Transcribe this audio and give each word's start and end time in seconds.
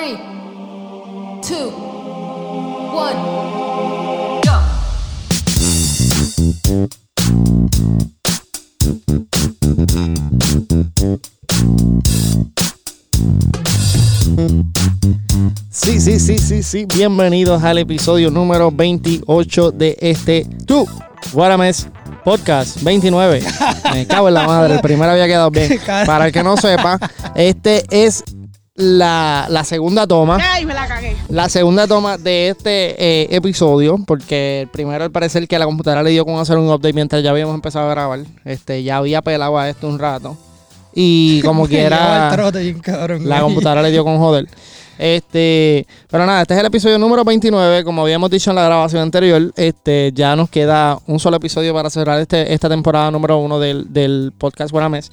Three, 0.00 0.16
two, 1.42 1.68
one, 2.90 3.16
go. 4.40 4.56
Sí, 15.70 16.00
sí, 16.00 16.18
sí, 16.18 16.38
sí, 16.38 16.62
sí. 16.62 16.86
Bienvenidos 16.86 17.62
al 17.62 17.76
episodio 17.76 18.30
número 18.30 18.70
28 18.70 19.70
de 19.72 19.98
este 20.00 20.46
Tu 20.64 20.88
Guarames 21.34 21.88
Podcast 22.24 22.82
29. 22.82 23.42
Me 23.92 24.06
cago 24.06 24.28
en 24.28 24.34
la 24.34 24.46
madre, 24.46 24.76
el 24.76 24.80
primero 24.80 25.12
había 25.12 25.26
quedado 25.26 25.50
bien. 25.50 25.78
Para 26.06 26.28
el 26.28 26.32
que 26.32 26.42
no 26.42 26.56
sepa, 26.56 26.98
este 27.34 27.84
es 27.90 28.24
la, 28.80 29.46
la 29.48 29.64
segunda 29.64 30.06
toma. 30.06 30.38
Ay, 30.40 30.64
me 30.64 30.74
la 30.74 30.86
cagué. 30.86 31.16
La 31.28 31.48
segunda 31.48 31.86
toma 31.86 32.18
de 32.18 32.48
este 32.48 32.96
eh, 32.98 33.28
episodio, 33.30 33.98
porque 34.06 34.62
el 34.62 34.68
primero 34.68 35.04
al 35.04 35.10
parecer 35.10 35.46
que 35.46 35.58
la 35.58 35.66
computadora 35.66 36.02
le 36.02 36.10
dio 36.10 36.24
con 36.24 36.38
hacer 36.38 36.58
un 36.58 36.68
update 36.68 36.92
mientras 36.92 37.22
ya 37.22 37.30
habíamos 37.30 37.54
empezado 37.54 37.86
a 37.86 37.90
grabar. 37.90 38.20
Este, 38.44 38.82
ya 38.82 38.96
había 38.96 39.22
pelado 39.22 39.58
a 39.58 39.68
esto 39.68 39.88
un 39.88 39.98
rato. 39.98 40.36
Y 40.94 41.40
como 41.44 41.66
quiera, 41.66 42.30
trote 42.32 42.74
cabrón. 42.80 43.28
la 43.28 43.40
computadora 43.40 43.82
le 43.82 43.90
dio 43.90 44.04
con 44.04 44.18
joder. 44.18 44.48
Este, 44.98 45.86
pero 46.10 46.26
nada, 46.26 46.42
este 46.42 46.52
es 46.52 46.60
el 46.60 46.66
episodio 46.66 46.98
número 46.98 47.24
29, 47.24 47.84
como 47.84 48.02
habíamos 48.02 48.30
dicho 48.30 48.50
en 48.50 48.56
la 48.56 48.64
grabación 48.64 49.00
anterior, 49.00 49.50
este, 49.56 50.12
ya 50.14 50.36
nos 50.36 50.50
queda 50.50 50.98
un 51.06 51.18
solo 51.18 51.38
episodio 51.38 51.72
para 51.72 51.88
cerrar 51.88 52.20
este, 52.20 52.52
esta 52.52 52.68
temporada 52.68 53.10
número 53.10 53.38
uno 53.38 53.58
del, 53.58 53.90
del 53.90 54.30
podcast 54.36 54.70
Guaramés. 54.70 55.10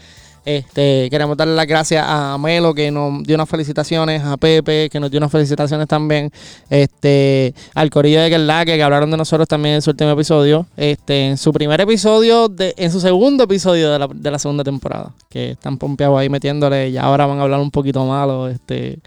Este, 0.48 1.10
queremos 1.10 1.36
darle 1.36 1.56
las 1.56 1.68
gracias 1.68 2.06
a 2.08 2.38
Melo 2.38 2.74
que 2.74 2.90
nos 2.90 3.22
dio 3.24 3.36
unas 3.36 3.50
felicitaciones, 3.50 4.24
a 4.24 4.38
Pepe 4.38 4.88
que 4.90 4.98
nos 4.98 5.12
dio 5.12 5.18
unas 5.18 5.30
felicitaciones 5.30 5.90
también, 5.90 6.32
este, 6.70 7.54
al 7.76 7.90
Corillo 7.90 8.22
de 8.22 8.30
Kerlaque 8.30 8.78
que 8.78 8.82
hablaron 8.82 9.12
de 9.12 9.18
nosotros 9.18 9.46
también 9.46 9.76
en 9.76 9.82
su 9.82 9.90
último 9.90 10.12
episodio, 10.12 10.66
este, 10.78 11.28
en 11.28 11.38
su 11.38 11.52
primer 11.52 11.82
episodio, 11.82 12.48
de, 12.48 12.74
en 12.78 12.94
su 12.94 13.02
segundo 13.02 13.44
episodio 13.44 13.92
de 13.92 14.00
la, 14.00 14.08
de 14.08 14.32
la 14.32 14.40
segunda 14.40 14.64
temporada, 14.64 15.12
que 15.28 15.52
están 15.52 15.78
pompeados 15.78 16.18
ahí 16.18 16.30
metiéndole, 16.30 16.92
y 16.92 16.98
ahora 16.98 17.26
van 17.26 17.40
a 17.40 17.42
hablar 17.42 17.60
un 17.60 17.70
poquito 17.70 18.06
malo, 18.06 18.48
este, 18.48 19.00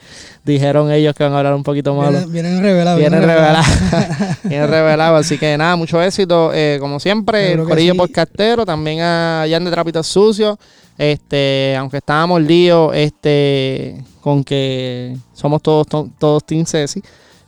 dijeron 0.44 0.91
ellos 0.92 1.14
que 1.14 1.24
van 1.24 1.33
a 1.33 1.38
hablar 1.38 1.55
un 1.55 1.62
poquito 1.62 1.94
malo. 1.94 2.11
Vienen, 2.11 2.33
vienen 2.33 2.62
revelados. 2.62 3.00
Vienen 3.00 3.22
revelados. 3.22 3.66
Vienen 4.44 4.68
revelados. 4.68 5.20
Así 5.20 5.38
que 5.38 5.56
nada, 5.56 5.77
mucho 5.77 6.02
éxito. 6.02 6.50
Eh, 6.52 6.77
como 6.80 7.00
siempre, 7.00 7.52
el 7.52 7.64
Corillo 7.64 7.92
sí. 7.92 7.98
Podcastero, 7.98 8.66
también 8.66 9.00
a 9.00 9.46
Jan 9.48 9.64
de 9.64 9.70
Trapitos 9.70 10.06
Sucios. 10.06 10.58
Este, 11.02 11.74
aunque 11.78 11.96
estábamos 11.96 12.42
líos 12.42 12.92
este, 12.94 14.04
con 14.20 14.44
que 14.44 15.16
somos 15.32 15.62
todos, 15.62 15.86
to- 15.86 16.10
todos 16.18 16.44
Team 16.44 16.66
Ceci, 16.66 17.00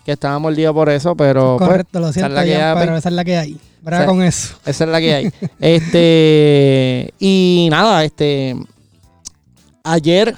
que 0.07 0.13
estábamos 0.13 0.57
líos 0.57 0.73
por 0.73 0.89
eso, 0.89 1.15
pero 1.15 1.57
pues, 1.59 1.69
Correcto, 1.69 2.01
lo 2.01 2.07
esa 2.09 2.11
es 2.11 2.15
siento, 2.15 2.35
la 2.35 2.45
que 2.45 2.57
hay. 2.57 2.75
pero 2.79 2.97
esa 2.97 3.09
es 3.11 3.15
la 3.15 3.25
que 3.27 3.37
hay. 3.37 3.61
Braga 3.83 4.05
Sí. 4.05 4.09
con 4.09 4.23
eso. 4.23 4.55
Esa 4.65 4.85
es 4.85 4.91
la 4.91 5.01
que 5.01 5.15
hay. 5.15 5.31
este, 5.61 7.13
y 7.19 7.69
nada, 7.71 8.03
este, 8.05 8.57
ayer, 9.85 10.35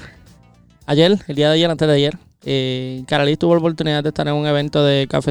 ayer, 0.86 1.16
el 1.28 1.36
día 1.36 1.48
de 1.50 1.54
ayer, 1.54 1.70
antes 1.70 1.86
de 1.86 1.94
ayer, 1.94 2.18
eh, 2.44 3.04
Caralí 3.06 3.36
tuvo 3.36 3.54
la 3.54 3.60
oportunidad 3.60 4.02
de 4.02 4.08
estar 4.08 4.26
en 4.26 4.34
un 4.34 4.46
evento 4.46 4.84
de 4.84 5.06
Café 5.08 5.30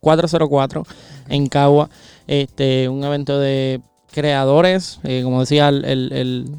404 0.00 0.84
en 1.28 1.46
Cagua. 1.46 1.88
Este, 2.26 2.88
un 2.88 3.02
evento 3.02 3.38
de 3.38 3.80
creadores, 4.12 5.00
eh, 5.04 5.22
como 5.24 5.40
decía, 5.40 5.68
el, 5.68 5.84
el- 5.86 6.12
el- 6.12 6.50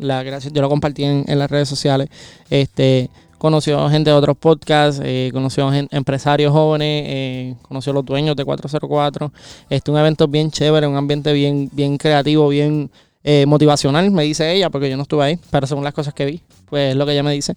la 0.00 0.22
gracia, 0.22 0.50
yo 0.52 0.62
lo 0.62 0.68
compartí 0.68 1.04
en, 1.04 1.38
las 1.38 1.50
redes 1.50 1.68
sociales. 1.68 2.08
Este, 2.48 3.10
conoció 3.38 3.88
gente 3.88 4.10
de 4.10 4.16
otros 4.16 4.36
podcasts, 4.36 5.00
eh, 5.04 5.30
conoció 5.32 5.70
gen- 5.70 5.88
empresarios 5.90 6.52
jóvenes, 6.52 7.04
eh, 7.06 7.54
conoció 7.62 7.92
los 7.92 8.04
dueños 8.04 8.36
de 8.36 8.44
404. 8.44 9.32
Este, 9.68 9.90
un 9.90 9.98
evento 9.98 10.28
bien 10.28 10.50
chévere, 10.50 10.86
un 10.86 10.96
ambiente 10.96 11.32
bien, 11.32 11.68
bien 11.72 11.96
creativo, 11.96 12.48
bien 12.48 12.90
eh, 13.22 13.44
motivacional, 13.46 14.10
me 14.10 14.24
dice 14.24 14.52
ella, 14.52 14.70
porque 14.70 14.88
yo 14.90 14.96
no 14.96 15.02
estuve 15.02 15.24
ahí, 15.24 15.38
pero 15.50 15.66
según 15.66 15.84
las 15.84 15.94
cosas 15.94 16.14
que 16.14 16.24
vi, 16.24 16.42
pues 16.68 16.90
es 16.90 16.96
lo 16.96 17.06
que 17.06 17.12
ella 17.12 17.22
me 17.22 17.32
dice. 17.32 17.54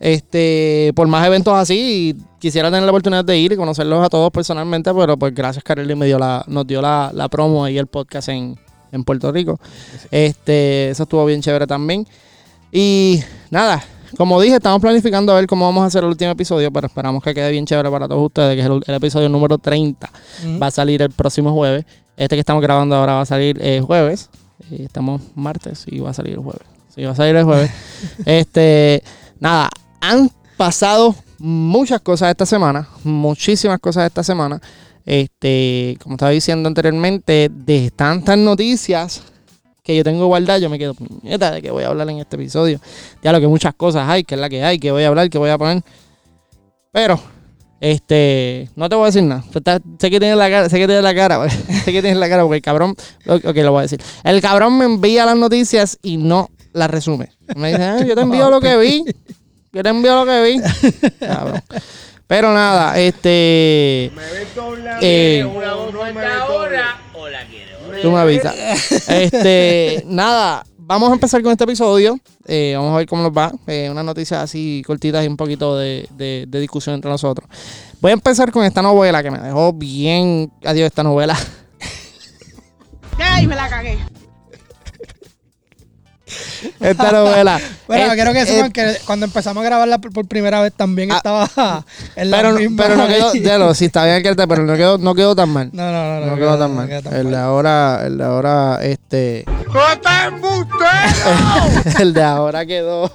Este, 0.00 0.92
por 0.94 1.08
más 1.08 1.26
eventos 1.26 1.54
así, 1.54 2.14
quisiera 2.38 2.68
tener 2.68 2.84
la 2.84 2.90
oportunidad 2.90 3.24
de 3.24 3.36
ir 3.38 3.52
y 3.52 3.56
conocerlos 3.56 4.04
a 4.04 4.08
todos 4.08 4.30
personalmente, 4.30 4.92
pero 4.94 5.16
pues 5.18 5.34
gracias 5.34 5.64
Carly 5.64 5.94
me 5.94 6.06
dio 6.06 6.18
la, 6.18 6.44
nos 6.46 6.66
dio 6.66 6.80
la, 6.80 7.10
la 7.12 7.28
promo 7.28 7.64
ahí 7.64 7.78
el 7.78 7.86
podcast 7.88 8.28
en, 8.28 8.56
en 8.92 9.04
Puerto 9.04 9.30
Rico. 9.32 9.58
Este, 10.10 10.90
eso 10.90 11.04
estuvo 11.04 11.24
bien 11.26 11.40
chévere 11.40 11.66
también. 11.66 12.06
Y 12.72 13.22
nada, 13.50 13.82
como 14.16 14.40
dije, 14.40 14.56
estamos 14.56 14.80
planificando 14.80 15.32
a 15.32 15.36
ver 15.36 15.46
cómo 15.46 15.66
vamos 15.66 15.82
a 15.82 15.86
hacer 15.86 16.02
el 16.02 16.10
último 16.10 16.30
episodio, 16.30 16.72
pero 16.72 16.86
esperamos 16.86 17.22
que 17.22 17.34
quede 17.34 17.50
bien 17.50 17.66
chévere 17.66 17.90
para 17.90 18.08
todos 18.08 18.26
ustedes, 18.26 18.54
que 18.54 18.60
es 18.60 18.66
el, 18.66 18.82
el 18.86 18.94
episodio 18.94 19.28
número 19.28 19.58
30. 19.58 20.08
Ujú. 20.08 20.58
Va 20.58 20.68
a 20.68 20.70
salir 20.70 21.02
el 21.02 21.10
próximo 21.10 21.52
jueves. 21.52 21.84
Este 22.16 22.36
que 22.36 22.40
estamos 22.40 22.62
grabando 22.62 22.96
ahora 22.96 23.14
va 23.14 23.20
a 23.22 23.26
salir 23.26 23.58
eh, 23.62 23.80
jueves. 23.80 24.30
Eh, 24.70 24.84
estamos 24.84 25.20
martes 25.34 25.84
y 25.86 26.00
va 26.00 26.10
a 26.10 26.14
salir 26.14 26.34
el 26.34 26.40
jueves. 26.40 26.66
Sí, 26.94 27.04
va 27.04 27.12
a 27.12 27.14
salir 27.14 27.36
el 27.36 27.44
jueves. 27.44 27.70
este, 28.24 29.02
nada, 29.38 29.68
han 30.00 30.30
pasado 30.56 31.14
muchas 31.38 32.00
cosas 32.00 32.30
esta 32.30 32.46
semana, 32.46 32.88
muchísimas 33.04 33.78
cosas 33.78 34.06
esta 34.06 34.22
semana. 34.22 34.60
Este, 35.10 35.96
como 36.02 36.16
estaba 36.16 36.32
diciendo 36.32 36.68
anteriormente, 36.68 37.48
de 37.50 37.90
tantas 37.96 38.36
noticias 38.36 39.22
que 39.82 39.96
yo 39.96 40.04
tengo 40.04 40.26
guardadas, 40.26 40.60
yo 40.60 40.68
me 40.68 40.78
quedo 40.78 40.92
puñeta 40.92 41.50
de 41.50 41.62
que 41.62 41.70
voy 41.70 41.84
a 41.84 41.86
hablar 41.88 42.10
en 42.10 42.18
este 42.18 42.36
episodio. 42.36 42.78
Ya 43.22 43.32
lo 43.32 43.40
que 43.40 43.46
muchas 43.48 43.72
cosas 43.74 44.06
hay, 44.06 44.22
que 44.22 44.34
es 44.34 44.40
la 44.42 44.50
que 44.50 44.62
hay, 44.62 44.78
que 44.78 44.90
voy 44.92 45.04
a 45.04 45.08
hablar, 45.08 45.30
que 45.30 45.38
voy 45.38 45.48
a 45.48 45.56
poner. 45.56 45.82
Pero, 46.92 47.18
este, 47.80 48.68
no 48.76 48.90
te 48.90 48.96
voy 48.96 49.04
a 49.04 49.06
decir 49.06 49.22
nada. 49.22 49.42
Está- 49.54 49.80
sé 49.98 50.10
que 50.10 50.20
tienes 50.20 50.36
la 50.36 50.50
cara, 50.50 50.68
sé 50.68 50.76
que 50.78 50.86
tienes 50.86 51.02
la 51.02 51.14
cara, 51.14 51.48
sé 51.48 51.84
que 51.90 52.02
tienes 52.02 52.16
la 52.18 52.28
cara 52.28 52.42
porque 52.42 52.56
el 52.56 52.62
cabrón, 52.62 52.94
ok, 53.26 53.46
ok, 53.46 53.56
lo 53.56 53.72
voy 53.72 53.78
a 53.78 53.82
decir. 53.84 54.02
El 54.24 54.42
cabrón 54.42 54.76
me 54.76 54.84
envía 54.84 55.24
las 55.24 55.38
noticias 55.38 55.96
y 56.02 56.18
no 56.18 56.50
las 56.74 56.90
resume. 56.90 57.30
Me 57.56 57.70
dice, 57.70 57.82
"Ah, 57.82 58.04
yo 58.04 58.14
te 58.14 58.20
envío 58.20 58.50
lo 58.50 58.60
que 58.60 58.76
vi. 58.76 59.04
Yo 59.72 59.82
te 59.82 59.88
envío 59.88 60.22
lo 60.22 60.26
que 60.26 60.42
vi. 60.42 60.60
Cabrón. 61.20 61.62
Pero 62.28 62.52
nada, 62.52 62.96
este. 63.00 64.10
eh, 65.00 65.42
Tú 68.02 68.10
me 68.12 68.18
avisas. 68.20 68.54
Este, 69.08 70.02
nada, 70.06 70.64
vamos 70.76 71.08
a 71.10 71.14
empezar 71.14 71.42
con 71.42 71.50
este 71.52 71.64
episodio. 71.64 72.18
Eh, 72.46 72.74
vamos 72.76 72.92
a 72.94 72.98
ver 72.98 73.06
cómo 73.06 73.22
nos 73.22 73.32
va. 73.32 73.50
Eh, 73.66 73.88
unas 73.90 74.04
noticias 74.04 74.40
así 74.42 74.82
cortitas 74.86 75.24
y 75.24 75.26
un 75.28 75.36
poquito 75.38 75.76
de, 75.76 76.06
de- 76.16 76.44
de 76.46 76.60
discusión 76.60 76.94
entre 76.94 77.10
nosotros. 77.10 77.48
Voy 78.00 78.10
a 78.10 78.14
empezar 78.14 78.52
con 78.52 78.62
esta 78.64 78.82
novela 78.82 79.22
que 79.22 79.30
me 79.30 79.38
dejó 79.38 79.72
bien. 79.72 80.52
Adiós, 80.64 80.86
esta 80.86 81.02
novela. 81.02 81.36
Ay, 83.18 83.46
me 83.46 83.56
la 83.56 83.68
cagué. 83.68 83.98
Esta 86.80 87.12
novela. 87.12 87.60
Bueno, 87.88 88.12
quiero 88.12 88.34
que 88.34 88.44
sepan 88.44 88.70
que 88.70 88.98
cuando 89.06 89.24
empezamos 89.24 89.62
a 89.62 89.64
grabarla 89.64 89.96
por, 89.98 90.12
por 90.12 90.28
primera 90.28 90.60
vez 90.60 90.74
también 90.74 91.10
Ah, 91.10 91.16
estaba 91.16 91.84
en 92.16 92.30
la 92.30 92.36
pero, 92.36 92.52
misma 92.52 92.82
pero 92.82 92.96
no 92.96 93.08
quedó, 93.08 93.32
ya 93.34 93.56
lo, 93.56 93.72
sí, 93.74 93.86
está 93.86 94.04
bien 94.04 94.16
el 94.16 94.22
cartel, 94.22 94.46
pero 94.46 94.62
no 94.64 94.76
quedó, 94.76 94.98
no 94.98 95.14
quedó 95.14 95.34
tan 95.34 95.48
mal. 95.48 95.70
No, 95.72 95.90
no, 95.90 96.20
no. 96.20 96.26
No 96.26 96.36
quedó 96.36 96.58
tan 96.58 96.74
mal. 96.74 96.86
quedó 96.86 97.00
tan 97.02 97.14
El 97.14 97.30
de 97.30 97.36
ahora, 97.38 98.02
el 98.04 98.18
de 98.18 98.24
ahora, 98.24 98.78
este. 98.82 99.46
el 101.98 102.12
de 102.12 102.22
ahora 102.22 102.66
quedó, 102.66 103.10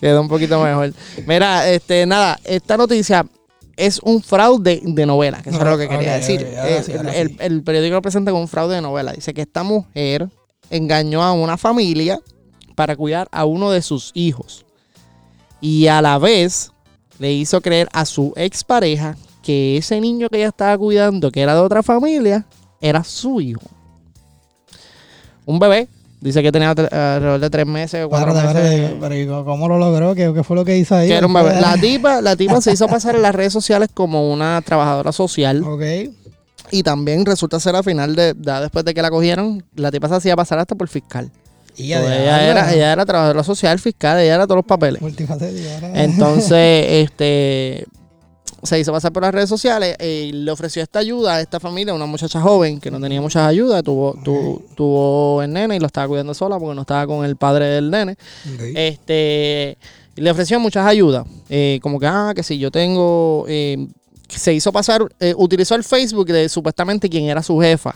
quedó 0.00 0.20
un 0.22 0.28
poquito 0.28 0.58
mejor. 0.62 0.94
Mira, 1.26 1.68
este, 1.68 2.06
nada, 2.06 2.38
esta 2.44 2.78
noticia 2.78 3.26
es 3.76 4.00
un 4.02 4.22
fraude 4.22 4.80
de 4.82 5.06
novela, 5.06 5.42
que 5.42 5.50
eso 5.50 5.58
es 5.58 5.64
lo 5.64 5.78
que 5.78 5.88
quería 5.88 6.14
decir. 6.14 6.46
ok, 6.50 6.58
ahora 6.58 6.82
sí, 6.82 6.92
ahora 6.92 7.14
el, 7.14 7.28
sí. 7.28 7.36
el 7.40 7.62
periódico 7.62 7.94
lo 7.94 8.02
presenta 8.02 8.30
como 8.30 8.42
un 8.42 8.48
fraude 8.48 8.76
de 8.76 8.80
novela. 8.80 9.12
Dice 9.12 9.34
que 9.34 9.42
esta 9.42 9.62
mujer 9.62 10.28
engañó 10.70 11.22
a 11.22 11.32
una 11.32 11.56
familia 11.56 12.18
para 12.78 12.94
cuidar 12.94 13.26
a 13.32 13.44
uno 13.44 13.72
de 13.72 13.82
sus 13.82 14.12
hijos. 14.14 14.64
Y 15.60 15.88
a 15.88 16.00
la 16.00 16.16
vez 16.18 16.70
le 17.18 17.32
hizo 17.32 17.60
creer 17.60 17.88
a 17.92 18.04
su 18.04 18.32
expareja 18.36 19.16
que 19.42 19.76
ese 19.78 20.00
niño 20.00 20.28
que 20.28 20.36
ella 20.36 20.46
estaba 20.50 20.78
cuidando, 20.78 21.32
que 21.32 21.40
era 21.42 21.54
de 21.56 21.60
otra 21.60 21.82
familia, 21.82 22.46
era 22.80 23.02
su 23.02 23.40
hijo. 23.40 23.62
Un 25.44 25.58
bebé. 25.58 25.88
Dice 26.20 26.40
que 26.40 26.52
tenía 26.52 26.70
alrededor 26.70 27.40
de 27.40 27.50
tres 27.50 27.66
meses 27.66 28.06
cuatro 28.08 28.32
meses. 28.34 28.92
pero 29.00 29.16
¿y 29.16 29.26
¿cómo 29.26 29.66
lo 29.68 29.78
logró? 29.78 30.14
¿Qué, 30.14 30.32
qué 30.32 30.44
fue 30.44 30.54
lo 30.54 30.64
que 30.64 30.78
hizo 30.78 30.94
ahí? 30.94 31.08
Que 31.08 31.14
era 31.16 31.26
un 31.26 31.32
bebé. 31.32 31.50
Después- 31.54 31.74
La 31.74 31.76
tipa, 31.80 32.20
la 32.20 32.36
tipa 32.36 32.60
se 32.60 32.72
hizo 32.72 32.86
pasar 32.86 33.16
en 33.16 33.22
las 33.22 33.34
redes 33.34 33.52
sociales 33.52 33.88
como 33.92 34.32
una 34.32 34.62
trabajadora 34.62 35.10
social. 35.10 35.64
Ok. 35.64 35.82
Y 36.70 36.84
también 36.84 37.26
resulta 37.26 37.58
ser 37.58 37.74
al 37.74 37.82
final 37.82 38.14
de, 38.14 38.36
ya 38.38 38.60
después 38.60 38.84
de 38.84 38.94
que 38.94 39.02
la 39.02 39.10
cogieron, 39.10 39.64
la 39.74 39.90
tipa 39.90 40.08
se 40.08 40.14
hacía 40.14 40.36
pasar 40.36 40.60
hasta 40.60 40.76
por 40.76 40.86
fiscal. 40.88 41.32
Y 41.78 41.92
So, 41.92 42.00
ella, 42.22 42.50
era, 42.50 42.74
ella 42.74 42.92
era 42.92 43.06
trabajadora 43.06 43.44
social, 43.44 43.78
fiscal, 43.78 44.18
ella 44.18 44.34
era 44.34 44.46
todos 44.46 44.56
los 44.58 44.64
papeles. 44.66 45.00
Entonces, 46.04 46.86
este 46.88 47.86
se 48.60 48.80
hizo 48.80 48.90
pasar 48.92 49.12
por 49.12 49.22
las 49.22 49.32
redes 49.32 49.48
sociales 49.48 49.96
y 50.00 50.32
le 50.32 50.50
ofreció 50.50 50.82
esta 50.82 50.98
ayuda 50.98 51.34
a 51.36 51.40
esta 51.40 51.60
familia, 51.60 51.94
una 51.94 52.06
muchacha 52.06 52.40
joven 52.40 52.80
que 52.80 52.90
no 52.90 53.00
tenía 53.00 53.20
muchas 53.20 53.46
ayudas, 53.46 53.84
tuvo, 53.84 54.14
tu- 54.24 54.64
tuvo 54.74 55.42
el 55.42 55.52
nene 55.52 55.76
y 55.76 55.78
lo 55.78 55.86
estaba 55.86 56.08
cuidando 56.08 56.34
sola 56.34 56.58
porque 56.58 56.74
no 56.74 56.80
estaba 56.80 57.06
con 57.06 57.24
el 57.24 57.36
padre 57.36 57.66
del 57.66 57.88
nene. 57.88 58.16
Este 58.74 59.78
le 60.16 60.30
ofreció 60.32 60.58
muchas 60.58 60.84
ayudas. 60.86 61.24
eh, 61.48 61.78
como 61.82 62.00
que, 62.00 62.06
ah, 62.08 62.32
que 62.34 62.42
si 62.42 62.58
yo 62.58 62.70
tengo. 62.72 63.44
eh, 63.48 63.86
se 64.28 64.52
hizo 64.52 64.72
pasar, 64.72 65.02
eh, 65.20 65.32
utilizó 65.38 65.74
el 65.76 65.84
Facebook 65.84 66.26
de 66.26 66.48
supuestamente 66.48 67.08
quien 67.08 67.24
era 67.26 67.42
su 67.42 67.58
jefa. 67.60 67.94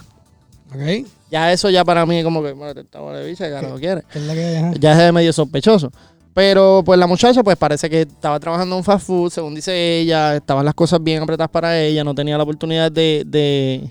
Ok. 0.74 1.06
Ya 1.30 1.52
eso 1.52 1.70
ya 1.70 1.84
para 1.84 2.04
mí 2.04 2.22
como 2.22 2.42
que, 2.42 2.52
bueno, 2.52 2.74
te 2.74 2.80
estaba 2.80 3.16
de 3.16 3.34
que 3.34 3.69
no 3.69 3.76
quiere. 3.76 4.02
¿Qué 4.12 4.19
es 4.19 4.24
la 4.24 4.34
que 4.34 4.44
hay? 4.44 4.56
Ajá. 4.56 4.72
Ya 4.78 5.06
es 5.06 5.12
medio 5.12 5.32
sospechoso. 5.32 5.90
Pero 6.34 6.82
pues 6.84 6.98
la 6.98 7.06
muchacha 7.06 7.42
pues 7.42 7.56
parece 7.56 7.90
que 7.90 8.02
estaba 8.02 8.40
trabajando 8.40 8.76
en 8.76 8.84
fast 8.84 9.06
food, 9.06 9.30
según 9.30 9.54
dice 9.54 10.00
ella, 10.00 10.36
estaban 10.36 10.64
las 10.64 10.74
cosas 10.74 11.02
bien 11.02 11.22
apretadas 11.22 11.50
para 11.50 11.78
ella, 11.78 12.04
no 12.04 12.14
tenía 12.14 12.36
la 12.38 12.42
oportunidad 12.42 12.90
de, 12.90 13.22
de, 13.26 13.90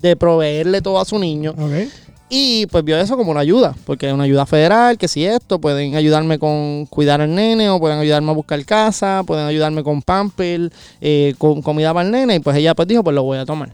de 0.00 0.16
proveerle 0.16 0.80
todo 0.82 1.00
a 1.00 1.04
su 1.04 1.18
niño. 1.18 1.52
Ok. 1.58 1.88
Y 2.28 2.66
pues 2.66 2.82
vio 2.84 2.96
eso 2.96 3.16
como 3.16 3.30
una 3.30 3.40
ayuda, 3.40 3.76
porque 3.84 4.08
es 4.08 4.12
una 4.12 4.24
ayuda 4.24 4.46
federal, 4.46 4.98
que 4.98 5.08
si 5.08 5.24
esto, 5.24 5.60
pueden 5.60 5.94
ayudarme 5.94 6.38
con 6.38 6.86
cuidar 6.86 7.20
al 7.20 7.34
nene, 7.34 7.68
o 7.68 7.78
pueden 7.78 7.98
ayudarme 7.98 8.30
a 8.30 8.34
buscar 8.34 8.64
casa, 8.64 9.22
pueden 9.26 9.46
ayudarme 9.46 9.84
con 9.84 10.00
pamper, 10.00 10.72
eh, 11.00 11.34
con 11.38 11.60
comida 11.60 11.92
para 11.92 12.06
el 12.06 12.12
nene, 12.12 12.36
y 12.36 12.40
pues 12.40 12.56
ella 12.56 12.74
pues 12.74 12.88
dijo, 12.88 13.04
pues 13.04 13.14
lo 13.14 13.22
voy 13.22 13.38
a 13.38 13.44
tomar. 13.44 13.70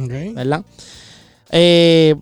Ok. 0.00 0.34
¿verdad? 0.34 0.62
Eh, 1.56 2.16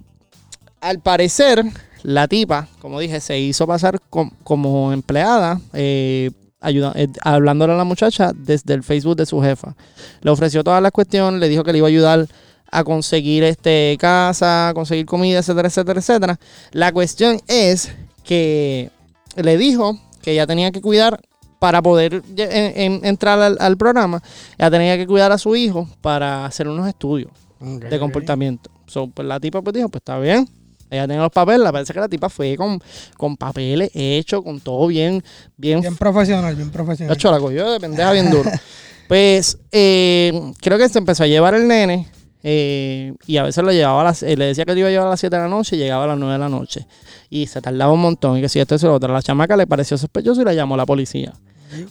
al 0.82 1.00
parecer, 1.00 1.64
la 2.02 2.28
tipa, 2.28 2.68
como 2.80 3.00
dije, 3.00 3.18
se 3.20 3.38
hizo 3.40 3.66
pasar 3.66 3.98
com- 4.10 4.30
como 4.44 4.92
empleada, 4.92 5.58
eh, 5.72 6.30
ayuda- 6.60 6.92
eh, 6.96 7.08
hablándole 7.22 7.72
a 7.72 7.76
la 7.76 7.84
muchacha 7.84 8.32
desde 8.34 8.74
el 8.74 8.82
Facebook 8.82 9.16
de 9.16 9.24
su 9.26 9.40
jefa. 9.40 9.74
Le 10.20 10.30
ofreció 10.30 10.62
todas 10.62 10.82
las 10.82 10.92
cuestiones, 10.92 11.40
le 11.40 11.48
dijo 11.48 11.64
que 11.64 11.72
le 11.72 11.78
iba 11.78 11.86
a 11.86 11.88
ayudar 11.88 12.26
a 12.70 12.84
conseguir 12.84 13.42
este 13.44 13.96
casa, 14.00 14.68
a 14.68 14.74
conseguir 14.74 15.06
comida, 15.06 15.38
etcétera, 15.38 15.68
etcétera, 15.68 16.00
etcétera. 16.00 16.38
La 16.72 16.92
cuestión 16.92 17.40
es 17.48 17.90
que 18.24 18.90
le 19.36 19.56
dijo 19.56 19.98
que 20.20 20.32
ella 20.32 20.46
tenía 20.46 20.70
que 20.72 20.80
cuidar 20.82 21.20
para 21.58 21.80
poder 21.80 22.22
lle- 22.34 22.48
en- 22.50 22.80
en- 22.94 23.04
entrar 23.06 23.38
al, 23.40 23.56
al 23.60 23.76
programa, 23.76 24.20
ella 24.58 24.70
tenía 24.70 24.96
que 24.96 25.06
cuidar 25.06 25.30
a 25.32 25.38
su 25.38 25.54
hijo 25.56 25.88
para 26.00 26.44
hacer 26.44 26.66
unos 26.68 26.86
estudios 26.88 27.30
de 27.60 27.98
comportamiento. 28.00 28.70
So, 28.92 29.06
pues 29.08 29.26
la 29.26 29.40
tipa 29.40 29.62
pues 29.62 29.72
dijo, 29.74 29.88
pues 29.88 30.00
está 30.00 30.18
bien. 30.18 30.46
Ella 30.90 31.06
tenía 31.06 31.22
los 31.22 31.32
papeles, 31.32 31.72
parece 31.72 31.94
que 31.94 32.00
la 32.00 32.08
tipa 32.08 32.28
fue 32.28 32.54
con, 32.54 32.78
con 33.16 33.38
papeles 33.38 33.90
hechos, 33.94 34.42
con 34.42 34.60
todo 34.60 34.86
bien, 34.86 35.24
bien, 35.56 35.80
Bien 35.80 35.96
profesional, 35.96 36.54
bien 36.54 36.70
profesional. 36.70 37.16
Nacho, 37.16 37.30
la 37.30 37.40
cogió 37.40 37.70
de 37.70 37.80
pendeja 37.80 38.12
bien 38.12 38.30
duro. 38.30 38.50
Pues 39.08 39.58
eh, 39.72 40.52
creo 40.60 40.78
que 40.78 40.88
se 40.88 40.98
empezó 40.98 41.24
a 41.24 41.26
llevar 41.26 41.52
el 41.52 41.68
nene 41.68 42.08
eh, 42.42 43.12
y 43.26 43.36
a 43.36 43.42
veces 43.42 43.62
lo 43.62 43.70
llevaba 43.70 44.00
a 44.00 44.04
las, 44.04 44.22
eh, 44.22 44.36
le 44.36 44.46
decía 44.46 44.64
que 44.64 44.72
lo 44.72 44.78
iba 44.78 44.88
a 44.88 44.90
llevar 44.90 45.06
a 45.08 45.10
las 45.10 45.20
7 45.20 45.36
de 45.36 45.42
la 45.42 45.48
noche 45.48 45.76
y 45.76 45.78
llegaba 45.80 46.04
a 46.04 46.06
las 46.06 46.18
9 46.18 46.32
de 46.32 46.38
la 46.38 46.48
noche. 46.48 46.86
Y 47.28 47.46
se 47.46 47.60
tardaba 47.60 47.92
un 47.92 48.00
montón. 48.00 48.38
Y 48.38 48.40
que 48.40 48.48
si 48.48 48.58
esto 48.58 48.74
es 48.74 48.82
lo 48.82 48.94
otro, 48.94 49.10
a 49.10 49.16
la 49.16 49.22
chamaca 49.22 49.54
le 49.56 49.66
pareció 49.66 49.98
sospechoso 49.98 50.40
y 50.40 50.44
le 50.46 50.54
llamó 50.54 50.74
a 50.74 50.78
la 50.78 50.86
policía. 50.86 51.34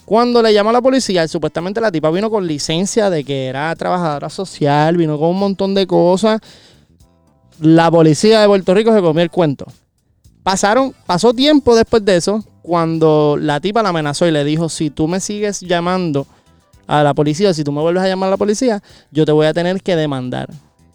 Cuando 0.06 0.42
le 0.42 0.54
llamó 0.54 0.70
a 0.70 0.74
la 0.74 0.82
policía, 0.82 1.28
supuestamente 1.28 1.82
la 1.82 1.92
tipa 1.92 2.12
vino 2.12 2.30
con 2.30 2.46
licencia 2.46 3.10
de 3.10 3.24
que 3.24 3.48
era 3.48 3.76
trabajadora 3.76 4.30
social, 4.30 4.98
vino 4.98 5.18
con 5.18 5.30
un 5.30 5.40
montón 5.40 5.74
de 5.74 5.88
cosas. 5.88 6.40
La 7.62 7.92
policía 7.92 8.42
de 8.42 8.48
Puerto 8.48 8.74
Rico 8.74 8.92
se 8.92 9.02
comió 9.02 9.22
el 9.22 9.30
cuento. 9.30 9.68
Pasaron, 10.42 10.96
pasó 11.06 11.32
tiempo 11.32 11.76
después 11.76 12.04
de 12.04 12.16
eso, 12.16 12.44
cuando 12.64 13.38
la 13.40 13.60
tipa 13.60 13.84
la 13.84 13.90
amenazó 13.90 14.28
y 14.28 14.32
le 14.32 14.44
dijo, 14.44 14.68
si 14.68 14.90
tú 14.90 15.08
me 15.08 15.20
sigues 15.20 15.60
llamando 15.62 16.26
a 16.88 17.04
la 17.04 17.14
policía, 17.14 17.54
si 17.54 17.64
tú 17.64 17.72
me 17.72 17.80
vuelves 17.80 18.02
a 18.02 18.08
llamar 18.08 18.28
a 18.28 18.32
la 18.32 18.38
policía, 18.38 18.82
yo 19.12 19.26
te 19.26 19.32
voy 19.32 19.46
a 19.46 19.54
tener 19.54 19.80
que 19.84 19.96
demandar. 19.96 20.50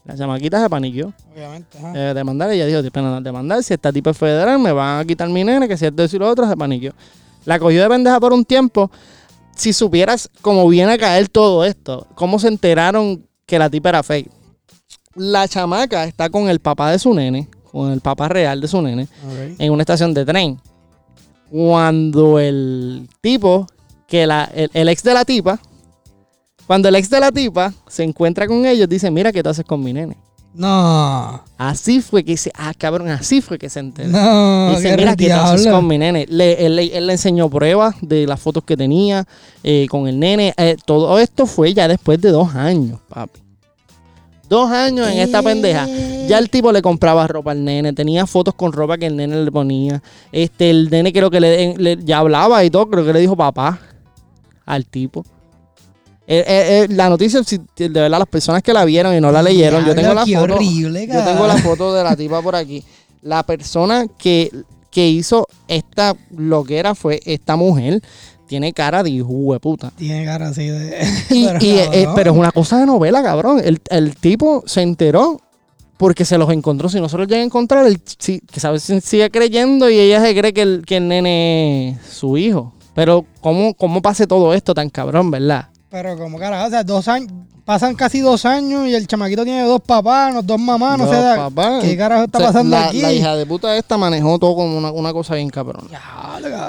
La 0.05 0.17
chamaquita 0.17 0.61
se 0.61 0.69
paniqueó. 0.69 1.13
Obviamente. 1.33 1.79
ajá. 1.79 1.93
Eh, 1.95 2.15
demandar, 2.15 2.51
ella 2.51 2.67
dijo, 2.67 2.83
pena 2.91 3.21
demandar, 3.21 3.63
si 3.63 3.73
esta 3.73 3.93
tipa 3.93 4.11
es 4.11 4.19
federal, 4.19 4.59
me 4.59 4.73
van 4.73 5.01
a 5.01 5.05
quitar 5.05 5.29
mi 5.29 5.45
nene, 5.45 5.69
que 5.69 5.77
si 5.77 5.87
esto 5.87 6.05
y 6.05 6.19
lo 6.19 6.29
otro, 6.29 6.49
se 6.49 6.57
paniqueó. 6.57 6.93
La 7.45 7.61
cogió 7.61 7.81
de 7.81 7.89
pendeja 7.89 8.19
por 8.19 8.33
un 8.33 8.45
tiempo. 8.45 8.91
Si 9.55 9.73
supieras 9.73 10.29
cómo 10.43 10.69
viene 10.69 10.95
a 10.95 10.99
caer 10.99 11.29
todo 11.29 11.65
esto, 11.65 12.09
cómo 12.17 12.41
se 12.41 12.49
enteraron 12.49 13.25
que 13.47 13.57
la 13.57 13.71
tipa 13.71 13.91
era 13.91 14.03
fake. 14.03 14.31
La 15.17 15.49
chamaca 15.49 16.05
está 16.05 16.29
con 16.31 16.49
el 16.49 16.61
papá 16.61 16.91
de 16.93 16.99
su 16.99 17.15
nene, 17.15 17.49
con 17.73 17.91
el 17.93 18.01
papá 18.01 18.29
real 18.29 18.61
de 18.61 18.69
su 18.69 18.81
nene, 18.83 19.09
en 19.59 19.73
una 19.73 19.83
estación 19.83 20.13
de 20.15 20.25
tren. 20.25 20.61
Cuando 21.51 22.39
el 22.39 23.09
tipo, 23.21 23.67
que 24.09 24.27
la, 24.27 24.45
el, 24.55 24.71
el 24.75 24.89
ex 24.89 25.03
de 25.03 25.15
la 25.15 25.25
tipa, 25.25 25.59
cuando 26.67 26.89
el 26.89 26.97
ex 26.97 27.09
de 27.09 27.21
la 27.21 27.31
tipa 27.31 27.73
se 27.87 28.03
encuentra 28.03 28.47
con 28.47 28.67
ellos, 28.67 28.89
dice, 28.89 29.11
mira, 29.11 29.33
¿qué 29.33 29.43
tú 29.43 29.49
haces 29.51 29.65
con 29.65 29.83
mi 29.83 29.93
nene? 29.93 30.17
No. 30.55 31.43
Así 31.59 32.01
fue 32.01 32.25
que 32.25 32.37
se, 32.37 32.51
ah, 32.57 32.73
cabrón, 32.77 33.09
así 33.09 33.41
fue 33.43 33.59
que 33.59 33.69
se 33.69 33.79
enteró. 33.81 34.09
No. 34.09 34.71
Dice, 34.71 34.91
qué 34.91 34.97
mira, 34.97 35.15
¿qué 35.17 35.27
tú 35.29 35.33
haces 35.35 35.67
con 35.73 35.87
mi 35.87 35.99
nene? 35.99 36.27
Le- 36.29 36.67
él, 36.67 36.79
él 36.79 37.07
le 37.07 37.13
enseñó 37.13 37.49
pruebas 37.51 37.95
de 38.01 38.27
las 38.27 38.41
fotos 38.41 38.65
que 38.65 38.77
tenía 38.77 39.27
eh, 39.63 39.87
con 39.91 40.09
el 40.09 40.19
nene. 40.19 40.55
Eh, 40.57 40.77
todo 40.85 41.19
esto 41.19 41.47
fue 41.47 41.75
ya 41.75 41.87
después 41.89 42.21
de 42.21 42.31
dos 42.31 42.55
años, 42.55 42.99
papi. 43.09 43.41
Dos 44.49 44.71
años 44.71 45.09
en 45.09 45.19
esta 45.19 45.43
pendeja. 45.43 45.87
Ya 46.29 46.39
el 46.39 46.51
tipo 46.51 46.73
le 46.73 46.83
compraba 46.83 47.27
ropa 47.27 47.53
al 47.53 47.65
nene, 47.65 47.93
tenía 47.93 48.27
fotos 48.27 48.55
con 48.55 48.73
ropa 48.73 48.99
que 48.99 49.07
el 49.07 49.17
nene 49.17 49.45
le 49.45 49.53
ponía. 49.53 50.03
Este, 50.33 50.71
el 50.71 50.91
nene 50.91 51.13
creo 51.13 51.31
que 51.31 51.41
le, 51.41 51.77
le- 51.77 51.99
ya 52.05 52.19
hablaba 52.19 52.65
y 52.65 52.71
todo, 52.71 52.89
creo 52.91 53.05
que 53.05 53.13
le 53.13 53.21
dijo 53.21 53.37
papá 53.37 53.79
al 54.65 54.85
tipo. 54.87 55.25
Eh, 56.29 56.45
eh, 56.47 56.85
eh, 56.85 56.87
la 56.93 57.09
noticia, 57.09 57.41
de 57.77 57.89
verdad, 57.89 58.19
las 58.19 58.29
personas 58.29 58.61
que 58.63 58.73
la 58.73 58.85
vieron 58.85 59.15
y 59.15 59.21
no 59.21 59.31
la 59.31 59.43
leyeron, 59.43 59.85
yo 59.85 59.95
tengo 59.95 60.13
la 60.15 60.27
foto. 60.27 60.55
horrible, 60.55 61.07
Yo 61.07 61.23
tengo 61.25 61.47
la 61.47 61.57
foto 61.59 61.95
de 61.95 62.03
la 62.03 62.17
tipa 62.17 62.43
por 62.43 62.57
aquí. 62.57 62.83
La 63.23 63.45
persona 63.45 64.07
que, 64.19 64.51
que 64.97 65.07
hizo 65.11 65.47
esta 65.69 66.17
loquera 66.35 66.95
fue 66.95 67.21
esta 67.27 67.55
mujer. 67.55 68.01
Tiene 68.49 68.73
cara 68.73 69.03
de 69.03 69.11
hijo 69.11 69.53
de 69.53 69.61
puta. 69.61 69.91
Tiene 69.95 70.25
cara 70.25 70.49
así 70.49 70.69
de. 70.69 70.97
Y, 71.31 71.45
Pero, 71.49 71.59
y, 71.61 71.69
eh, 71.69 71.85
cabrón. 71.91 72.15
pero 72.15 72.33
es 72.33 72.39
una 72.39 72.51
cosa 72.51 72.79
de 72.81 72.87
novela, 72.87 73.23
cabrón. 73.23 73.61
El, 73.63 73.79
el 73.91 74.17
tipo 74.17 74.63
se 74.65 74.81
enteró 74.81 75.39
porque 75.99 76.25
se 76.25 76.39
los 76.39 76.51
encontró. 76.51 76.89
Si 76.89 76.99
no 76.99 77.11
se 77.11 77.19
los 77.19 77.29
llega 77.29 77.43
a 77.43 77.45
encontrar, 77.45 77.87
él 77.87 78.01
sí- 78.19 78.41
que 78.51 78.59
sabes, 78.59 78.85
sigue 79.05 79.31
creyendo 79.31 79.91
y 79.91 79.99
ella 79.99 80.23
se 80.23 80.35
cree 80.35 80.55
que 80.55 80.63
el, 80.63 80.83
que 80.87 80.97
el 80.97 81.09
nene 81.09 81.91
es 81.91 82.07
su 82.07 82.39
hijo. 82.39 82.73
Pero, 82.95 83.27
¿cómo, 83.43 83.75
¿cómo 83.75 84.01
pase 84.01 84.27
todo 84.27 84.55
esto 84.55 84.73
tan 84.73 84.89
cabrón, 84.89 85.31
verdad? 85.31 85.69
Pero 85.91 86.17
como 86.19 86.39
carajo, 86.39 86.67
o 86.67 86.71
sea, 86.71 86.83
dos 86.83 87.07
años, 87.09 87.31
pasan 87.65 87.95
casi 87.95 88.21
dos 88.21 88.45
años 88.45 88.87
y 88.89 88.95
el 88.95 89.07
chamaquito 89.07 89.45
tiene 89.45 89.63
dos 89.63 89.81
papás, 89.81 90.35
dos 90.45 90.59
mamás, 90.59 90.99
no 90.99 91.09
sé 91.09 91.37
papás. 91.37 91.83
qué 91.85 91.97
carajo 91.97 92.25
está 92.25 92.39
O 92.39 92.41
sea, 92.41 92.49
pasando 92.49 92.77
la, 92.77 92.87
aquí. 92.87 93.01
la 93.01 93.13
hija 93.13 93.37
de 93.37 93.47
puta 93.47 93.77
esta 93.77 93.97
manejó 93.97 94.39
todo 94.39 94.55
como 94.57 94.77
una, 94.79 94.91
una 94.91 95.13
cosa 95.13 95.35
bien 95.37 95.49
cabrón. 95.49 95.89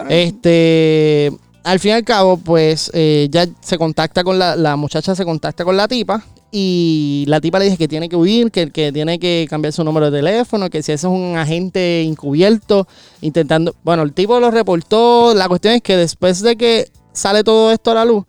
Este, 0.09 1.31
al 1.63 1.79
fin 1.79 1.89
y 1.91 1.93
al 1.95 2.03
cabo, 2.03 2.37
pues 2.37 2.91
eh, 2.93 3.27
ya 3.31 3.45
se 3.59 3.77
contacta 3.77 4.23
con 4.23 4.37
la, 4.39 4.55
la 4.55 4.75
muchacha, 4.75 5.15
se 5.15 5.25
contacta 5.25 5.65
con 5.65 5.75
la 5.75 5.87
tipa 5.87 6.23
y 6.51 7.25
la 7.27 7.41
tipa 7.41 7.59
le 7.59 7.65
dice 7.65 7.77
que 7.77 7.87
tiene 7.87 8.07
que 8.07 8.15
huir, 8.15 8.51
que, 8.51 8.71
que 8.71 8.91
tiene 8.91 9.19
que 9.19 9.47
cambiar 9.49 9.73
su 9.73 9.83
número 9.83 10.09
de 10.09 10.19
teléfono, 10.19 10.69
que 10.69 10.81
si 10.81 10.91
ese 10.93 11.07
es 11.07 11.11
un 11.13 11.35
agente 11.37 12.03
encubierto 12.03 12.87
intentando, 13.21 13.75
bueno, 13.83 14.03
el 14.03 14.13
tipo 14.13 14.39
lo 14.39 14.49
reportó, 14.51 15.33
la 15.33 15.47
cuestión 15.49 15.73
es 15.73 15.81
que 15.81 15.97
después 15.97 16.41
de 16.41 16.55
que 16.55 16.89
sale 17.11 17.43
todo 17.43 17.71
esto 17.71 17.91
a 17.91 17.95
la 17.95 18.05
luz, 18.05 18.23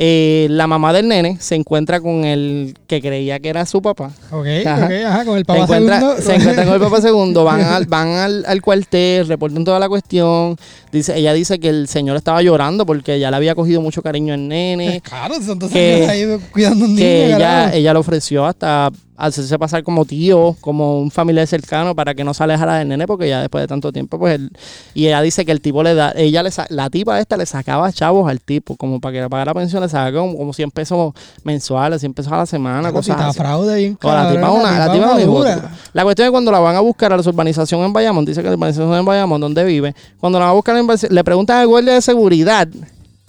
eh, 0.00 0.46
la 0.48 0.68
mamá 0.68 0.92
del 0.92 1.08
nene 1.08 1.38
se 1.40 1.56
encuentra 1.56 2.00
con 2.00 2.24
el 2.24 2.76
que 2.86 3.00
creía 3.02 3.40
que 3.40 3.48
era 3.48 3.66
su 3.66 3.82
papá. 3.82 4.12
ok, 4.30 4.46
ajá. 4.64 4.84
ok, 4.86 4.92
ajá, 5.06 5.24
con 5.24 5.34
el 5.36 5.42
Se 5.42 5.44
papá 5.46 5.62
encuentra, 5.64 5.98
segundo. 6.00 6.22
se 6.22 6.34
encuentra 6.36 6.64
con 6.66 6.74
el 6.74 6.80
papá 6.80 7.00
segundo, 7.00 7.42
van 7.44 7.60
al, 7.64 7.86
van 7.86 8.08
al, 8.10 8.44
al 8.46 8.62
cuartel, 8.62 9.26
reportan 9.26 9.64
toda 9.64 9.80
la 9.80 9.88
cuestión. 9.88 10.56
Dice, 10.92 11.18
ella 11.18 11.32
dice 11.32 11.58
que 11.58 11.68
el 11.68 11.88
señor 11.88 12.16
estaba 12.16 12.40
llorando 12.42 12.86
porque 12.86 13.18
ya 13.18 13.30
le 13.32 13.36
había 13.38 13.56
cogido 13.56 13.80
mucho 13.80 14.00
cariño 14.00 14.34
al 14.34 14.46
nene. 14.46 15.00
Claro, 15.02 15.34
dos 15.40 15.70
que- 15.70 16.06
ahí 16.08 16.38
cuidando 16.52 16.84
un 16.84 16.94
niño, 16.94 17.04
que 17.04 17.26
ella, 17.34 17.74
ella 17.74 17.92
le 17.92 17.98
ofreció 17.98 18.46
hasta 18.46 18.90
hacerse 19.18 19.58
pasar 19.58 19.82
como 19.82 20.04
tío, 20.04 20.56
como 20.60 21.00
un 21.00 21.10
familiar 21.10 21.46
cercano 21.46 21.94
para 21.94 22.14
que 22.14 22.22
no 22.22 22.32
se 22.32 22.44
alejara 22.44 22.76
del 22.76 22.88
nene 22.88 23.06
porque 23.06 23.28
ya 23.28 23.40
después 23.40 23.62
de 23.62 23.68
tanto 23.68 23.92
tiempo 23.92 24.18
pues 24.18 24.36
él, 24.36 24.50
y 24.94 25.06
ella 25.06 25.20
dice 25.20 25.44
que 25.44 25.50
el 25.50 25.60
tipo 25.60 25.82
le 25.82 25.94
da, 25.94 26.12
ella 26.16 26.42
le 26.44 26.50
la 26.70 26.88
tipa 26.88 27.18
esta 27.18 27.36
le 27.36 27.44
sacaba 27.44 27.92
chavos 27.92 28.30
al 28.30 28.40
tipo 28.40 28.76
como 28.76 29.00
para 29.00 29.12
que 29.12 29.20
le 29.22 29.28
pagara 29.28 29.50
la 29.50 29.54
pensión 29.54 29.82
le 29.82 29.88
sacaba 29.88 30.20
como, 30.20 30.36
como 30.36 30.52
100 30.52 30.70
pesos 30.70 31.12
mensuales, 31.42 32.00
100 32.00 32.14
pesos 32.14 32.32
a 32.32 32.38
la 32.38 32.46
semana, 32.46 32.88
si 32.88 32.94
cosas 32.94 33.16
está 33.16 33.28
así. 33.28 33.38
fraude 33.38 33.96
O 34.00 34.12
la 34.12 34.30
tipa 34.30 34.50
una, 34.52 34.78
la 34.78 34.92
tipa 34.92 35.14
una. 35.14 35.72
La 35.92 36.04
cuestión 36.04 36.26
es 36.26 36.30
cuando 36.30 36.52
la 36.52 36.60
van 36.60 36.76
a 36.76 36.80
buscar 36.80 37.12
a 37.12 37.16
la 37.16 37.22
urbanización 37.28 37.80
en 37.82 37.92
Bayamón, 37.92 38.24
dice 38.24 38.40
que 38.40 38.48
la 38.48 38.54
urbanización 38.54 38.94
en 38.94 39.04
Bayamón, 39.04 39.40
donde 39.40 39.64
vive, 39.64 39.94
cuando 40.20 40.38
la 40.38 40.44
van 40.44 40.52
a 40.52 40.54
buscar 40.54 40.76
en 40.76 40.86
le 41.10 41.24
preguntan 41.24 41.58
al 41.58 41.66
guardia 41.66 41.94
de 41.94 42.02
seguridad 42.02 42.68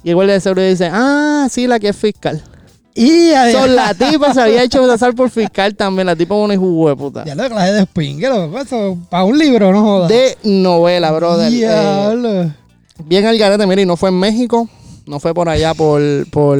y 0.03 0.09
el 0.09 0.15
guardia 0.15 0.35
de 0.35 0.39
seguridad 0.39 0.69
dice, 0.69 0.89
ah, 0.93 1.47
sí, 1.49 1.67
la 1.67 1.79
que 1.79 1.89
es 1.89 1.95
fiscal. 1.95 2.41
Y 3.01 3.29
ya, 3.29 3.49
So, 3.51 3.65
la 3.67 3.93
tipa 3.93 4.33
se 4.33 4.41
había 4.41 4.61
hecho 4.63 4.85
pasar 4.85 5.15
por 5.15 5.29
fiscal 5.29 5.73
también, 5.75 6.05
la 6.07 6.15
tipa 6.17 6.35
una 6.35 6.53
hijo 6.53 6.89
de 6.89 6.95
puta. 6.97 7.23
Ya 7.23 7.33
lo 7.33 7.47
clase 7.47 7.71
de 7.73 7.83
spingue, 7.83 8.27
lo 8.27 8.59
eso, 8.59 8.97
para 9.09 9.23
un 9.23 9.37
libro, 9.37 9.71
no 9.71 9.81
jodas. 9.81 10.09
De 10.09 10.37
novela, 10.43 11.11
brother. 11.11 11.49
Eh, 11.53 12.51
bien 13.05 13.25
al 13.25 13.37
garete, 13.37 13.65
mira, 13.65 13.81
y 13.81 13.85
no 13.85 13.95
fue 13.95 14.09
en 14.09 14.19
México, 14.19 14.67
no 15.05 15.19
fue 15.21 15.33
por 15.33 15.47
allá 15.47 15.73
por, 15.73 16.01
por, 16.29 16.59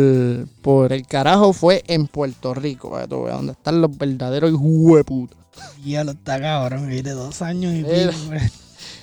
por 0.61 0.93
el 0.93 1.05
carajo, 1.05 1.51
fue 1.51 1.83
en 1.87 2.07
Puerto 2.07 2.53
Rico, 2.53 2.89
para 2.89 3.05
tú 3.07 3.23
veas 3.23 3.35
dónde 3.35 3.51
están 3.51 3.81
los 3.81 3.97
verdaderos 3.97 4.49
hijos 4.51 4.95
de 4.95 5.03
puta. 5.03 5.35
Diablo, 5.83 6.11
está 6.13 6.39
cabrón, 6.39 6.89
de 6.89 7.11
dos 7.11 7.41
años 7.41 7.73
y 7.73 7.79
Eh, 7.85 8.07
pico. 8.11 8.25
güey. 8.27 8.39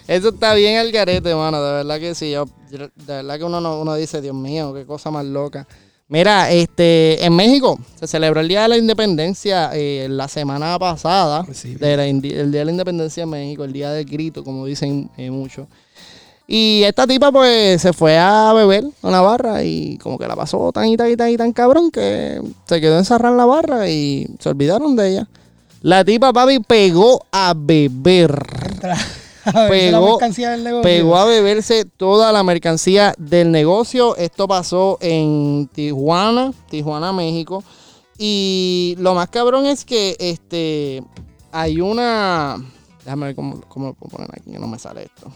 Eso 0.08 0.28
está 0.30 0.54
bien 0.54 0.78
al 0.78 0.90
garete, 0.92 1.34
mano. 1.34 1.60
De 1.62 1.72
verdad 1.72 1.98
que 1.98 2.14
sí. 2.14 2.30
Yo, 2.30 2.46
yo- 2.70 2.78
de 2.78 2.90
verdad 3.06 3.36
que 3.38 3.44
uno, 3.44 3.60
no- 3.60 3.80
uno 3.80 3.94
dice, 3.96 4.22
Dios 4.22 4.34
mío, 4.36 4.72
qué 4.72 4.86
cosa 4.86 5.10
más 5.10 5.24
loca. 5.24 5.66
Mira, 6.08 6.52
este, 6.52 7.24
en 7.24 7.34
México 7.34 7.80
se 7.98 8.06
celebró 8.06 8.38
el 8.40 8.46
Día 8.46 8.62
de 8.62 8.68
la 8.68 8.76
Independencia 8.78 9.70
eh, 9.74 10.06
la 10.08 10.28
semana 10.28 10.78
pasada. 10.78 11.44
Sí. 11.52 11.74
de 11.74 11.96
la 11.96 12.06
indi- 12.06 12.32
el 12.32 12.52
Día 12.52 12.60
de 12.60 12.64
la 12.66 12.70
Independencia 12.70 13.24
en 13.24 13.30
México, 13.30 13.64
el 13.64 13.72
Día 13.72 13.90
del 13.90 14.04
Grito, 14.04 14.44
como 14.44 14.66
dicen 14.66 15.10
eh, 15.16 15.30
muchos. 15.30 15.66
Y 16.46 16.82
esta 16.84 17.08
tipa 17.08 17.32
pues 17.32 17.82
se 17.82 17.92
fue 17.92 18.16
a 18.16 18.52
beber 18.52 18.84
a 19.02 19.08
una 19.08 19.20
barra 19.20 19.64
y 19.64 19.98
como 19.98 20.16
que 20.16 20.28
la 20.28 20.36
pasó 20.36 20.70
tan 20.70 20.86
y 20.86 20.96
tan 20.96 21.10
y 21.10 21.16
tan 21.16 21.28
y 21.30 21.36
tan 21.36 21.52
cabrón 21.52 21.90
que 21.90 22.40
se 22.68 22.80
quedó 22.80 22.98
encerrada 22.98 23.32
en 23.32 23.36
la 23.38 23.46
barra 23.46 23.90
y 23.90 24.28
se 24.38 24.48
olvidaron 24.48 24.94
de 24.94 25.08
ella. 25.10 25.28
La 25.82 26.04
tipa, 26.04 26.32
papi, 26.32 26.60
pegó 26.60 27.24
a 27.32 27.52
beber. 27.56 28.32
A 29.54 29.68
Pegó- 29.68 30.18
del 30.18 30.64
negocio. 30.64 30.82
Pegó 30.82 31.16
a 31.16 31.24
beberse 31.24 31.84
toda 31.84 32.32
la 32.32 32.42
mercancía 32.42 33.14
del 33.18 33.50
negocio. 33.52 34.16
Esto 34.16 34.48
pasó 34.48 34.98
en 35.00 35.68
Tijuana, 35.72 36.52
Tijuana, 36.68 37.12
México. 37.12 37.62
Y 38.18 38.96
lo 38.98 39.14
más 39.14 39.28
cabrón 39.28 39.66
es 39.66 39.84
que 39.84 40.16
este 40.18 41.02
hay 41.52 41.80
una. 41.80 42.56
Déjame 43.04 43.26
ver 43.26 43.34
cómo, 43.36 43.60
cómo 43.68 43.86
lo 43.88 43.94
puedo 43.94 44.10
poner 44.16 44.28
aquí, 44.32 44.50
que 44.50 44.58
no 44.58 44.66
me 44.66 44.78
sale 44.78 45.04
esto. 45.04 45.30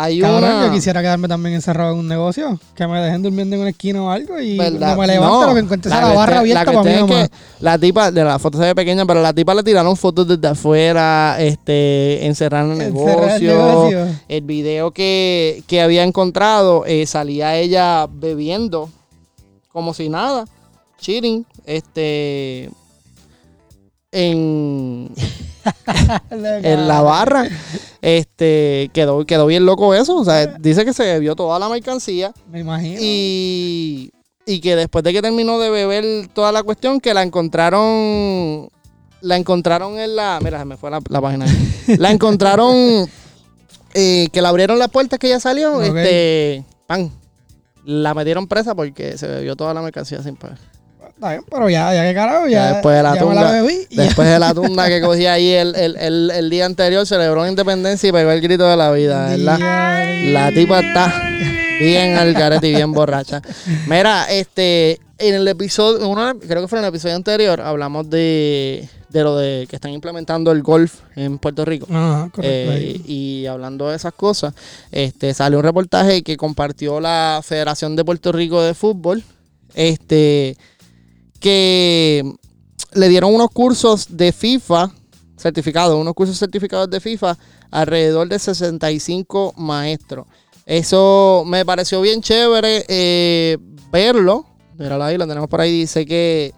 Hay 0.00 0.20
Cabrón, 0.20 0.44
una. 0.44 0.66
yo 0.66 0.72
quisiera 0.72 1.00
quedarme 1.00 1.26
también 1.28 1.54
encerrado 1.56 1.92
en 1.92 1.98
un 1.98 2.06
negocio. 2.08 2.60
Que 2.74 2.86
me 2.86 3.00
dejen 3.00 3.22
durmiendo 3.22 3.56
en 3.56 3.62
una 3.62 3.70
esquina 3.70 4.02
o 4.02 4.10
algo 4.10 4.38
y 4.38 4.56
¿Verdad? 4.56 4.94
cuando 4.94 5.00
me 5.00 5.06
levanto 5.08 5.40
No, 5.40 5.46
lo 5.48 5.54
que 5.54 5.60
encuentre 5.60 5.90
la 5.90 5.96
cuestión- 5.96 6.16
barra 6.16 6.38
abierta 6.38 6.64
para 6.64 6.78
mí 6.78 6.84
cuestión 6.84 7.04
es 7.04 7.10
nomás. 7.10 7.28
que 7.28 7.34
la 7.64 7.78
tipa, 7.78 8.10
de 8.12 8.24
la 8.24 8.38
foto 8.38 8.58
se 8.58 8.64
ve 8.64 8.74
pequeña, 8.74 9.04
pero 9.06 9.20
la 9.22 9.32
tipa 9.32 9.54
le 9.54 9.62
tiraron 9.62 9.96
fotos 9.96 10.28
desde 10.28 10.46
afuera, 10.48 11.36
este, 11.40 12.24
encerrar 12.26 12.64
en 12.66 12.72
el 12.80 12.80
Encerrar 12.88 13.08
el 13.40 13.42
negocio. 13.44 13.58
negocio. 13.58 14.06
El 14.28 14.42
video 14.42 14.90
que, 14.92 15.62
que 15.66 15.80
había 15.82 16.04
encontrado 16.04 16.84
eh, 16.86 17.04
salía 17.06 17.56
ella 17.56 18.06
bebiendo 18.10 18.88
como 19.72 19.94
si 19.94 20.08
nada, 20.08 20.44
chilling, 21.00 21.44
este, 21.66 22.70
en, 24.12 25.10
en 26.30 26.88
la 26.88 27.00
barra. 27.02 27.46
Este, 28.00 28.90
quedó, 28.92 29.24
quedó 29.26 29.46
bien 29.46 29.66
loco 29.66 29.94
eso. 29.94 30.16
O 30.16 30.24
sea, 30.24 30.46
dice 30.46 30.84
que 30.84 30.92
se 30.92 31.04
bebió 31.04 31.34
toda 31.36 31.58
la 31.58 31.68
mercancía 31.68 32.32
Me 32.50 32.60
imagino. 32.60 32.98
y, 33.00 34.10
y 34.46 34.60
que 34.60 34.76
después 34.76 35.02
de 35.04 35.12
que 35.12 35.20
terminó 35.22 35.58
de 35.58 35.70
beber 35.70 36.28
toda 36.28 36.52
la 36.52 36.62
cuestión, 36.62 37.00
que 37.00 37.14
la 37.14 37.22
encontraron. 37.22 38.68
La 39.20 39.36
encontraron 39.36 39.98
en 39.98 40.14
la. 40.14 40.38
Mira, 40.42 40.60
se 40.60 40.64
me 40.64 40.76
fue 40.76 40.90
la, 40.90 41.00
la 41.08 41.20
página. 41.20 41.44
La 41.98 42.10
encontraron. 42.12 43.08
eh, 43.94 44.28
que 44.32 44.40
le 44.42 44.46
abrieron 44.48 44.78
las 44.78 44.88
puertas 44.90 45.18
que 45.18 45.26
ella 45.26 45.40
salió. 45.40 45.82
Este. 45.82 46.64
Pan. 46.86 47.10
La 47.84 48.14
metieron 48.14 48.46
presa 48.46 48.74
porque 48.74 49.16
se 49.18 49.26
bebió 49.26 49.56
toda 49.56 49.72
la 49.74 49.80
mercancía 49.82 50.22
sin 50.22 50.36
pagar. 50.36 50.58
Está 51.18 51.30
bien, 51.30 51.42
pero 51.50 51.68
ya, 51.68 51.92
ya 51.92 52.04
que 52.04 52.14
carajo, 52.14 52.46
ya, 52.46 52.50
Ya 52.50 52.72
después 52.74 52.96
de 52.96 53.02
la 53.02 53.14
ya 53.16 53.24
me 53.24 53.34
la 53.34 53.40
tunga, 53.40 53.52
bebí. 53.60 53.86
y 53.90 53.96
ya. 53.96 54.02
Después 54.04 54.28
de 54.28 54.38
la 54.38 54.54
tunda 54.54 54.86
que 54.88 55.00
cogí 55.00 55.26
ahí 55.26 55.50
el, 55.50 55.74
el, 55.74 55.96
el, 55.96 56.30
el 56.30 56.48
día 56.48 56.64
anterior, 56.64 57.04
celebró 57.06 57.42
la 57.42 57.48
independencia 57.48 58.08
y 58.08 58.12
pegó 58.12 58.30
el 58.30 58.40
grito 58.40 58.68
de 58.68 58.76
la 58.76 58.92
vida, 58.92 59.30
¿verdad? 59.36 59.58
La 60.26 60.52
tipa 60.52 60.78
está 60.78 61.12
bien 61.80 62.16
al 62.16 62.32
garete 62.34 62.68
y 62.68 62.74
bien 62.76 62.92
borracha. 62.92 63.42
Mira, 63.88 64.26
este, 64.30 65.00
en 65.18 65.34
el 65.34 65.48
episodio, 65.48 66.08
uno, 66.08 66.38
creo 66.38 66.62
que 66.62 66.68
fue 66.68 66.78
en 66.78 66.84
el 66.84 66.90
episodio 66.90 67.16
anterior, 67.16 67.60
hablamos 67.62 68.08
de, 68.08 68.88
de 69.08 69.22
lo 69.24 69.36
de 69.36 69.66
que 69.68 69.74
están 69.74 69.90
implementando 69.90 70.52
el 70.52 70.62
golf 70.62 71.00
en 71.16 71.38
Puerto 71.38 71.64
Rico. 71.64 71.88
Ajá, 71.90 72.30
correcto. 72.32 72.72
Eh, 72.74 73.00
y 73.06 73.46
hablando 73.46 73.88
de 73.88 73.96
esas 73.96 74.12
cosas, 74.12 74.54
este 74.92 75.34
salió 75.34 75.58
un 75.58 75.64
reportaje 75.64 76.22
que 76.22 76.36
compartió 76.36 77.00
la 77.00 77.40
Federación 77.42 77.96
de 77.96 78.04
Puerto 78.04 78.30
Rico 78.30 78.62
de 78.62 78.74
Fútbol, 78.74 79.24
este 79.74 80.56
que 81.40 82.24
le 82.92 83.08
dieron 83.08 83.34
unos 83.34 83.50
cursos 83.50 84.06
de 84.16 84.32
FIFA 84.32 84.90
certificados, 85.36 85.96
unos 85.96 86.14
cursos 86.14 86.38
certificados 86.38 86.90
de 86.90 87.00
FIFA 87.00 87.36
alrededor 87.70 88.28
de 88.28 88.38
65 88.38 89.54
maestros. 89.56 90.26
Eso 90.66 91.44
me 91.46 91.64
pareció 91.64 92.00
bien 92.00 92.20
chévere 92.20 92.84
eh, 92.88 93.56
verlo. 93.90 94.44
Míralo 94.78 95.04
ahí, 95.04 95.16
lo 95.16 95.26
tenemos 95.26 95.48
por 95.48 95.60
ahí. 95.60 95.72
Dice 95.80 96.04
que 96.06 96.52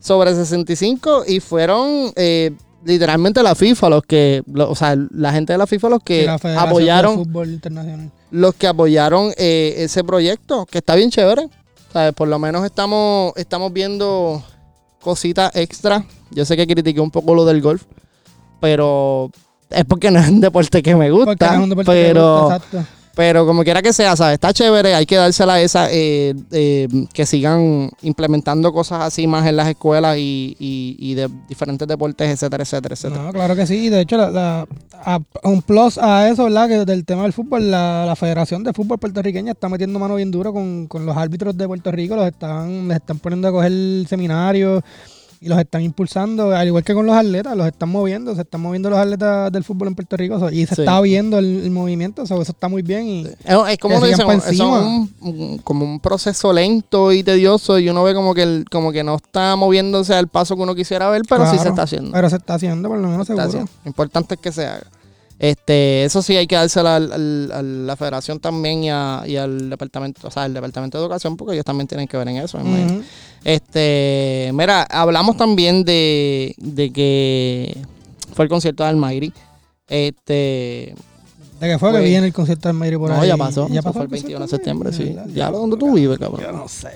sobre 0.00 0.34
65 0.34 1.24
y 1.26 1.40
fueron 1.40 2.12
eh, 2.16 2.50
literalmente 2.84 3.42
la 3.42 3.54
FIFA 3.54 3.88
los 3.90 4.02
que, 4.02 4.42
lo- 4.52 4.70
o 4.70 4.74
sea, 4.74 4.96
la 5.10 5.32
gente 5.32 5.52
de 5.52 5.58
la 5.58 5.66
FIFA 5.66 5.88
los 5.88 6.02
que 6.02 6.24
apoyaron 6.68 7.16
los 8.30 8.54
que 8.54 8.66
apoyaron 8.66 9.32
eh, 9.36 9.74
ese 9.78 10.02
proyecto, 10.04 10.66
que 10.66 10.78
está 10.78 10.94
bien 10.94 11.10
chévere. 11.10 11.48
¿Sabes? 11.94 12.12
Por 12.12 12.26
lo 12.26 12.40
menos 12.40 12.64
estamos, 12.64 13.32
estamos 13.36 13.72
viendo 13.72 14.42
cositas 15.00 15.54
extra. 15.54 16.04
Yo 16.32 16.44
sé 16.44 16.56
que 16.56 16.66
critiqué 16.66 17.00
un 17.00 17.12
poco 17.12 17.36
lo 17.36 17.44
del 17.44 17.62
golf, 17.62 17.84
pero 18.60 19.30
es 19.70 19.84
porque 19.84 20.10
no 20.10 20.18
es 20.18 20.28
un 20.28 20.40
deporte 20.40 20.82
que 20.82 20.96
me 20.96 21.08
Porque 21.08 21.24
gusta. 21.30 21.50
no 21.50 21.54
es 21.54 21.62
un 21.62 21.68
deporte 21.70 21.92
que 21.92 21.98
me 22.00 22.08
pero, 22.08 22.40
gusta, 22.40 22.56
exacto. 22.56 22.84
Pero 23.14 23.46
como 23.46 23.62
quiera 23.64 23.80
que 23.82 23.92
sea, 23.92 24.16
¿sabes? 24.16 24.34
Está 24.34 24.52
chévere, 24.52 24.94
hay 24.94 25.06
que 25.06 25.16
dársela 25.16 25.54
a 25.54 25.60
esa, 25.60 25.88
eh, 25.92 26.34
eh, 26.50 26.88
que 27.12 27.26
sigan 27.26 27.90
implementando 28.02 28.72
cosas 28.72 29.02
así 29.02 29.26
más 29.26 29.46
en 29.46 29.56
las 29.56 29.68
escuelas 29.68 30.16
y, 30.18 30.56
y, 30.58 30.96
y 30.98 31.14
de 31.14 31.28
diferentes 31.48 31.86
deportes, 31.86 32.28
etcétera, 32.30 32.62
etcétera, 32.64 32.94
etcétera. 32.94 33.30
Claro 33.32 33.56
que 33.56 33.66
sí. 33.66 33.88
De 33.88 34.00
hecho, 34.00 34.16
la, 34.16 34.30
la- 34.30 34.66
a- 35.04 35.20
un 35.44 35.62
plus 35.62 35.98
a 35.98 36.28
eso, 36.28 36.44
¿verdad? 36.44 36.68
Que 36.68 36.84
del 36.84 37.04
tema 37.04 37.22
del 37.22 37.32
fútbol, 37.32 37.70
la, 37.70 38.04
la 38.06 38.16
Federación 38.16 38.64
de 38.64 38.72
Fútbol 38.72 38.98
Puertorriqueña 38.98 39.52
está 39.52 39.68
metiendo 39.68 39.98
mano 39.98 40.16
bien 40.16 40.30
duro 40.30 40.52
con, 40.52 40.86
con 40.86 41.06
los 41.06 41.16
árbitros 41.16 41.56
de 41.56 41.66
Puerto 41.66 41.90
Rico. 41.92 42.16
Los 42.16 42.26
están, 42.26 42.88
les 42.88 42.96
están 42.96 43.18
poniendo 43.18 43.48
a 43.48 43.52
coger 43.52 43.72
seminarios 44.08 44.82
y 45.44 45.48
los 45.48 45.58
están 45.58 45.82
impulsando, 45.82 46.50
al 46.54 46.66
igual 46.66 46.82
que 46.82 46.94
con 46.94 47.04
los 47.06 47.14
atletas, 47.14 47.56
los 47.56 47.66
están 47.66 47.90
moviendo. 47.90 48.34
Se 48.34 48.40
están 48.40 48.60
moviendo 48.62 48.88
los 48.90 48.98
atletas 48.98 49.52
del 49.52 49.62
fútbol 49.62 49.88
en 49.88 49.94
Puerto 49.94 50.16
Rico. 50.16 50.50
y 50.50 50.66
se 50.66 50.74
Sí. 50.74 50.82
está 50.82 51.00
viendo 51.00 51.38
el, 51.38 51.62
el 51.64 51.70
movimiento. 51.70 52.26
so, 52.26 52.40
eso 52.40 52.52
está 52.52 52.68
muy 52.68 52.82
bien. 52.82 53.06
Y, 53.06 53.26
Es, 53.26 53.78
como 53.78 53.94
Que 53.94 53.98
uno 53.98 54.06
sigan 54.06 54.10
dice, 54.10 54.24
pa' 54.24 54.34
eso 54.34 54.42
es 54.44 54.48
encima. 54.52 54.78
un, 54.80 55.14
un- 55.20 55.58
como 55.58 55.84
un 55.84 56.00
proceso 56.00 56.52
lento 56.52 57.12
y 57.12 57.22
tedioso 57.22 57.78
y 57.78 57.88
uno 57.88 58.02
ve 58.04 58.14
como 58.14 58.34
que 58.34 58.42
el- 58.42 58.64
como 58.70 58.90
que 58.90 59.04
no 59.04 59.16
está 59.16 59.54
moviéndose 59.56 60.14
al 60.14 60.28
paso 60.28 60.56
que 60.56 60.62
uno 60.62 60.74
quisiera 60.74 61.08
ver, 61.10 61.22
pero 61.28 61.48
sí 61.50 61.58
se 61.58 61.68
está 61.68 61.82
haciendo. 61.82 62.10
Pero 62.12 62.30
se 62.30 62.36
está 62.36 62.54
haciendo, 62.54 62.88
por 62.88 62.98
lo 62.98 63.08
menos 63.08 63.26
Se 63.26 63.36
seguro. 63.36 63.58
Lo 63.84 63.88
importante 63.88 64.34
es 64.36 64.40
que 64.40 64.50
se 64.52 64.66
haga. 64.66 64.84
Este, 65.38 66.04
eso 66.04 66.22
sí 66.22 66.36
hay 66.36 66.46
que 66.46 66.54
dársela 66.54 66.96
al- 66.96 67.12
al- 67.12 67.52
a 67.52 67.60
la 67.62 67.96
federación 67.96 68.38
también 68.38 68.84
y, 68.84 68.90
a- 68.90 69.24
y 69.26 69.36
al 69.36 69.68
departamento, 69.68 70.26
o 70.26 70.30
sea, 70.30 70.44
al 70.44 70.54
departamento 70.54 70.96
de 70.96 71.04
educación, 71.04 71.36
porque 71.36 71.54
ellos 71.54 71.64
también 71.64 71.88
tienen 71.88 72.06
que 72.06 72.16
ver 72.16 72.28
en 72.28 72.36
eso. 72.36 72.58
me. 72.60 73.02
Este, 73.44 74.50
mira, 74.54 74.82
hablamos 74.84 75.36
también 75.36 75.84
de, 75.84 76.54
de 76.58 76.90
que 76.90 77.76
fue 78.34 78.44
el 78.46 78.48
concierto 78.48 78.82
de 78.82 78.88
Almighty. 78.88 79.32
Este, 79.86 80.94
¿De 81.60 81.68
qué 81.68 81.78
fue 81.78 81.90
Pues- 81.90 82.02
que 82.02 82.08
viene 82.08 82.26
el 82.26 82.32
concierto 82.32 82.68
del 82.68 82.76
Mayri 82.76 82.96
por 82.96 83.10
no, 83.10 83.20
ahí? 83.20 83.28
ya 83.28 83.36
pasó. 83.36 83.68
¿Ya 83.68 83.82
pasó 83.82 83.92
fue 83.94 84.02
el 84.04 84.08
concierto 84.08 84.40
21 84.40 84.44
de 84.46 84.50
septiembre, 84.50 84.92
sí. 84.92 85.04
¿Verdad? 85.04 85.26
Ya, 85.34 85.50
¿dónde 85.50 85.76
tú 85.76 85.92
vives, 85.92 86.18
cabrón? 86.18 86.40
Yo 86.42 86.52
no 86.52 86.66
sé. 86.68 86.88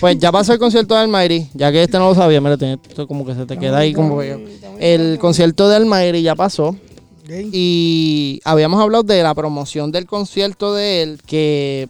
Pues 0.00 0.18
ya 0.18 0.32
pasó 0.32 0.52
el 0.52 0.58
concierto 0.58 0.94
de 0.96 1.00
Almighty, 1.02 1.48
ya 1.54 1.70
que 1.70 1.84
este 1.84 1.96
no 1.98 2.08
lo 2.08 2.14
sabía, 2.16 2.40
mira, 2.40 2.54
esto 2.88 3.06
como 3.06 3.24
que 3.24 3.36
se 3.36 3.46
te 3.46 3.56
queda 3.56 3.78
ahí 3.78 3.92
como 3.92 4.18
que- 4.18 4.58
El 4.80 5.18
concierto 5.20 5.68
de 5.68 5.76
Almighty 5.76 6.22
ya 6.22 6.34
pasó 6.34 6.76
y 7.28 8.40
habíamos 8.44 8.80
hablado 8.82 9.04
de 9.04 9.22
la 9.22 9.32
promoción 9.34 9.92
del 9.92 10.06
concierto 10.06 10.74
de 10.74 11.02
él, 11.02 11.20
que, 11.24 11.88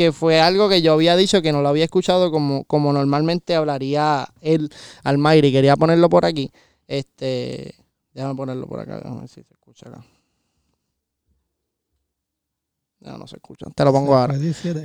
que 0.00 0.12
fue 0.12 0.40
algo 0.40 0.70
que 0.70 0.80
yo 0.80 0.94
había 0.94 1.14
dicho 1.14 1.42
que 1.42 1.52
no 1.52 1.60
lo 1.60 1.68
había 1.68 1.84
escuchado 1.84 2.30
como, 2.30 2.64
como 2.64 2.90
normalmente 2.90 3.54
hablaría 3.54 4.26
él 4.40 4.70
Almighty. 5.04 5.52
Quería 5.52 5.76
ponerlo 5.76 6.08
por 6.08 6.24
aquí. 6.24 6.50
Este, 6.88 7.74
déjame 8.14 8.34
ponerlo 8.34 8.66
por 8.66 8.80
acá, 8.80 8.96
déjame 8.96 9.20
ver 9.20 9.28
si 9.28 9.42
se 9.42 9.52
escucha 9.52 9.90
acá. 9.90 10.02
No, 13.00 13.18
no 13.18 13.26
se 13.26 13.36
escucha. 13.36 13.66
Te 13.74 13.84
lo 13.84 13.92
pongo 13.92 14.16
ahora. 14.16 14.32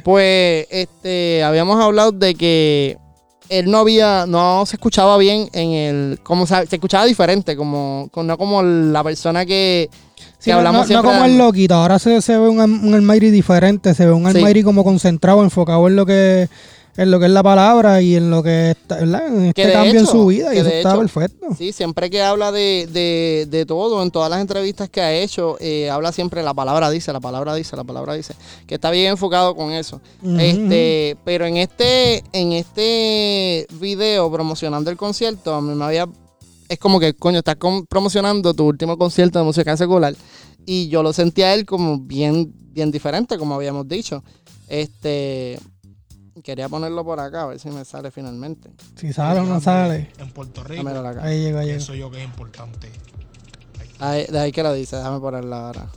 Pues 0.03 0.67
17. 0.67 0.67
Este 0.69 1.45
habíamos 1.45 1.81
hablado 1.81 2.11
de 2.11 2.35
que 2.35 2.97
él 3.47 3.71
no 3.71 3.77
había, 3.77 4.25
no 4.25 4.65
se 4.65 4.75
escuchaba 4.75 5.17
bien 5.17 5.47
en 5.53 5.69
el, 5.71 6.19
como 6.23 6.45
se, 6.45 6.67
se 6.67 6.75
escuchaba 6.75 7.05
diferente, 7.05 7.55
como, 7.55 8.11
no 8.13 8.37
como 8.37 8.61
la 8.63 9.01
persona 9.01 9.45
que, 9.45 9.89
Sí, 10.45 10.51
no, 10.51 10.57
hablamos 10.57 10.89
no- 10.89 11.01
no 11.01 11.03
como 11.09 11.25
el 11.25 11.37
loquito, 11.37 11.73
ahora 11.75 11.99
se, 11.99 12.21
se 12.21 12.37
ve 12.37 12.47
un, 12.47 12.59
un 12.61 12.93
Almighty 12.93 13.31
diferente, 13.31 13.93
se 13.93 14.05
ve 14.05 14.11
un 14.13 14.29
Sí. 14.31 14.37
Almighty 14.37 14.63
como 14.63 14.83
concentrado, 14.83 15.43
enfocado 15.43 15.87
en 15.87 15.95
lo 15.95 16.05
que 16.05 16.47
en 16.97 17.11
lo 17.11 17.19
que 17.19 17.25
es 17.25 17.31
la 17.31 17.43
palabra 17.43 18.01
y 18.01 18.15
en 18.15 18.29
lo 18.31 18.41
que 18.41 18.71
está, 18.71 18.95
¿verdad? 18.95 19.27
En 19.27 19.51
Que 19.51 19.63
este 19.63 19.73
cambio 19.73 19.91
hecho, 19.91 19.99
en 19.99 20.05
su 20.07 20.25
vida 20.27 20.55
y 20.55 20.59
eso 20.59 20.69
está 20.69 20.91
hecho, 20.91 20.99
perfecto. 20.99 21.47
Sí, 21.57 21.73
siempre 21.73 22.09
que 22.09 22.21
habla 22.21 22.53
de, 22.53 22.87
de, 22.89 23.47
de 23.49 23.65
todo, 23.65 24.01
en 24.01 24.11
todas 24.11 24.29
las 24.29 24.39
entrevistas 24.39 24.87
que 24.89 25.01
ha 25.01 25.11
hecho, 25.13 25.57
eh, 25.59 25.89
habla 25.89 26.13
siempre 26.13 26.41
la 26.41 26.53
palabra 26.53 26.89
dice, 26.89 27.11
la 27.11 27.19
palabra 27.19 27.53
dice, 27.53 27.75
la 27.75 27.83
palabra 27.83 28.13
dice, 28.13 28.33
que 28.65 28.75
está 28.75 28.91
bien 28.91 29.07
enfocado 29.11 29.57
con 29.57 29.73
eso. 29.73 29.99
Este, 30.39 31.17
pero 31.25 31.45
en 31.45 31.57
este, 31.57 32.23
en 32.31 32.53
este 32.53 33.67
video 33.79 34.31
promocionando 34.31 34.89
el 34.89 34.95
concierto, 34.95 35.53
a 35.53 35.59
mí 35.61 35.75
me 35.75 35.83
había, 35.83 36.07
es 36.67 36.79
como 36.79 36.99
que, 36.99 37.13
coño, 37.13 37.39
estás 37.39 37.57
promocionando 37.89 38.53
tu 38.53 38.65
último 38.65 38.97
concierto 38.97 39.39
de 39.39 39.45
música 39.45 39.77
secular 39.77 40.15
Y 40.65 40.87
yo 40.89 41.03
lo 41.03 41.13
sentía 41.13 41.47
a 41.47 41.53
él 41.53 41.65
como 41.65 41.99
bien, 41.99 42.53
bien 42.71 42.91
diferente, 42.91 43.37
como 43.37 43.55
habíamos 43.55 43.87
dicho. 43.87 44.23
Este. 44.67 45.59
Quería 46.43 46.67
ponerlo 46.67 47.03
por 47.05 47.19
acá, 47.19 47.43
a 47.43 47.45
ver 47.47 47.59
si 47.59 47.69
me 47.69 47.85
sale 47.85 48.11
finalmente. 48.11 48.69
Si 48.95 49.13
sale 49.13 49.39
o 49.39 49.45
no 49.45 49.61
sale. 49.61 50.11
En 50.19 50.29
Puerto 50.31 50.63
Rico. 50.63 50.87
Ahí 51.21 51.43
llegó, 51.43 51.59
ahí. 51.59 51.67
Pienso 51.67 51.95
yo 51.95 52.11
que 52.11 52.17
es 52.17 52.25
importante. 52.25 52.91
Ahí, 53.99 54.25
de 54.25 54.37
ahí 54.37 54.51
que 54.51 54.61
lo 54.61 54.73
dice, 54.73 54.97
déjame 54.97 55.19
ponerla 55.19 55.67
ahora. 55.67 55.89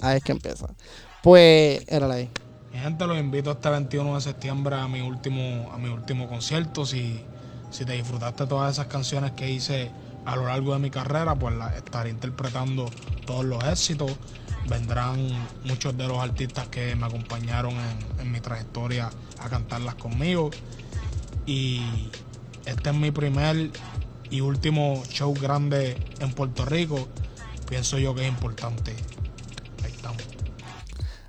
Ahí 0.00 0.16
es 0.16 0.24
que 0.24 0.32
empieza. 0.32 0.74
Pues, 1.22 1.84
era 1.88 2.10
ahí. 2.10 2.30
Mi 2.72 2.78
gente, 2.78 3.06
los 3.06 3.18
invito 3.18 3.50
este 3.50 3.68
21 3.68 4.14
de 4.14 4.20
septiembre 4.20 4.76
a 4.76 4.88
mi 4.88 5.02
último, 5.02 5.70
a 5.72 5.76
mi 5.76 5.88
último 5.88 6.26
concierto. 6.28 6.86
Si, 6.86 7.20
si 7.76 7.84
te 7.84 7.92
disfrutaste 7.92 8.46
todas 8.46 8.72
esas 8.72 8.86
canciones 8.86 9.32
que 9.32 9.50
hice 9.50 9.90
a 10.24 10.34
lo 10.34 10.46
largo 10.46 10.72
de 10.72 10.78
mi 10.78 10.88
carrera, 10.90 11.34
pues 11.34 11.54
las 11.56 11.76
estaré 11.76 12.08
interpretando 12.08 12.90
todos 13.26 13.44
los 13.44 13.62
éxitos. 13.64 14.10
Vendrán 14.66 15.28
muchos 15.64 15.94
de 15.94 16.08
los 16.08 16.16
artistas 16.18 16.68
que 16.68 16.96
me 16.96 17.04
acompañaron 17.04 17.74
en, 18.18 18.32
mi 18.32 18.40
trayectoria 18.40 19.10
a 19.38 19.48
cantarlas 19.50 19.94
conmigo. 19.96 20.50
Y 21.44 21.82
este 22.64 22.90
es 22.90 22.96
mi 22.96 23.10
primer 23.10 23.70
y 24.30 24.40
último 24.40 25.02
show 25.10 25.34
grande 25.34 25.98
en 26.20 26.32
Puerto 26.32 26.64
Rico. 26.64 27.06
Pienso 27.68 27.98
yo 27.98 28.14
que 28.14 28.22
es 28.22 28.28
importante. 28.28 28.96
Ahí 29.84 29.92
estamos. 29.92 30.22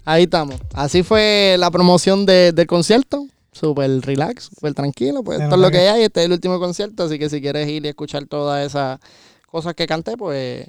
Ahí 0.06 0.24
estamos. 0.24 0.62
Así 0.74 1.04
fue 1.04 1.58
la 1.60 1.70
promoción 1.72 2.26
de- 2.26 2.54
del 2.54 2.68
concierto. 2.68 3.28
Súper 3.60 4.02
relax, 4.02 4.46
súper 4.46 4.74
tranquilo. 4.74 5.24
Pues 5.24 5.40
esto 5.42 5.56
es 5.56 5.62
lo 5.62 5.72
que- 5.72 5.90
hay. 5.90 6.04
Este 6.04 6.22
es 6.22 6.26
el 6.28 6.32
último 6.32 6.60
concierto. 6.60 7.04
Así 7.04 7.18
que 7.20 7.30
si 7.30 7.42
quieres 7.42 7.68
ir 7.68 7.86
y 7.86 7.90
escuchar 7.90 8.26
todas 8.26 8.66
esas 8.66 9.00
cosas 9.50 9.74
que 9.74 9.88
canté, 9.88 10.16
pues 10.18 10.68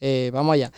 eh, 0.00 0.30
vamos 0.32 0.54
allá. 0.54 0.70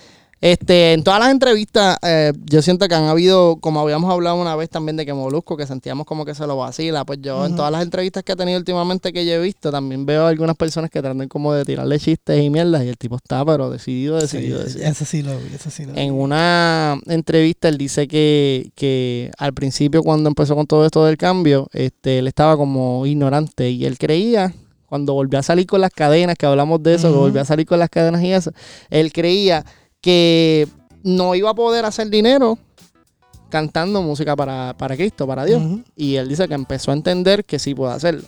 Este, 0.42 0.92
en 0.92 1.04
todas 1.04 1.20
las 1.20 1.30
entrevistas, 1.30 1.99
eh, 2.02 2.32
yo 2.50 2.62
siento 2.62 2.88
que 2.88 2.96
han 2.96 3.04
habido, 3.04 3.58
como 3.61 3.78
habíamos 3.78 4.11
hablado 4.12 4.34
una 4.42 4.56
vez 4.56 4.68
también 4.68 4.96
de 4.96 5.06
que 5.06 5.14
Molusco, 5.14 5.56
que 5.56 5.68
sentíamos 5.68 6.04
como 6.04 6.25
que 6.25 6.34
se 6.34 6.44
lo 6.49 6.56
vacila. 6.56 7.04
Pues 7.04 7.20
yo, 7.22 7.46
en 7.46 7.54
todas 7.54 7.70
las 7.70 7.80
entrevistas 7.80 8.25
que 8.25 8.32
he 8.32 8.37
tenido 8.37 8.58
últimamente 8.58 9.12
que 9.12 9.25
yo 9.25 9.34
he 9.34 9.38
visto, 9.38 9.70
también 9.70 10.04
veo 10.04 10.26
algunas 10.26 10.56
personas 10.56 10.90
que 10.90 11.00
tratan 11.00 11.28
como 11.28 11.52
de 11.54 11.64
tirarle 11.64 11.96
chistes 12.00 12.42
y 12.42 12.50
mierdas. 12.50 12.82
Y 12.84 12.88
el 12.88 12.99
tipo 12.99 13.14
está, 13.14 13.44
pero 13.44 13.70
decidido, 13.70 14.16
decidido, 14.18 14.58
Sí, 14.58 14.64
decidido. 14.64 14.90
eso 14.90 15.04
sí 15.04 15.22
lo 15.22 15.38
vi, 15.38 15.54
eso 15.54 15.70
sí 15.70 15.84
lo 15.84 15.92
vi. 15.92 16.00
En 16.00 16.12
una 16.12 16.99
entrevista 17.06 17.68
él 17.68 17.78
dice 17.78 18.08
que, 18.08 18.72
que 18.75 19.30
al 19.38 19.54
principio 19.54 20.02
cuando 20.02 20.28
empezó 20.28 20.56
con 20.56 20.66
todo 20.66 20.84
esto 20.84 21.04
del 21.04 21.18
cambio, 21.18 21.68
este, 21.72 22.18
él 22.18 22.26
estaba 22.26 22.56
como 22.56 23.06
ignorante 23.06 23.70
y 23.70 23.84
él 23.84 23.96
creía, 23.96 24.52
cuando 24.87 25.14
volvió 25.14 25.38
a 25.38 25.42
salir 25.44 25.66
con 25.68 25.80
las 25.80 25.92
cadenas, 25.92 26.34
que 26.37 26.46
hablamos 26.46 26.82
de 26.82 26.94
eso, 26.94 27.12
que 27.12 27.16
volvió 27.16 27.40
a 27.40 27.44
salir 27.44 27.64
con 27.64 27.78
las 27.78 27.88
cadenas 27.88 28.22
y 28.25 28.32
eso, 28.32 28.50
él 28.90 29.12
creía 29.12 29.64
que 30.02 30.68
no 31.02 31.35
iba 31.35 31.49
a 31.50 31.54
poder 31.54 31.87
hacer 31.87 32.11
dinero 32.11 32.59
cantando 33.49 34.02
música 34.02 34.35
para, 34.35 34.75
para 34.76 34.97
Cristo, 34.97 35.26
para 35.26 35.44
Dios. 35.44 35.62
Y 35.97 36.16
él 36.16 36.28
dice 36.28 36.49
que 36.49 36.54
empezó 36.54 36.90
a 36.90 36.94
entender 36.94 37.44
que 37.44 37.59
sí 37.59 37.75
puede 37.75 37.92
hacerlo. 37.92 38.23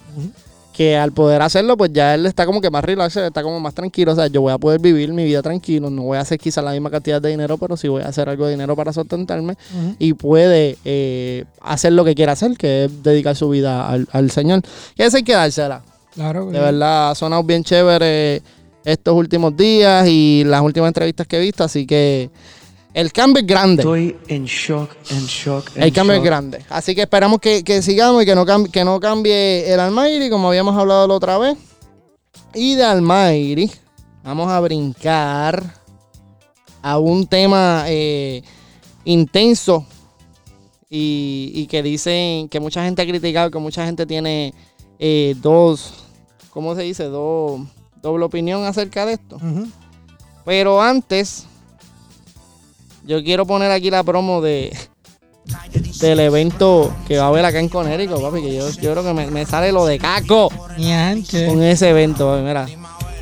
Que 0.73 0.97
al 0.97 1.13
poder 1.13 1.41
hacerlo, 1.41 1.77
pues 1.77 1.93
ya 1.93 2.15
él 2.15 2.27
está 2.27 2.45
como 2.47 2.61
que 2.61 2.69
más 2.69 2.85
relax, 2.85 3.17
está 3.17 3.43
como 3.43 3.59
más 3.59 3.75
tranquilo. 3.75 4.13
O 4.13 4.15
sea, 4.15 4.27
yo 4.27 4.41
voy 4.41 4.53
a 4.53 4.59
poder 4.59 4.81
vivir 4.81 5.13
mi 5.13 5.25
vida 5.25 5.41
tranquilo. 5.41 5.89
No 5.89 6.03
voy 6.03 6.19
a 6.19 6.21
hacer 6.21 6.39
quizás 6.39 6.63
la 6.63 6.73
misma 6.73 6.91
cantidad 6.91 7.23
de 7.23 7.31
dinero, 7.31 7.57
pero 7.59 7.77
sí 7.77 7.89
voy 7.89 8.03
a 8.03 8.09
hacer 8.09 8.29
algo 8.29 8.45
de 8.45 8.53
dinero 8.53 8.77
para 8.77 8.93
sustentarme. 8.93 9.57
Y 9.99 10.13
puede 10.15 10.77
eh, 10.85 11.45
hacer 11.61 11.93
lo 11.93 12.05
que 12.05 12.15
quiera 12.15 12.33
hacer, 12.33 12.57
que 12.57 12.85
es 12.85 13.03
dedicar 13.03 13.35
su 13.35 13.49
vida 13.49 13.89
al, 13.89 14.07
al 14.13 14.31
Señor. 14.31 14.63
Y 14.97 15.03
esa 15.03 15.17
hay 15.17 15.23
que 15.23 15.33
dársela. 15.33 15.83
Claro, 16.15 16.47
De 16.47 16.61
verdad, 16.61 17.11
ha 17.11 17.15
sonado 17.15 17.43
bien 17.43 17.65
chévere 17.65 18.43
estos 18.85 19.15
últimos 19.15 19.57
días 19.57 20.07
y 20.09 20.43
las 20.45 20.61
últimas 20.63 20.89
entrevistas 20.89 21.27
que 21.27 21.37
he 21.37 21.41
visto. 21.41 21.65
Así 21.65 21.87
que 21.87 22.31
el 22.93 23.13
cambio 23.13 23.41
es 23.41 23.47
grande. 23.47 23.83
Estoy 23.83 24.17
en 24.29 24.45
shock, 24.45 24.91
en 25.11 25.27
shock, 25.27 25.71
en 25.77 25.83
El 25.83 25.93
cambio 25.93 26.17
es 26.17 26.23
grande. 26.23 26.65
Así 26.69 26.95
que 26.95 27.03
esperamos 27.03 27.41
que, 27.41 27.65
que 27.65 27.83
sigamos 27.83 28.23
y 28.23 28.27
que 28.27 28.35
no, 28.35 28.47
cambie, 28.47 28.71
que 28.71 28.85
no 28.85 29.01
cambie 29.01 29.73
el 29.73 29.81
Almighty, 29.81 30.31
como 30.31 30.49
habíamos 30.49 30.77
hablado 30.77 31.09
la 31.09 31.15
otra 31.15 31.39
vez. 31.39 31.57
Y 32.55 32.77
de 32.77 32.85
Almighty, 32.85 33.71
vamos 34.23 34.49
a 34.49 34.61
brincar 34.61 35.63
a 36.83 36.99
un 36.99 37.27
tema 37.27 37.85
eh, 37.89 38.43
intenso 39.05 39.87
y, 40.89 41.51
y 41.55 41.67
que 41.67 41.83
dicen 41.83 42.49
que 42.49 42.61
mucha 42.61 42.85
gente 42.85 43.03
ha 43.03 43.07
criticado, 43.07 43.51
que 43.51 43.59
mucha 43.59 43.85
gente 43.85 44.07
tiene 44.07 44.55
eh, 44.99 45.35
dos, 45.43 45.95
¿cómo 46.51 46.75
se 46.77 46.83
dice? 46.83 47.05
Dos, 47.05 47.63
doble 48.05 48.25
opinión 48.27 48.65
acerca 48.65 49.07
de 49.07 49.15
esto. 49.15 49.39
Pero 50.45 50.81
antes, 50.83 51.47
yo 53.07 53.25
quiero 53.25 53.47
poner 53.47 53.73
aquí 53.73 53.91
la 53.91 54.05
promo 54.05 54.41
de 54.43 54.77
del 56.01 56.21
evento 56.21 56.95
que 57.07 57.19
va 57.19 57.25
a 57.25 57.29
haber 57.29 57.45
acá 57.45 57.61
en 57.61 57.69
Conérico, 57.69 58.21
papi, 58.21 58.43
que 58.43 58.55
yo, 58.55 58.69
yo 58.71 58.93
creo 58.93 59.03
que 59.03 59.13
me, 59.13 59.27
me 59.27 59.45
sale 59.47 59.73
lo 59.73 59.85
de 59.87 59.99
caco 59.99 60.51
con 61.49 61.63
ese 61.63 61.91
evento, 61.91 62.31
papi, 62.31 62.43
mira. 62.43 62.67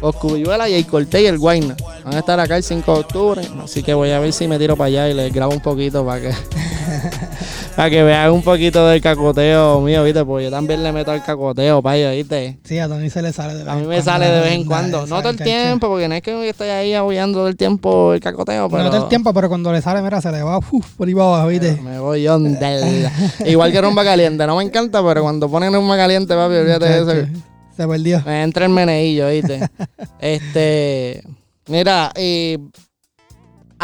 Oscuyuela 0.00 0.68
y 0.68 0.74
el 0.74 0.86
Cortés 0.86 1.22
y 1.22 1.26
el 1.26 1.38
Guayna 1.38 1.76
van 2.04 2.14
a 2.14 2.18
estar 2.18 2.38
acá 2.40 2.56
el 2.56 2.64
5 2.64 2.92
de 2.92 3.00
octubre, 3.00 3.42
así 3.62 3.84
que 3.84 3.94
voy 3.94 4.10
a 4.10 4.18
ver 4.18 4.32
si 4.32 4.48
me 4.48 4.58
tiro 4.58 4.76
para 4.76 4.88
allá 4.88 5.08
y 5.08 5.14
les 5.14 5.32
grabo 5.32 5.52
un 5.52 5.60
poquito 5.60 6.04
para 6.04 6.20
que 6.22 6.28
para 7.76 7.88
que 7.90 8.02
vean 8.02 8.30
un 8.32 8.42
poquito 8.42 8.86
del 8.86 9.00
cacoteo 9.00 9.80
mío, 9.80 10.04
¿viste? 10.04 10.24
Porque 10.24 10.44
yo 10.44 10.50
también 10.50 10.82
le 10.82 10.92
meto 10.92 11.10
al 11.10 11.24
cacoteo, 11.24 11.80
payo, 11.82 12.10
¿viste? 12.10 12.58
Sí, 12.64 12.78
a 12.78 12.88
Tony 12.88 13.08
se 13.08 13.22
le 13.22 13.32
sale 13.32 13.54
de 13.54 13.64
vez 13.64 13.68
A 13.68 13.76
mí 13.76 13.80
me 13.82 13.86
cuando, 13.86 14.02
sale 14.04 14.26
de 14.30 14.40
vez 14.40 14.52
en 14.52 14.64
cuando. 14.64 15.06
No 15.06 15.20
todo 15.20 15.30
el 15.30 15.38
tiempo, 15.38 15.88
porque 15.88 16.08
no 16.08 16.14
es 16.14 16.22
que 16.22 16.48
estoy 16.48 16.68
ahí 16.68 16.94
apoyando 16.94 17.38
todo 17.38 17.48
el 17.48 17.56
tiempo 17.56 18.12
el 18.12 18.20
cacoteo, 18.20 18.68
pero... 18.68 18.82
No 18.84 18.90
todo 18.90 19.02
el 19.04 19.08
tiempo, 19.08 19.32
pero 19.32 19.48
cuando 19.48 19.72
le 19.72 19.80
sale, 19.80 20.02
mira, 20.02 20.20
se 20.20 20.30
le 20.30 20.42
va 20.42 20.58
uf, 20.58 20.94
por 20.96 21.08
ahí 21.08 21.14
abajo, 21.14 21.48
¿viste? 21.48 21.72
Me 21.82 21.98
voy 21.98 22.26
on 22.28 22.58
del- 22.58 23.08
Igual 23.46 23.72
que 23.72 23.80
rumba 23.80 24.04
caliente. 24.04 24.46
No 24.46 24.56
me 24.56 24.64
encanta, 24.64 25.02
pero 25.02 25.22
cuando 25.22 25.48
ponen 25.48 25.72
rumba 25.72 25.96
caliente, 25.96 26.34
papi, 26.34 26.54
olvídate 26.54 26.84
de 26.86 27.22
eso. 27.22 27.28
Se 27.76 27.88
perdió. 27.88 28.22
Me 28.26 28.42
entra 28.42 28.66
el 28.66 28.72
meneillo, 28.72 29.28
¿viste? 29.28 29.60
este... 30.20 31.22
Mira, 31.68 32.10
eh, 32.16 32.58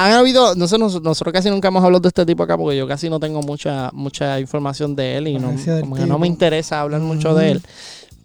han 0.05 0.13
habido... 0.13 0.55
No 0.55 0.69
sé, 0.69 0.79
nos- 0.79 1.03
nosotros 1.03 1.33
casi 1.33 1.51
nunca 1.51 1.69
hemos 1.69 1.83
hablado 1.85 2.01
de 2.01 2.09
este 2.09 2.25
tipo 2.25 2.43
acá 2.43 2.57
porque 2.57 2.77
yo 2.77 2.87
casi 2.87 3.11
no 3.11 3.19
tengo 3.19 3.43
mucha 3.43 3.91
mucha 3.93 4.39
información 4.41 4.95
de 4.95 5.17
él 5.17 5.29
y 5.29 5.39
no, 5.39 5.51
como 5.81 5.97
que 5.97 6.03
no 6.07 6.19
me 6.19 6.27
interesa 6.27 6.81
hablar 6.81 7.01
mucho 7.01 7.35
de 7.35 7.51
él. 7.53 7.63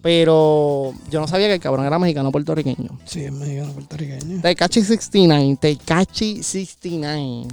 Pero 0.02 0.92
yo 1.10 1.18
no 1.20 1.26
sabía 1.26 1.46
que 1.48 1.54
el 1.54 1.60
cabrón 1.60 1.86
era 1.86 1.98
mexicano 1.98 2.30
puertorriqueño. 2.30 2.98
Sí, 3.06 3.20
es 3.24 3.32
mexicano 3.32 3.72
puertorriqueño. 3.72 4.40
Tecachi 4.42 4.82
69, 4.82 5.56
Tecachi 5.60 6.42
69. 6.42 7.48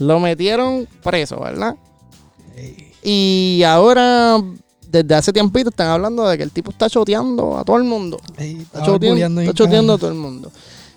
Lo 0.00 0.18
metieron 0.18 0.88
preso, 1.02 1.38
¿verdad? 1.40 1.76
Y 3.04 3.62
ahora, 3.64 4.42
desde 4.88 5.14
hace 5.14 5.32
tiempito, 5.32 5.70
están 5.70 5.88
hablando 5.88 6.26
de 6.28 6.36
que 6.36 6.42
el 6.44 6.50
tipo 6.50 6.70
está 6.72 6.88
choteando 6.90 7.56
a 7.58 7.64
todo 7.64 7.76
el 7.76 7.84
mundo. 7.84 8.20
Está 8.62 8.82
choteando, 8.84 9.40
está 9.40 9.54
choteando 9.54 9.92
a 9.94 9.98
todo 9.98 10.10
el 10.10 10.16
mundo. 10.16 10.52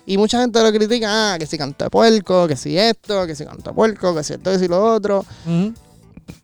Y 0.06 0.16
mucha 0.18 0.40
gente 0.40 0.62
lo 0.62 0.72
critica, 0.72 1.34
ah, 1.34 1.38
que 1.38 1.46
si 1.46 1.58
canta 1.58 1.90
puerco, 1.90 2.46
que 2.46 2.56
si 2.56 2.78
esto, 2.78 3.26
que 3.26 3.34
si 3.34 3.44
canta 3.44 3.72
puerco, 3.72 4.14
que 4.14 4.22
si 4.22 4.34
esto, 4.34 4.52
que 4.52 4.58
si 4.58 4.68
lo 4.68 4.94
otro. 4.94 5.24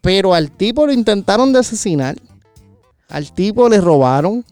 Pero 0.01 0.35
al 0.35 0.51
tipo 0.51 0.85
lo 0.85 0.93
intentaron 0.93 1.53
de 1.53 1.61
asesinar. 1.61 2.17
Al 3.09 3.33
tipo 3.33 3.69
le 3.69 3.81
robaron. 3.81 4.45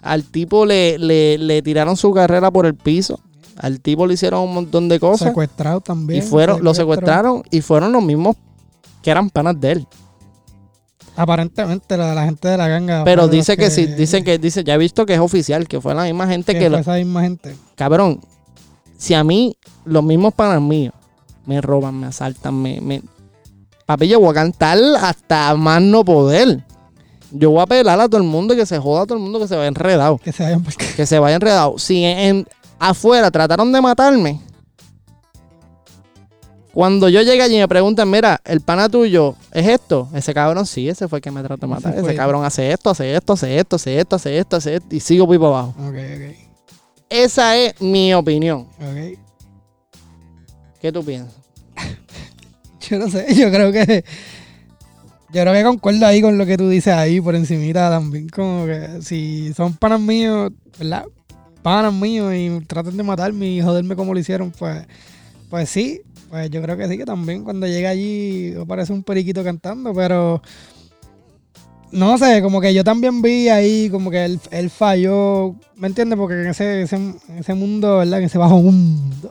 Al 0.00 0.24
tipo 0.24 0.64
le, 0.64 0.98
le, 0.98 1.36
le 1.36 1.60
tiraron 1.62 1.96
su 1.96 2.12
carrera 2.12 2.50
por 2.50 2.64
el 2.64 2.74
piso. 2.74 3.20
Al 3.58 3.80
tipo 3.80 4.06
le 4.06 4.14
hicieron 4.14 4.40
un 4.40 4.54
montón 4.54 4.88
de 4.88 5.00
cosas. 5.00 5.28
Secuestrado 5.28 5.80
también. 5.80 6.22
Y 6.22 6.26
fueron, 6.26 6.62
lo 6.62 6.72
secuestraron 6.72 7.42
y 7.50 7.60
fueron 7.60 7.92
los 7.92 8.02
mismos 8.02 8.36
que 9.02 9.10
eran 9.10 9.28
panas 9.28 9.60
de 9.60 9.72
él. 9.72 9.88
Aparentemente 11.16 11.96
la, 11.96 12.14
la 12.14 12.24
gente 12.24 12.48
de 12.48 12.56
la 12.56 12.68
ganga. 12.68 13.04
Pero 13.04 13.28
dice 13.28 13.56
los 13.56 13.64
que, 13.64 13.70
sí, 13.70 13.86
dicen 13.86 14.22
que, 14.22 14.38
dice, 14.38 14.64
ya 14.64 14.74
he 14.74 14.78
visto 14.78 15.06
que 15.06 15.14
es 15.14 15.20
oficial, 15.20 15.66
que 15.66 15.80
fue 15.80 15.94
la 15.94 16.04
misma 16.04 16.26
gente 16.26 16.52
que 16.52 16.68
que, 16.68 16.76
esa 16.76 16.94
misma 16.94 17.22
gente. 17.22 17.56
cabrón, 17.74 18.20
si 18.96 19.14
a 19.14 19.22
mí, 19.24 19.56
los 19.84 20.02
mismos 20.02 20.34
panas 20.34 20.60
míos, 20.60 20.94
me 21.44 21.60
roban, 21.60 21.98
me 21.98 22.06
asaltan, 22.06 22.60
me, 22.60 22.80
me... 22.80 23.02
Papi, 23.86 24.08
yo 24.08 24.18
voy 24.18 24.30
a 24.30 24.34
cantar 24.34 24.78
hasta 25.00 25.54
más 25.54 25.80
no 25.80 26.04
poder. 26.04 26.64
Yo 27.30 27.50
voy 27.50 27.60
a 27.60 27.66
pelar 27.66 28.00
a 28.00 28.08
todo 28.08 28.18
el 28.20 28.26
mundo 28.26 28.54
y 28.54 28.56
que 28.56 28.66
se 28.66 28.78
joda 28.78 29.02
a 29.02 29.06
todo 29.06 29.18
el 29.18 29.22
mundo 29.22 29.38
que 29.38 29.46
se 29.46 29.54
vaya 29.56 29.68
enredado. 29.68 30.18
Que 30.18 30.32
se 30.32 30.42
vayan 30.42 30.62
por 30.62 30.74
Que 30.74 31.06
se 31.06 31.18
vaya 31.18 31.36
enredado. 31.36 31.78
Si 31.78 32.02
en, 32.04 32.18
en- 32.18 32.48
afuera 32.78 33.30
trataron 33.30 33.70
de 33.72 33.80
matarme, 33.80 34.40
cuando 36.72 37.08
yo 37.08 37.22
llegue 37.22 37.42
allí 37.42 37.56
y 37.56 37.60
me 37.60 37.68
preguntan, 37.68 38.10
mira, 38.10 38.40
el 38.44 38.60
pana 38.60 38.88
tuyo 38.88 39.34
es 39.52 39.66
esto, 39.66 40.08
ese 40.12 40.34
cabrón 40.34 40.66
sí, 40.66 40.88
ese 40.88 41.08
fue 41.08 41.18
el 41.18 41.22
que 41.22 41.30
me 41.30 41.42
trató 41.42 41.66
de 41.66 41.72
matar. 41.72 41.96
Ese 41.96 42.14
cabrón 42.14 42.44
hace 42.44 42.70
esto, 42.70 42.90
hace 42.90 43.14
esto, 43.14 43.32
hace 43.32 43.56
esto, 43.58 43.76
hace 43.76 43.98
esto, 43.98 44.16
hace 44.16 44.38
esto, 44.38 44.56
hace 44.56 44.74
esto, 44.74 44.94
y 44.94 45.00
sigo 45.00 45.26
por 45.26 45.36
abajo. 45.36 45.74
Ok, 45.78 45.94
ok. 45.94 46.45
Esa 47.08 47.56
es 47.56 47.80
mi 47.80 48.12
opinión. 48.14 48.68
Ok. 48.78 49.18
¿Qué 50.80 50.92
tú 50.92 51.04
piensas? 51.04 51.34
Yo 52.88 52.98
no 52.98 53.10
sé, 53.10 53.34
yo 53.34 53.50
creo 53.50 53.72
que. 53.72 54.04
Yo 55.32 55.42
creo 55.42 55.52
que 55.52 55.64
concuerdo 55.64 56.06
ahí 56.06 56.22
con 56.22 56.38
lo 56.38 56.46
que 56.46 56.56
tú 56.56 56.68
dices 56.68 56.94
ahí 56.94 57.20
por 57.20 57.34
encimita 57.34 57.90
también. 57.90 58.28
Como 58.28 58.64
que 58.66 59.02
si 59.02 59.52
son 59.54 59.74
panas 59.74 60.00
míos, 60.00 60.52
¿verdad? 60.78 61.04
Panas 61.62 61.92
míos 61.92 62.32
y 62.34 62.64
tratan 62.66 62.96
de 62.96 63.02
matarme 63.02 63.48
y 63.48 63.60
joderme 63.60 63.96
como 63.96 64.14
lo 64.14 64.20
hicieron, 64.20 64.52
pues 64.52 64.86
Pues 65.50 65.68
sí, 65.68 66.00
pues 66.30 66.48
yo 66.50 66.62
creo 66.62 66.76
que 66.76 66.88
sí, 66.88 66.96
que 66.96 67.04
también 67.04 67.42
cuando 67.42 67.66
llega 67.66 67.90
allí 67.90 68.54
aparece 68.54 68.92
un 68.92 69.02
periquito 69.02 69.42
cantando, 69.42 69.92
pero 69.92 70.40
no 71.96 72.18
sé, 72.18 72.42
como 72.42 72.60
que 72.60 72.72
yo 72.74 72.84
también 72.84 73.22
vi 73.22 73.48
ahí 73.48 73.88
como 73.90 74.10
que 74.10 74.24
él, 74.24 74.40
él 74.50 74.70
falló, 74.70 75.54
¿me 75.76 75.88
entiendes? 75.88 76.18
Porque 76.18 76.34
en 76.42 76.46
ese, 76.48 76.82
ese, 76.82 76.96
en 76.96 77.16
ese 77.38 77.54
mundo, 77.54 77.98
¿verdad? 77.98 78.18
En 78.20 78.26
ese 78.26 78.38
bajo 78.38 78.58
mundo, 78.60 79.30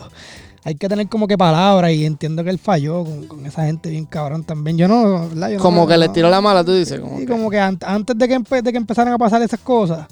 hay 0.63 0.75
que 0.75 0.89
tener 0.89 1.07
como 1.07 1.27
que 1.27 1.37
palabras 1.37 1.91
y 1.91 2.05
entiendo 2.05 2.43
que 2.43 2.49
él 2.49 2.57
falló 2.59 3.03
con, 3.03 3.27
con 3.27 3.45
esa 3.45 3.65
gente 3.65 3.89
bien 3.89 4.05
cabrón 4.05 4.43
también. 4.43 4.77
Yo 4.77 4.87
no, 4.87 5.29
¿verdad? 5.29 5.49
Yo 5.49 5.57
no- 5.57 5.63
Como 5.63 5.87
que 5.87 5.97
le 5.97 6.09
tiró 6.09 6.29
la 6.29 6.41
mala, 6.41 6.63
tú 6.63 6.73
dices. 6.73 6.99
Como 6.99 7.19
Sí, 7.19 7.25
que 7.25 7.31
como 7.31 7.49
que 7.49 7.59
an- 7.59 7.77
antes 7.85 8.17
de 8.17 8.27
que, 8.27 8.39
de 8.61 8.71
que 8.71 8.77
empezaran 8.77 9.13
a 9.13 9.17
pasar 9.17 9.41
esas 9.43 9.59
cosas, 9.59 10.07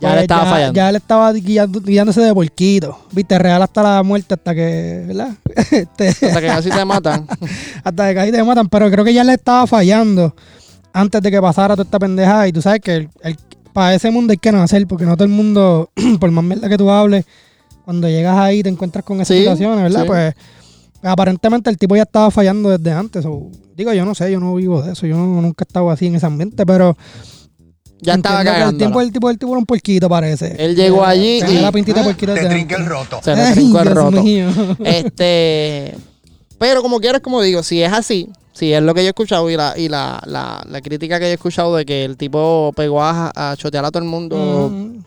ya 0.00 0.08
pues 0.10 0.14
le 0.14 0.20
estaba 0.20 0.44
ya, 0.44 0.50
fallando. 0.50 0.76
Ya 0.76 0.88
él 0.90 0.96
estaba 0.96 1.32
guiando- 1.32 1.80
guiándose 1.80 2.20
de 2.20 2.34
porquito. 2.34 2.98
Viste, 3.12 3.38
real 3.38 3.62
hasta 3.62 3.82
la 3.82 4.02
muerte, 4.02 4.34
hasta 4.34 4.54
que, 4.54 5.04
¿verdad? 5.08 5.30
Este, 5.72 6.08
Hasta 6.08 6.40
que 6.40 6.46
casi 6.46 6.68
te 6.70 6.84
matan. 6.84 7.26
hasta 7.84 8.08
que 8.08 8.14
casi 8.14 8.30
te 8.30 8.44
matan. 8.44 8.68
Pero 8.68 8.90
creo 8.90 9.04
que 9.04 9.14
ya 9.14 9.24
le 9.24 9.32
estaba 9.34 9.66
fallando 9.66 10.34
antes 10.92 11.20
de 11.22 11.30
que 11.30 11.40
pasara 11.40 11.74
toda 11.74 11.84
esta 11.84 11.98
pendejada. 11.98 12.48
Y 12.48 12.52
tú 12.52 12.62
sabes 12.62 12.80
que 12.80 12.94
el- 12.96 13.08
el- 13.22 13.36
para 13.72 13.94
ese 13.94 14.10
mundo 14.10 14.32
hay 14.32 14.38
que 14.38 14.50
nacer, 14.52 14.86
porque 14.86 15.04
no 15.04 15.14
todo 15.16 15.24
el 15.24 15.30
mundo, 15.30 15.90
por 16.20 16.30
más 16.30 16.44
mierda 16.44 16.68
que 16.68 16.76
tú 16.76 16.90
hables, 16.90 17.24
cuando 17.84 18.08
llegas 18.08 18.36
ahí 18.38 18.62
te 18.62 18.68
encuentras 18.68 19.04
con 19.04 19.16
esas 19.20 19.28
Sí, 19.28 19.38
situaciones, 19.40 19.82
¿verdad? 19.82 20.02
sí. 20.02 20.06
Pues 20.08 20.34
aparentemente 21.02 21.70
el 21.70 21.78
tipo 21.78 21.94
ya 21.96 22.02
estaba 22.02 22.30
fallando 22.30 22.70
desde 22.76 22.90
antes. 22.92 23.24
o- 23.26 23.50
digo, 23.76 23.92
yo 23.92 24.04
no 24.04 24.14
sé, 24.14 24.32
yo 24.32 24.40
no 24.40 24.54
vivo 24.56 24.82
de 24.82 24.92
eso, 24.92 25.06
yo 25.06 25.16
no- 25.16 25.40
nunca 25.40 25.62
he 25.64 25.68
estado 25.68 25.90
así 25.90 26.06
en 26.06 26.16
ese 26.16 26.26
ambiente, 26.26 26.66
pero 26.66 26.96
Ya 28.00 28.14
estaba 28.14 28.42
que 28.42 28.48
El 28.48 28.54
cagando. 28.54 28.78
tiempo 28.78 29.00
del 29.00 29.12
tipo, 29.12 29.28
el 29.30 29.38
tipo 29.38 29.50
era 29.52 29.58
un 29.58 29.66
puerquito, 29.66 30.08
parece. 30.08 30.54
Él 30.58 30.74
llegó 30.76 31.04
allí 31.04 31.40
Tenía 31.40 31.58
y- 31.60 31.62
la 31.62 31.72
pintita 31.72 32.00
Ah, 32.00 32.04
puerquito 32.04 32.34
Te 32.34 32.46
trinqué 32.46 32.74
el 32.76 32.86
roto. 32.86 33.20
Se 33.22 33.34
le 33.34 33.42
Ay, 33.42 33.54
trincó 33.54 33.80
el 33.80 33.88
roto. 33.94 34.22
mío. 34.22 34.48
Este. 34.84 35.94
Pero 36.58 36.82
como 36.82 37.00
quieras, 37.00 37.20
como 37.22 37.40
digo, 37.42 37.62
si 37.62 37.82
es 37.82 37.92
así, 37.92 38.28
si 38.58 38.72
es 38.72 38.82
lo 38.82 38.92
que 38.92 39.02
yo 39.02 39.06
he 39.06 39.10
escuchado 39.10 39.48
y 39.48 39.56
la, 39.56 39.74
y 39.78 39.88
la, 39.88 40.20
la, 40.26 40.64
la 40.68 40.80
crítica 40.80 41.20
que 41.20 41.26
yo 41.26 41.30
he 41.30 41.34
escuchado 41.34 41.76
de 41.76 41.86
que 41.86 42.04
el 42.04 42.16
tipo 42.16 42.72
pegó 42.74 43.02
a, 43.02 43.30
a 43.34 43.56
chotear 43.56 43.84
a 43.84 43.90
todo 43.92 44.02
el 44.02 44.08
mundo, 44.08 44.68
Mm, 44.72 45.04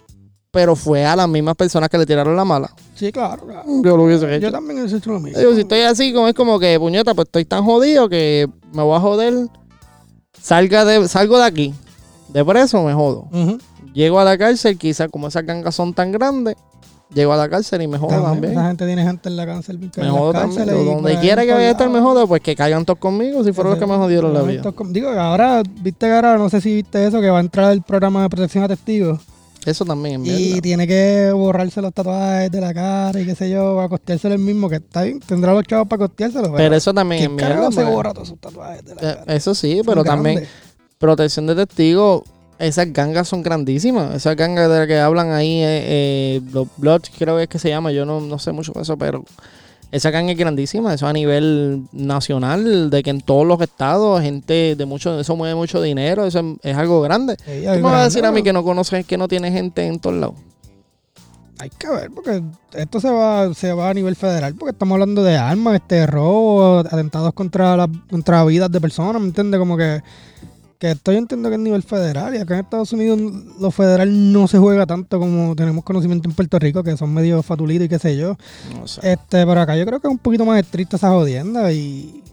pero 0.51 0.75
fue 0.75 1.05
a 1.05 1.15
las 1.15 1.27
mismas 1.27 1.55
personas 1.55 1.89
que 1.89 1.97
le 1.97 2.05
tiraron 2.05 2.35
la 2.35 2.45
mala. 2.45 2.73
Sí, 2.95 3.11
claro. 3.11 3.45
claro. 3.45 3.63
Yo 3.67 3.97
lo 3.97 4.03
hubiese 4.03 4.25
hecho. 4.35 4.47
Yo 4.47 4.51
también 4.51 4.79
he 4.79 4.85
hecho 4.85 5.11
lo 5.11 5.19
mismo. 5.19 5.39
Si 5.53 5.61
estoy 5.61 5.81
así, 5.81 6.13
como 6.13 6.27
es 6.29 6.33
como 6.33 6.59
que, 6.59 6.79
puñeta, 6.79 7.13
pues 7.13 7.27
estoy 7.27 7.43
tan 7.45 7.63
jodido 7.65 8.07
que 8.07 8.47
me 8.73 8.83
voy 8.83 8.95
a 8.95 8.99
joder. 8.99 9.33
Salga 10.41 10.85
de, 10.85 11.07
salgo 11.07 11.37
de 11.37 11.45
aquí. 11.45 11.73
De 12.29 12.43
preso 12.45 12.81
me 12.83 12.93
jodo. 12.93 13.27
Llego 13.93 14.19
a 14.19 14.23
la 14.23 14.37
cárcel, 14.37 14.77
quizás 14.77 15.09
como 15.09 15.27
esas 15.27 15.45
gangas 15.45 15.75
son 15.75 15.93
tan 15.93 16.11
grandes, 16.13 16.55
llego 17.13 17.33
a 17.33 17.37
la 17.37 17.49
cárcel 17.49 17.81
y 17.81 17.87
me 17.87 17.97
jodo 17.97 18.21
También. 18.21 18.53
Esa 18.53 18.67
gente 18.67 18.85
tiene 18.85 19.03
gente 19.03 19.29
en 19.29 19.37
la 19.37 19.45
cárcel. 19.45 19.79
Me 19.79 20.09
jodo 20.09 20.33
también. 20.33 20.65
Donde 20.67 21.01
pues, 21.01 21.17
quiera 21.19 21.43
que 21.43 21.53
vaya 21.53 21.67
a 21.67 21.71
estar 21.71 21.89
me 21.89 21.99
jodo, 21.99 22.27
pues 22.27 22.41
que 22.41 22.55
caigan 22.55 22.85
todos 22.85 22.99
conmigo 22.99 23.43
si 23.43 23.53
fueron 23.53 23.71
los 23.71 23.79
que 23.79 23.85
me 23.87 23.95
jodieron 23.95 24.33
la 24.33 24.41
vida. 24.43 24.63
Digo, 24.89 25.09
ahora, 25.09 25.63
viste 25.81 26.07
que 26.07 26.13
ahora, 26.13 26.37
no 26.37 26.49
sé 26.49 26.61
si 26.61 26.75
viste 26.75 27.05
eso, 27.05 27.21
que 27.21 27.29
va 27.29 27.37
a 27.37 27.41
entrar 27.41 27.71
el 27.71 27.81
programa 27.81 28.23
de 28.23 28.29
protección 28.29 28.63
a 28.63 28.67
testigos. 28.67 29.19
Eso 29.65 29.85
también 29.85 30.25
es 30.25 30.39
Y 30.39 30.61
tiene 30.61 30.87
que 30.87 31.31
borrarse 31.33 31.81
los 31.83 31.93
tatuajes 31.93 32.49
de 32.49 32.59
la 32.59 32.73
cara 32.73 33.19
y 33.19 33.25
qué 33.25 33.35
sé 33.35 33.47
yo, 33.49 33.79
a 33.79 33.87
costeárselo 33.89 34.33
él 34.33 34.41
mismo, 34.41 34.67
que 34.67 34.77
está 34.77 35.03
bien, 35.03 35.19
tendrá 35.19 35.53
los 35.53 35.63
chavos 35.65 35.87
para 35.87 36.07
costeárselo. 36.07 36.51
Pero 36.55 36.75
eso 36.75 36.91
también 36.93 37.21
es 37.21 37.27
¿Quién 37.27 37.35
mierda. 37.35 37.71
se 37.71 37.83
borra 37.83 38.11
todos 38.11 38.29
sus 38.29 38.39
tatuajes 38.39 38.83
de 38.83 38.95
la 38.95 39.01
Eh, 39.01 39.15
cara? 39.19 39.35
Eso 39.35 39.53
sí, 39.53 39.81
pero 39.85 40.03
también 40.03 40.47
protección 40.97 41.45
de 41.45 41.55
testigos, 41.55 42.23
esas 42.61 42.93
gangas 42.93 43.27
son 43.27 43.41
grandísimas. 43.43 44.15
Esas 44.15 44.35
gangas 44.35 44.69
de 44.69 44.77
las 44.79 44.87
que 44.87 44.99
hablan 44.99 45.31
ahí, 45.31 45.61
eh, 45.61 45.83
eh, 45.85 46.41
los 46.51 46.67
Bloods 46.77 47.11
creo 47.17 47.37
que 47.37 47.43
es 47.43 47.49
que 47.49 47.59
se 47.59 47.69
llama, 47.69 47.91
yo 47.91 48.05
no, 48.05 48.21
no 48.21 48.39
sé 48.39 48.51
mucho 48.51 48.71
de 48.73 48.81
eso, 48.81 48.97
pero 48.97 49.23
esa 49.91 50.09
ganga 50.11 50.31
es 50.31 50.37
grandísima. 50.37 50.93
Eso 50.93 51.07
a 51.07 51.13
nivel 51.13 51.83
nacional, 51.91 52.89
de 52.89 53.03
que 53.03 53.09
en 53.09 53.21
todos 53.21 53.45
los 53.45 53.59
estados, 53.61 54.21
gente 54.21 54.75
de 54.75 54.85
mucho, 54.85 55.19
eso 55.19 55.35
mueve 55.35 55.55
mucho 55.55 55.81
dinero, 55.81 56.25
eso 56.25 56.39
es, 56.39 56.45
es 56.71 56.77
algo 56.77 57.01
grande. 57.01 57.35
Sí, 57.45 57.63
¿Tú 57.63 57.69
hay 57.69 57.77
me 57.77 57.83
vas 57.83 58.01
a 58.01 58.03
decir 58.05 58.25
a 58.25 58.31
mí 58.31 58.43
que 58.43 58.53
no 58.53 58.63
conoces, 58.63 59.05
que 59.05 59.17
no 59.17 59.27
tiene 59.27 59.51
gente 59.51 59.85
en 59.85 59.99
todos 59.99 60.15
lados? 60.17 60.35
Hay 61.59 61.69
que 61.69 61.89
ver, 61.89 62.09
porque 62.09 62.41
esto 62.73 62.99
se 62.99 63.11
va, 63.11 63.53
se 63.53 63.71
va 63.71 63.89
a 63.89 63.93
nivel 63.93 64.15
federal, 64.15 64.55
porque 64.55 64.71
estamos 64.71 64.95
hablando 64.95 65.21
de 65.21 65.37
armas, 65.37 65.75
este 65.75 66.07
robo, 66.07 66.79
atentados 66.79 67.33
contra 67.33 67.77
la, 67.77 67.87
contra 68.09 68.43
vidas 68.45 68.71
de 68.71 68.81
personas, 68.81 69.21
¿me 69.21 69.27
entiendes? 69.27 69.59
Como 69.59 69.77
que, 69.77 70.01
que 70.81 70.89
esto 70.89 71.11
yo 71.11 71.19
entiendo 71.19 71.47
que 71.49 71.55
es 71.55 71.61
nivel 71.61 71.83
federal, 71.83 72.33
y 72.35 72.39
acá 72.39 72.55
en 72.55 72.61
Estados 72.61 72.91
Unidos 72.91 73.19
lo 73.59 73.69
federal 73.69 74.33
no 74.33 74.47
se 74.47 74.57
juega 74.57 74.87
tanto 74.87 75.19
como 75.19 75.55
tenemos 75.55 75.83
conocimiento 75.83 76.27
en 76.27 76.33
Puerto 76.33 76.57
Rico, 76.57 76.81
que 76.81 76.97
son 76.97 77.13
medio 77.13 77.43
fatulitos 77.43 77.85
y 77.85 77.89
qué 77.89 77.99
sé 77.99 78.17
yo. 78.17 78.35
No 78.79 78.87
sé. 78.87 78.99
Este, 79.13 79.45
pero 79.45 79.61
acá 79.61 79.77
yo 79.77 79.85
creo 79.85 79.99
que 79.99 80.07
es 80.07 80.11
un 80.11 80.17
poquito 80.17 80.43
más 80.43 80.59
estricta 80.59 80.95
esa 80.97 81.11
jodienda 81.11 81.71
y 81.71 82.23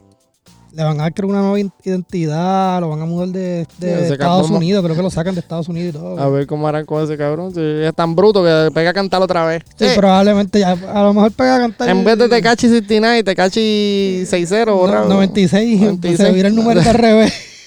le 0.73 0.83
van 0.83 0.99
a 0.99 1.03
dar 1.05 1.13
creo 1.13 1.29
una 1.29 1.41
nueva 1.41 1.59
identidad, 1.59 2.81
lo 2.81 2.89
van 2.89 3.03
a 3.03 3.05
mudar 3.05 3.29
de, 3.29 3.67
Estados 3.81 4.17
cabrón- 4.19 4.53
Unidos, 4.57 4.83
creo 4.83 4.97
que 4.97 5.03
lo 5.03 5.11
sacan 5.11 5.35
de 5.35 5.41
Estados 5.41 5.69
Unidos 5.69 5.91
y 5.95 5.99
todo. 5.99 6.19
A 6.19 6.31
ver 6.31 6.47
cómo 6.47 6.67
harán 6.69 6.87
con 6.87 7.05
ese 7.05 7.19
cabrón. 7.19 7.53
Si 7.53 7.61
es 7.61 7.95
tan 7.95 8.15
bruto 8.17 8.43
que 8.43 8.71
pega 8.73 8.91
a 8.91 8.95
cantar 8.95 9.21
otra 9.21 9.45
vez. 9.45 9.63
Sí, 9.79 9.85
Eh, 9.85 9.93
probablemente 9.95 10.61
ya, 10.61 10.71
a 10.73 11.03
lo 11.03 11.13
mejor 11.13 11.33
pega 11.33 11.57
a 11.57 11.59
cantar. 11.59 11.89
En 11.91 12.03
vez 12.03 12.17
de 12.17 12.31
Tecachi 12.31 12.67
69, 12.69 13.25
Tecachi 13.25 14.25
60, 14.25 14.73
borra. 14.73 15.01
No, 15.03 15.09
96, 15.17 15.81
96. 15.83 16.17
se 16.17 16.33
vira 16.33 16.49
el 16.49 16.55
número 16.55 16.81
al 16.81 16.95
revés. 16.95 17.33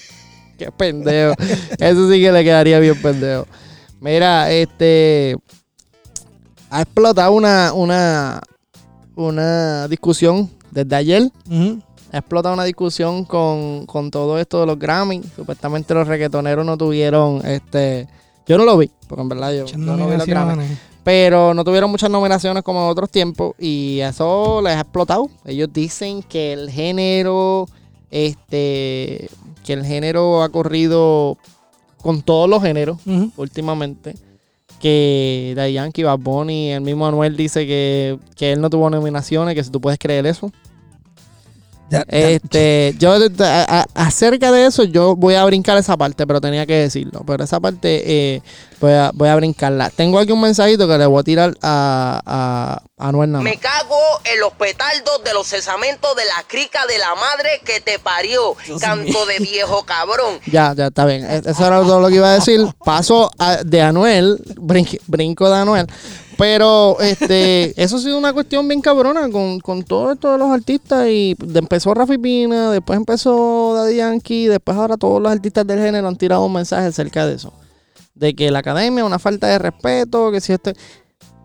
Qué 0.62 0.72
pendejo. 0.72 1.34
Eso 1.80 2.12
sí 2.12 2.22
que 2.22 2.32
le 2.32 2.44
quedaría 2.44 2.80
bien 2.80 3.02
pendejo. 3.02 3.48
Mira, 4.00 4.52
este. 4.52 5.36
Ha 6.70 6.84
explotado 6.84 7.32
una, 7.32 7.74
una, 7.74 8.40
una 9.16 9.88
discusión 9.88 10.52
desde 10.70 10.96
ayer. 10.96 11.32
Ha 12.14 12.18
explotado 12.20 12.54
una 12.54 12.64
discusión 12.64 13.26
con, 13.26 13.88
con 13.88 14.12
todo 14.12 14.38
esto 14.38 14.60
de 14.60 14.68
los 14.68 14.78
Grammy. 14.78 15.24
Supuestamente 15.36 15.96
los 15.96 16.08
reggaetoneros 16.08 16.64
no 16.64 16.78
tuvieron. 16.78 17.44
este 17.44 18.08
Yo 18.46 18.60
no 18.60 18.64
lo 18.64 18.78
vi, 18.78 18.92
porque 19.08 19.24
en 19.24 19.30
verdad 19.30 19.54
yo, 19.54 19.66
yo 19.66 19.78
no 19.80 20.08
vi 20.08 20.16
los 20.16 20.28
Grammy. 20.28 20.64
Pero 21.04 21.56
no 21.56 21.64
tuvieron 21.64 21.90
muchas 21.90 22.12
nominaciones 22.12 22.62
como 22.62 22.84
en 22.84 22.92
otros 22.92 23.10
tiempos 23.10 23.56
y 23.58 24.00
eso 24.02 24.62
les 24.62 24.76
ha 24.76 24.82
explotado. 24.82 25.28
Ellos 25.44 25.70
dicen 25.74 26.22
que 26.22 26.54
el 26.54 26.70
género, 26.70 27.68
este, 28.12 29.28
que 29.72 29.80
el 29.80 29.86
género 29.86 30.44
ha 30.44 30.50
corrido 30.50 31.38
con 32.02 32.22
todos 32.22 32.50
los 32.50 32.62
géneros 32.62 32.98
últimamente. 33.38 34.16
Que 34.82 35.54
Daddy 35.56 35.74
Yankee, 35.74 36.04
Bad 36.04 36.20
Bunny, 36.20 36.72
el 36.72 36.82
mismo 36.82 37.08
Anuel 37.08 37.38
dice 37.38 37.66
que, 37.66 38.20
que 38.36 38.52
él 38.52 38.60
no 38.60 38.70
tuvo 38.70 38.90
nominaciones, 38.90 39.56
que 39.56 39.64
si 39.64 39.70
tú 39.70 39.80
puedes 39.80 39.98
creer 39.98 40.26
eso. 40.26 40.52
Ya- 41.92 42.06
ya- 42.10 42.30
Este, 42.30 42.96
yo 42.98 43.20
de- 43.20 43.46
a- 43.46 43.82
a- 43.82 43.86
acerca 44.06 44.52
de 44.52 44.66
eso, 44.66 44.84
yo 44.86 45.16
voy 45.16 45.36
a 45.36 45.44
brincar 45.46 45.78
esa 45.78 45.98
parte, 45.98 46.26
pero 46.26 46.40
tenía 46.40 46.66
que 46.66 46.74
decirlo. 46.76 47.24
Pero 47.28 47.44
esa 47.44 47.60
parte 47.60 48.02
eh, 48.36 48.42
voy, 48.80 48.94
a, 48.94 49.12
voy 49.14 49.28
a 49.28 49.36
brincarla. 49.36 49.90
Tengo 49.90 50.18
aquí 50.18 50.32
un 50.32 50.40
mensajito 50.42 50.88
que 50.88 50.98
le 50.98 51.06
voy 51.06 51.20
a 51.20 51.24
tirar 51.24 51.54
a, 51.62 52.82
a, 52.98 53.12
más. 53.12 53.44
Me 53.44 53.58
cago 53.58 53.98
en 54.24 54.40
los 54.40 54.54
petardos 54.54 55.22
de 55.26 55.34
los 55.34 55.46
cesamentos 55.48 56.16
de 56.16 56.24
la 56.26 56.44
crica 56.48 56.86
de 56.88 56.98
la 56.98 57.14
madre 57.16 57.62
que 57.66 57.82
te 57.82 58.00
parió. 58.00 58.56
Canto 58.80 59.26
de 59.26 59.40
viejo 59.40 59.84
cabrón. 59.84 60.40
Ya, 60.46 60.74
ya, 60.76 60.88
está 60.88 61.06
bien. 61.06 61.26
E- 61.30 61.42
Eso 61.46 61.66
era 61.68 61.82
todo 61.82 62.00
lo 62.00 62.08
que 62.08 62.16
iba 62.16 62.30
a 62.32 62.36
decir. 62.36 62.66
Paso 62.86 63.32
a- 63.38 63.58
de 63.66 63.82
Anuel, 63.82 64.38
brinque- 64.56 65.02
brinco 65.08 65.50
de 65.50 65.58
Anuel. 65.58 65.88
Pero 66.42 67.00
este, 67.02 67.72
eso 67.84 67.98
ha 67.98 68.00
sido 68.00 68.18
una 68.18 68.34
cuestión 68.34 68.68
bien 68.68 68.82
cabrona 68.82 69.30
con, 69.30 69.60
con 69.60 69.84
todo 69.84 70.12
esto 70.12 70.32
de 70.32 70.40
los 70.40 70.50
artistas. 70.50 71.08
Y 71.08 71.38
empezó 71.54 71.94
Rafi 71.94 72.18
Pina, 72.18 72.72
después 72.72 72.98
empezó 72.98 73.76
Daddy 73.76 73.98
Yankee, 73.98 74.48
después 74.48 74.76
ahora 74.76 74.98
todos 74.98 75.22
los 75.22 75.32
artistas 75.32 75.68
del 75.68 75.78
género 75.78 76.08
han 76.08 76.16
tirado 76.16 76.44
un 76.44 76.54
mensaje 76.54 76.88
acerca 76.88 77.28
de 77.28 77.36
eso. 77.36 77.54
De 78.16 78.34
que 78.34 78.50
la 78.50 78.58
academia 78.58 79.04
es 79.04 79.06
una 79.06 79.20
falta 79.20 79.46
de 79.46 79.60
respeto, 79.60 80.32
que 80.32 80.42
si 80.42 80.54
esto... 80.54 80.72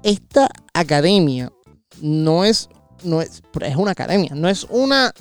Esta 0.02 0.48
academia 0.72 1.52
no 2.00 2.46
es, 2.46 2.70
no 3.02 3.20
es, 3.20 3.42
es 3.60 3.76
una 3.76 3.90
academia, 3.90 4.30
no 4.34 4.48
es 4.48 4.64
una, 4.70 5.12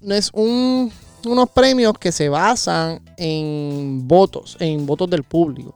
no 0.00 0.14
es 0.14 0.30
un, 0.32 0.92
unos 1.24 1.50
premios 1.50 1.94
que 1.98 2.12
se 2.12 2.28
basan 2.28 3.00
en 3.16 4.06
votos, 4.06 4.56
en 4.60 4.86
votos 4.86 5.10
del 5.10 5.24
público. 5.24 5.74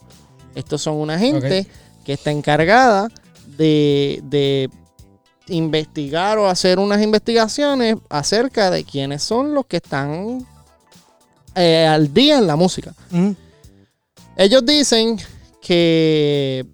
Estos 0.55 0.83
son 0.83 0.97
una 0.97 1.19
gente 1.19 1.67
que 2.05 2.13
está 2.13 2.31
encargada 2.31 3.09
de, 3.57 4.21
de 4.25 4.71
investigar 5.49 6.39
o 6.39 6.49
hacer 6.49 6.79
unas 6.79 7.03
investigaciones 7.03 7.97
acerca 8.09 8.71
de 8.71 8.85
quiénes 8.85 9.23
son 9.23 9.55
los 9.55 9.67
que 9.67 9.79
están 9.79 10.47
eh, 11.55 11.87
al 11.87 12.13
día 12.13 12.39
en 12.39 12.47
la 12.47 12.57
música. 12.57 12.95
Ellos 14.37 14.65
dicen 14.65 15.19
que 15.61 16.67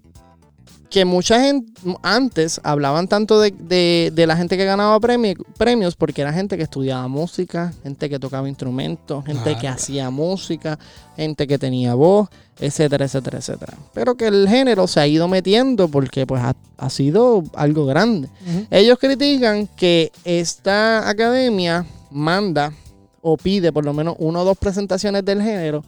que 0.89 1.05
mucha 1.05 1.39
gente 1.39 1.71
antes 2.01 2.59
hablaban 2.63 3.07
tanto 3.07 3.39
de, 3.39 3.51
de- 3.51 4.11
de 4.13 4.25
la 4.27 4.35
gente 4.35 4.57
que 4.57 4.65
ganaba 4.65 4.99
premi- 4.99 5.37
premios 5.57 5.95
porque 5.95 6.21
era 6.21 6.33
gente 6.33 6.57
que 6.57 6.63
estudiaba 6.63 7.07
música, 7.07 7.73
gente 7.83 8.09
que 8.09 8.17
tocaba 8.19 8.49
instrumentos, 8.49 9.23
gente 9.25 9.55
que 9.57 9.67
hacía 9.67 10.09
música, 10.09 10.79
gente 11.15 11.45
que 11.45 11.59
tenía 11.59 11.93
voz, 11.93 12.29
etcétera, 12.59 13.05
etcétera, 13.05 13.37
etcétera. 13.37 13.73
Pero 13.93 14.15
que 14.15 14.27
el 14.27 14.47
género 14.49 14.87
se 14.87 14.99
ha 14.99 15.05
ido 15.07 15.27
metiendo 15.27 15.87
porque 15.89 16.25
pues 16.25 16.41
ha, 16.41 16.55
ha 16.77 16.89
sido 16.89 17.43
algo 17.53 17.85
grande. 17.85 18.27
Ellos 18.71 18.97
critican 18.99 19.67
que 19.67 20.11
esta 20.23 21.07
academia 21.07 21.85
manda 22.09 22.73
o 23.21 23.37
pide 23.37 23.71
por 23.71 23.85
lo 23.85 23.93
menos 23.93 24.15
una 24.17 24.39
o 24.39 24.45
dos 24.45 24.57
presentaciones 24.57 25.23
del 25.23 25.41
género 25.41 25.83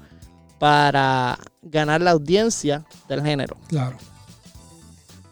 para 0.60 1.40
ganar 1.64 2.02
la 2.02 2.12
audiencia 2.12 2.84
del 3.10 3.24
género 3.24 3.58
Claro. 3.68 3.98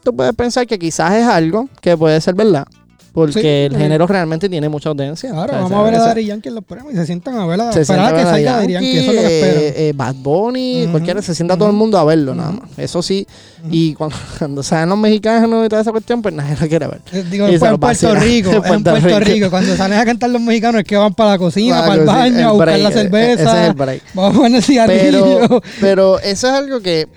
Tú 0.04 0.16
puedes 0.16 0.34
pensar 0.36 0.66
que 0.68 0.78
quizás 0.80 1.14
es 1.14 1.26
algo 1.26 1.68
que 1.82 1.96
puede 1.98 2.20
ser 2.22 2.36
verdad. 2.36 2.66
Porque 3.12 3.42
Sí, 3.42 3.76
el 3.76 3.76
género 3.76 4.06
realmente 4.06 4.48
tiene 4.48 4.70
mucha 4.70 4.90
audiencia. 4.90 5.32
Claro, 5.32 5.46
O 5.48 5.50
sea, 5.50 5.62
vamos 5.64 5.80
a 5.80 5.84
ver 5.84 5.96
a 5.96 6.00
Daddy 6.06 6.26
Yankee 6.26 6.50
en 6.50 6.56
los 6.56 6.64
premios 6.64 6.94
y 6.94 6.96
se 6.96 7.08
sientan 7.08 7.40
a 7.40 7.48
ver 7.48 7.60
a 7.60 7.74
se 7.74 7.82
esperar 7.82 8.14
a 8.14 8.18
que 8.18 8.24
salga 8.24 8.52
Daddy 8.58 8.74
Yankee, 8.74 8.94
Yankee, 8.94 8.98
eso 9.00 9.10
es 9.12 9.16
lo 9.16 9.22
que 9.24 9.40
espero. 9.40 9.60
eh, 9.62 9.74
eh, 9.90 9.94
Bad 9.96 10.16
Bunny, 10.16 10.88
cualquiera, 10.92 11.22
se 11.24 11.34
sienta 11.34 11.58
todo 11.58 11.70
el 11.70 11.76
mundo 11.76 11.98
a 11.98 12.04
verlo 12.04 12.36
nada 12.36 12.52
más. 12.52 12.70
Eso 12.78 13.02
sí, 13.02 13.26
y 13.72 13.96
cuando, 13.96 14.16
cuando 14.38 14.62
salen 14.62 14.90
los 14.90 15.00
mexicanos 15.00 15.66
y 15.66 15.70
toda 15.70 15.82
esa 15.82 15.92
cuestión, 15.92 16.22
pues 16.22 16.36
nadie 16.36 16.56
lo 16.62 16.68
quiere 16.68 16.86
ver. 16.88 17.02
Eh, 17.12 17.26
Digo, 17.32 17.48
en, 17.48 17.60
se 17.60 17.66
lo 17.66 17.74
en 17.74 17.80
Puerto. 17.80 18.16
Rico, 18.16 18.52
En 18.52 18.62
Puerto 18.62 18.84
Puerto 18.92 19.08
Rico. 19.20 19.20
Rico, 19.34 19.50
cuando 19.50 19.76
salen 19.76 19.98
a 20.00 20.06
cantar 20.06 20.30
los 20.30 20.42
mexicanos 20.44 20.80
es 20.82 20.88
que 20.88 20.96
van 20.96 21.14
para 21.16 21.32
la 21.32 21.38
cocina, 21.40 21.82
para 21.82 21.96
el 21.96 22.06
baño, 22.06 22.38
el 22.38 22.44
a 22.46 22.52
buscar 22.52 22.68
break, 22.68 22.84
la 22.84 22.90
e- 22.90 22.94
cerveza, 22.94 23.34
ese 23.44 23.62
es 23.64 23.68
el 23.70 23.74
break. 23.74 24.02
vamos 24.14 24.36
a 24.36 24.40
poner 24.40 24.62
cigarrillo. 24.62 25.40
Pero, 25.42 25.62
pero 25.82 26.20
eso 26.20 26.48
es 26.48 26.54
algo 26.54 26.80
que, 26.80 27.08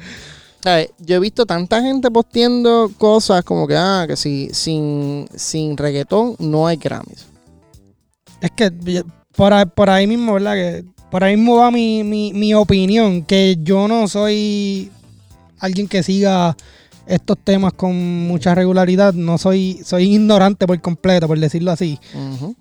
¿sabes? 0.62 0.90
Yo 0.98 1.16
he 1.16 1.20
visto 1.20 1.44
tanta 1.44 1.82
gente 1.82 2.10
posteando 2.10 2.90
cosas 2.96 3.44
como 3.44 3.66
que, 3.66 3.76
ah, 3.76 4.04
que 4.06 4.16
si 4.16 4.48
sin, 4.52 5.28
sin 5.34 5.76
reggaetón 5.76 6.36
no 6.38 6.66
hay 6.66 6.76
Grammys. 6.76 7.26
Es 8.40 8.50
que 8.52 8.72
por 9.36 9.52
ahí, 9.52 9.64
por 9.66 9.90
ahí 9.90 10.06
mismo, 10.06 10.34
¿verdad? 10.34 10.54
Que 10.54 10.84
por 11.10 11.24
ahí 11.24 11.36
mismo 11.36 11.56
va 11.56 11.70
mi, 11.70 12.04
mi, 12.04 12.32
mi 12.32 12.54
opinión, 12.54 13.22
que 13.22 13.56
yo 13.60 13.88
no 13.88 14.08
soy 14.08 14.90
alguien 15.58 15.86
que 15.86 16.02
siga 16.02 16.56
estos 17.06 17.36
temas 17.38 17.72
con 17.72 18.26
mucha 18.26 18.54
regularidad, 18.54 19.12
no 19.12 19.36
soy, 19.36 19.80
soy 19.84 20.14
ignorante 20.14 20.66
por 20.66 20.80
completo, 20.80 21.26
por 21.26 21.38
decirlo 21.38 21.72
así. 21.72 21.98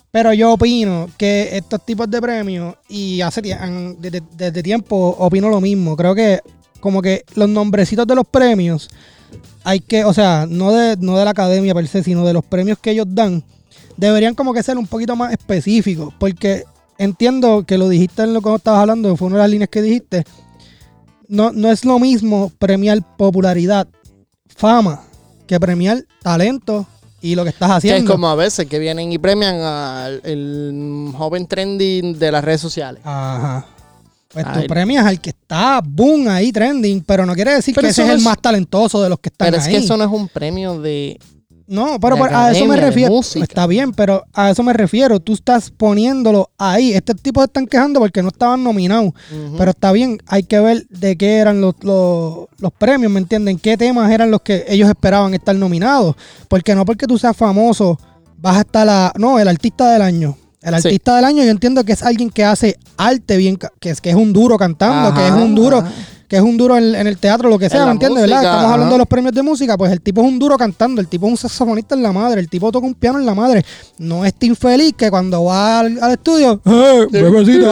Pero 0.09 0.33
yo 0.33 0.53
opino 0.53 1.07
que 1.17 1.55
estos 1.55 1.85
tipos 1.85 2.09
de 2.09 2.21
premios, 2.21 2.75
y 2.89 3.21
hace 3.21 3.41
desde, 3.41 4.21
desde 4.35 4.63
tiempo 4.63 5.15
opino 5.19 5.49
lo 5.49 5.61
mismo, 5.61 5.95
creo 5.95 6.15
que 6.15 6.41
como 6.81 7.01
que 7.01 7.23
los 7.35 7.47
nombrecitos 7.47 8.05
de 8.05 8.15
los 8.15 8.27
premios, 8.27 8.89
hay 9.63 9.79
que, 9.79 10.03
o 10.03 10.13
sea, 10.13 10.45
no 10.49 10.73
de, 10.73 10.97
no 10.99 11.17
de 11.17 11.23
la 11.23 11.31
academia 11.31 11.73
per 11.73 11.87
se, 11.87 12.03
sino 12.03 12.25
de 12.25 12.33
los 12.33 12.43
premios 12.43 12.77
que 12.79 12.91
ellos 12.91 13.05
dan, 13.09 13.43
deberían 13.95 14.35
como 14.35 14.53
que 14.53 14.63
ser 14.63 14.77
un 14.77 14.87
poquito 14.87 15.15
más 15.15 15.31
específicos, 15.31 16.13
porque 16.19 16.65
entiendo 16.97 17.63
que 17.65 17.77
lo 17.77 17.87
dijiste 17.87 18.23
en 18.23 18.33
lo 18.33 18.41
que 18.41 18.53
estabas 18.55 18.81
hablando, 18.81 19.15
fue 19.15 19.27
una 19.27 19.37
de 19.37 19.43
las 19.43 19.49
líneas 19.51 19.69
que 19.69 19.81
dijiste, 19.81 20.23
no, 21.27 21.51
no 21.51 21.71
es 21.71 21.85
lo 21.85 21.97
mismo 21.99 22.51
premiar 22.59 22.99
popularidad, 23.17 23.87
fama, 24.55 25.03
que 25.47 25.59
premiar 25.59 26.03
talento 26.21 26.85
y 27.21 27.35
lo 27.35 27.43
que 27.43 27.49
estás 27.49 27.69
Que 27.69 27.75
haciendo. 27.75 28.03
es 28.03 28.09
como 28.09 28.27
a 28.27 28.35
veces 28.35 28.65
que 28.67 28.79
vienen 28.79 29.11
y 29.11 29.17
premian 29.19 29.55
al 29.61 30.21
el 30.23 31.11
joven 31.15 31.45
trending 31.47 32.17
de 32.17 32.31
las 32.31 32.43
redes 32.43 32.61
sociales. 32.61 33.01
Ajá. 33.05 33.67
Pues 34.33 34.45
Ay. 34.47 34.61
tú 34.61 34.67
premias 34.67 35.05
al 35.05 35.19
que 35.19 35.31
está 35.31 35.81
boom 35.83 36.27
ahí 36.27 36.51
trending, 36.51 37.01
pero 37.01 37.25
no 37.25 37.33
quiere 37.35 37.53
decir 37.53 37.75
Pero 37.75 37.85
que 37.85 37.91
ese 37.91 38.03
eso 38.03 38.11
es 38.11 38.17
el 38.17 38.23
más 38.23 38.37
talentoso 38.41 39.01
de 39.01 39.09
los 39.09 39.19
que 39.19 39.29
están 39.29 39.47
Pero 39.47 39.57
es 39.57 39.65
ahí. 39.67 39.73
que 39.73 39.79
eso 39.79 39.97
no 39.97 40.03
es 40.03 40.09
un 40.09 40.27
premio 40.27 40.79
de... 40.79 41.19
No, 41.67 41.97
pero 42.01 42.17
de 42.17 42.23
a 42.23 42.51
eso 42.51 42.65
me 42.65 42.75
refiero. 42.75 43.17
Está 43.21 43.65
bien, 43.65 43.93
pero 43.93 44.25
a 44.33 44.49
eso 44.51 44.61
me 44.61 44.73
refiero. 44.73 45.21
Tú 45.21 45.33
estás 45.33 45.71
poniéndolo 45.71 46.49
ahí. 46.57 46.91
Este 46.91 47.13
tipo 47.15 47.39
se 47.39 47.45
están 47.45 47.65
quejando 47.65 48.01
porque 48.01 48.21
no 48.21 48.27
estaban 48.27 48.61
nominados. 48.61 49.13
Pero 49.57 49.71
está 49.71 49.93
bien, 49.93 50.17
hay 50.27 50.43
que 50.43 50.59
ver 50.59 50.85
de 50.89 51.15
qué 51.15 51.37
eran 51.37 51.61
los, 51.61 51.75
los, 51.81 52.47
los 52.59 52.73
premios, 52.73 53.09
¿me 53.09 53.19
entienden? 53.21 53.57
¿Qué 53.57 53.77
temas 53.77 54.11
eran 54.11 54.31
los 54.31 54.41
que 54.41 54.65
ellos 54.67 54.89
esperaban 54.89 55.33
estar 55.33 55.55
nominados? 55.55 56.15
Porque 56.49 56.75
no 56.75 56.83
porque 56.83 57.07
tú 57.07 57.17
seas 57.17 57.37
famoso 57.37 57.97
vas 58.37 58.57
a 58.57 58.61
estar 58.61 58.85
la... 58.85 59.13
No, 59.17 59.39
el 59.39 59.47
artista 59.47 59.93
del 59.93 60.01
año. 60.01 60.35
El 60.62 60.80
Sí. 60.82 60.88
artista 60.89 61.15
del 61.15 61.26
año 61.26 61.43
yo 61.43 61.50
entiendo 61.50 61.84
que 61.84 61.93
es 61.93 62.04
alguien 62.04 62.30
que 62.30 62.45
hace 62.45 62.78
arte 62.97 63.38
bien, 63.38 63.58
que 63.80 63.89
es, 63.89 64.00
que 64.02 64.10
es 64.12 64.15
un 64.15 64.32
duro 64.32 64.58
cantando, 64.58 65.10
Ajá, 65.10 65.19
que 65.19 65.28
es 65.28 65.34
un 65.34 65.56
duro, 65.56 65.80
ajá. 65.80 65.91
que 66.28 66.36
es 66.38 66.41
un 66.43 66.56
duro 66.56 66.78
en, 66.78 66.93
en 66.93 67.08
el 67.08 67.17
teatro, 67.17 67.50
lo 67.50 67.58
que 67.58 67.67
sea, 67.67 67.84
¿me 67.88 67.93
entiendes? 67.93 68.21
¿Verdad? 68.21 68.38
música, 68.38 68.52
Estamos 68.52 68.71
hablando 68.71 68.86
ajá. 68.86 68.93
de 68.93 68.97
los 69.00 69.08
premios 69.08 69.34
de 69.34 69.41
música, 69.41 69.76
pues 69.78 69.91
el 69.91 70.02
tipo 70.02 70.21
es 70.21 70.28
un 70.28 70.38
duro 70.38 70.58
cantando, 70.60 71.02
el 71.02 71.08
tipo 71.08 71.26
es 71.26 71.32
un 71.32 71.38
saxofonista 71.38 71.95
en 71.95 72.04
la 72.04 72.12
madre, 72.12 72.39
el 72.41 72.47
tipo 72.47 72.71
toca 72.71 72.86
un 72.86 72.93
piano 72.93 73.17
en 73.19 73.26
la 73.26 73.34
madre. 73.34 73.65
No 73.97 74.24
es 74.24 74.34
infeliz 74.41 74.93
que 74.95 75.10
cuando 75.10 75.43
va 75.45 75.80
al, 75.80 75.97
al 76.02 76.12
estudio, 76.12 76.62
¡eh, 76.63 77.08
bebecita! 77.12 77.71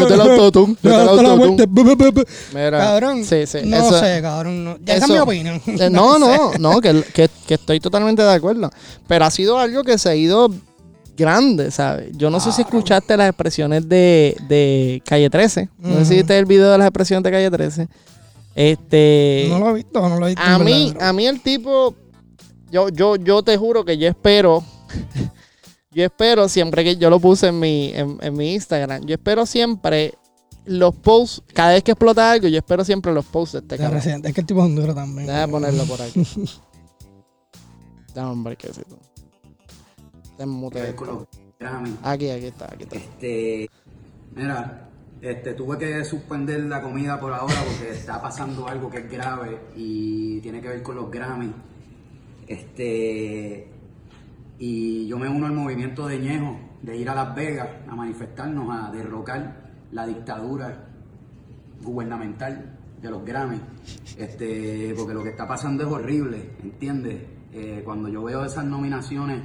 Mete 0.00 0.14
el 0.14 0.20
autotune, 0.22 0.76
mete 0.82 0.96
el 1.02 1.08
autotune. 1.08 1.36
muerte, 1.36 1.66
be, 1.68 1.82
be, 1.84 1.94
be, 1.96 2.10
be". 2.12 2.26
Mira, 2.54 2.78
Cabrón, 2.78 3.24
sí, 3.26 3.46
sí, 3.46 3.58
no 3.66 3.76
eso- 3.76 4.00
sé, 4.00 4.20
cabrón. 4.22 4.64
no. 4.64 4.76
Ya 4.84 4.94
Esa 4.94 5.04
es 5.04 5.10
eso- 5.10 5.12
mi 5.12 5.18
opinión. 5.18 5.60
Eh, 5.66 5.90
no, 5.92 6.18
no, 6.18 6.52
no, 6.58 6.80
que, 6.80 7.04
que- 7.12 7.28
que 7.46 7.54
estoy 7.54 7.78
totalmente 7.78 8.22
de 8.22 8.32
acuerdo. 8.32 8.70
Pero 9.06 9.24
ha 9.26 9.30
sido 9.30 9.58
algo 9.58 9.84
que 9.84 9.98
se 9.98 10.08
ha 10.08 10.14
ido 10.16 10.48
grande, 11.16 11.70
¿sabes? 11.70 12.16
Yo 12.16 12.30
no 12.30 12.40
sé 12.40 12.52
si 12.52 12.62
escuchaste 12.62 13.16
las 13.16 13.28
expresiones 13.28 13.88
de, 13.88 14.36
de 14.48 15.02
Calle 15.04 15.30
13. 15.30 15.68
No 15.78 15.98
sé 15.98 16.04
si 16.04 16.14
viste 16.16 16.38
el 16.38 16.46
video 16.46 16.70
de 16.70 16.78
las 16.78 16.86
expresiones 16.86 17.24
de 17.24 17.30
Calle 17.30 17.50
13. 17.50 17.88
Este. 18.54 19.46
No 19.48 19.58
lo 19.58 19.70
he 19.70 19.74
visto, 19.74 20.08
no 20.08 20.18
lo 20.18 20.26
he 20.26 20.30
visto. 20.30 20.42
a 20.42 20.58
mí, 20.58 20.94
a 21.00 21.12
mí 21.12 21.26
el 21.26 21.40
tipo. 21.40 21.94
Yo, 22.70 22.88
yo, 22.88 23.16
yo 23.16 23.42
te 23.42 23.56
juro 23.56 23.84
que 23.84 23.98
yo 23.98 24.08
espero. 24.08 24.62
yo 25.92 26.04
espero 26.04 26.48
siempre 26.48 26.84
que 26.84 26.96
yo 26.96 27.10
lo 27.10 27.20
puse 27.20 27.48
en 27.48 27.58
mi, 27.58 27.92
en, 27.94 28.18
en 28.20 28.34
mi 28.34 28.54
Instagram. 28.54 29.04
Yo 29.04 29.14
espero 29.14 29.46
siempre 29.46 30.14
los 30.64 30.94
posts. 30.94 31.42
Cada 31.52 31.72
vez 31.72 31.82
que 31.82 31.92
explota 31.92 32.30
algo, 32.30 32.48
yo 32.48 32.58
espero 32.58 32.84
siempre 32.84 33.12
los 33.12 33.24
posts 33.26 33.52
de 33.52 33.58
este 33.58 33.78
de. 33.78 33.88
Resident. 33.88 34.26
Es 34.26 34.34
que 34.34 34.40
el 34.40 34.46
tipo 34.46 34.60
es 34.60 34.66
un 34.66 34.76
duro 34.76 34.94
también. 34.94 35.26
Déjame 35.26 35.50
ponerlo 35.50 35.84
por 35.84 36.00
aquí. 36.00 36.24
Dame 38.14 38.32
un 38.32 38.44
brequecito. 38.44 38.98
Te 40.42 40.46
mute. 40.46 40.80
Aquí, 42.02 42.28
aquí 42.28 42.46
está, 42.46 42.64
aquí 42.64 42.82
está. 42.82 42.96
Este, 42.96 43.70
mira, 44.34 44.88
este, 45.20 45.54
tuve 45.54 45.78
que 45.78 46.04
suspender 46.04 46.64
la 46.64 46.82
comida 46.82 47.20
por 47.20 47.32
ahora 47.32 47.54
porque 47.64 47.92
está 47.92 48.20
pasando 48.20 48.66
algo 48.66 48.90
que 48.90 48.98
es 48.98 49.08
grave 49.08 49.60
y 49.76 50.40
tiene 50.40 50.60
que 50.60 50.66
ver 50.66 50.82
con 50.82 50.96
los 50.96 51.08
Grammy. 51.12 51.52
Este, 52.48 53.68
y 54.58 55.06
yo 55.06 55.16
me 55.16 55.28
uno 55.28 55.46
al 55.46 55.52
movimiento 55.52 56.08
de 56.08 56.18
Ñejo 56.18 56.58
de 56.82 56.96
ir 56.96 57.08
a 57.08 57.14
Las 57.14 57.36
Vegas 57.36 57.68
a 57.88 57.94
manifestarnos, 57.94 58.66
a 58.68 58.90
derrocar 58.90 59.70
la 59.92 60.08
dictadura 60.08 60.88
gubernamental 61.84 62.80
de 63.00 63.10
los 63.10 63.24
Grammy. 63.24 63.60
Este, 64.18 64.92
porque 64.98 65.14
lo 65.14 65.22
que 65.22 65.30
está 65.30 65.46
pasando 65.46 65.84
es 65.84 65.88
horrible, 65.88 66.50
¿entiendes? 66.64 67.22
Eh, 67.52 67.82
cuando 67.84 68.08
yo 68.08 68.24
veo 68.24 68.44
esas 68.44 68.64
nominaciones 68.64 69.40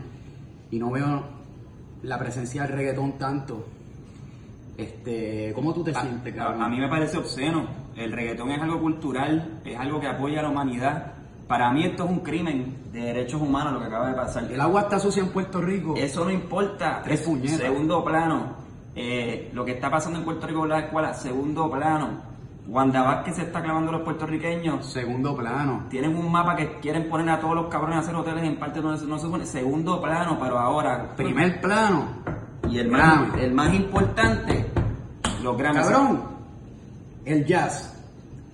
y 0.71 0.79
no 0.79 0.91
veo 0.91 1.23
la 2.03 2.17
presencia 2.19 2.63
del 2.63 2.73
reggaetón 2.73 3.17
tanto, 3.17 3.65
este, 4.77 5.51
¿cómo 5.55 5.73
tú 5.73 5.83
te 5.83 5.93
sientes, 5.93 6.33
cabrón? 6.35 6.61
A, 6.61 6.69
mí 6.69 6.79
me 6.79 6.87
parece 6.87 7.17
obsceno. 7.17 7.67
El 7.95 8.11
reggaetón 8.11 8.51
es 8.51 8.61
algo 8.61 8.79
cultural, 8.79 9.59
es 9.65 9.77
algo 9.77 9.99
que 9.99 10.07
apoya 10.07 10.39
a 10.39 10.43
la 10.43 10.49
humanidad. 10.49 11.13
Para 11.47 11.71
mí 11.71 11.83
esto 11.83 12.03
es 12.03 12.11
un 12.11 12.19
crimen 12.19 12.75
de 12.91 13.01
derechos 13.01 13.41
humanos 13.41 13.73
lo 13.73 13.79
que 13.79 13.85
acaba 13.85 14.09
de 14.09 14.15
pasar. 14.15 14.43
El 14.51 14.61
agua 14.61 14.81
está 14.81 14.99
sucia 14.99 15.23
en 15.23 15.29
Puerto 15.29 15.61
Rico. 15.61 15.95
Eso 15.97 16.23
no 16.23 16.29
importa. 16.29 17.01
Tres 17.03 17.21
Es 17.21 17.25
puñetas. 17.25 17.57
Segundo 17.57 18.03
plano. 18.03 18.55
Eh, 18.95 19.49
lo 19.53 19.65
que 19.65 19.71
está 19.71 19.89
pasando 19.89 20.19
en 20.19 20.25
Puerto 20.25 20.45
Rico 20.45 20.59
con 20.59 20.69
la 20.69 20.79
escuela, 20.79 21.13
segundo 21.13 21.71
plano. 21.71 22.36
Wanda 22.67 23.01
Vázquez 23.01 23.35
se 23.35 23.41
está 23.43 23.61
clavando 23.61 23.89
a 23.89 23.93
los 23.93 24.01
puertorriqueños. 24.01 24.85
Segundo 24.85 25.35
plano. 25.35 25.85
Tienen 25.89 26.15
un 26.17 26.29
mapa 26.31 26.55
que 26.55 26.79
quieren 26.79 27.07
poner 27.09 27.29
a 27.29 27.39
todos 27.39 27.55
los 27.55 27.67
cabrones 27.67 27.97
a 27.97 27.99
hacer 27.99 28.15
hoteles 28.15 28.43
en 28.43 28.59
parte 28.59 28.81
donde 28.81 29.05
no 29.05 29.17
se 29.17 29.27
pone. 29.27 29.45
Segundo 29.45 30.01
plano, 30.01 30.37
pero 30.39 30.59
ahora. 30.59 31.15
Primer 31.15 31.61
plano. 31.61 32.05
Y 32.69 32.79
el 32.79 32.89
más, 32.91 33.33
el 33.39 33.53
más 33.53 33.73
importante, 33.73 34.65
los 35.41 35.57
Grammys. 35.57 35.87
Cabrón, 35.87 36.21
el 37.23 37.45
jazz, 37.45 37.97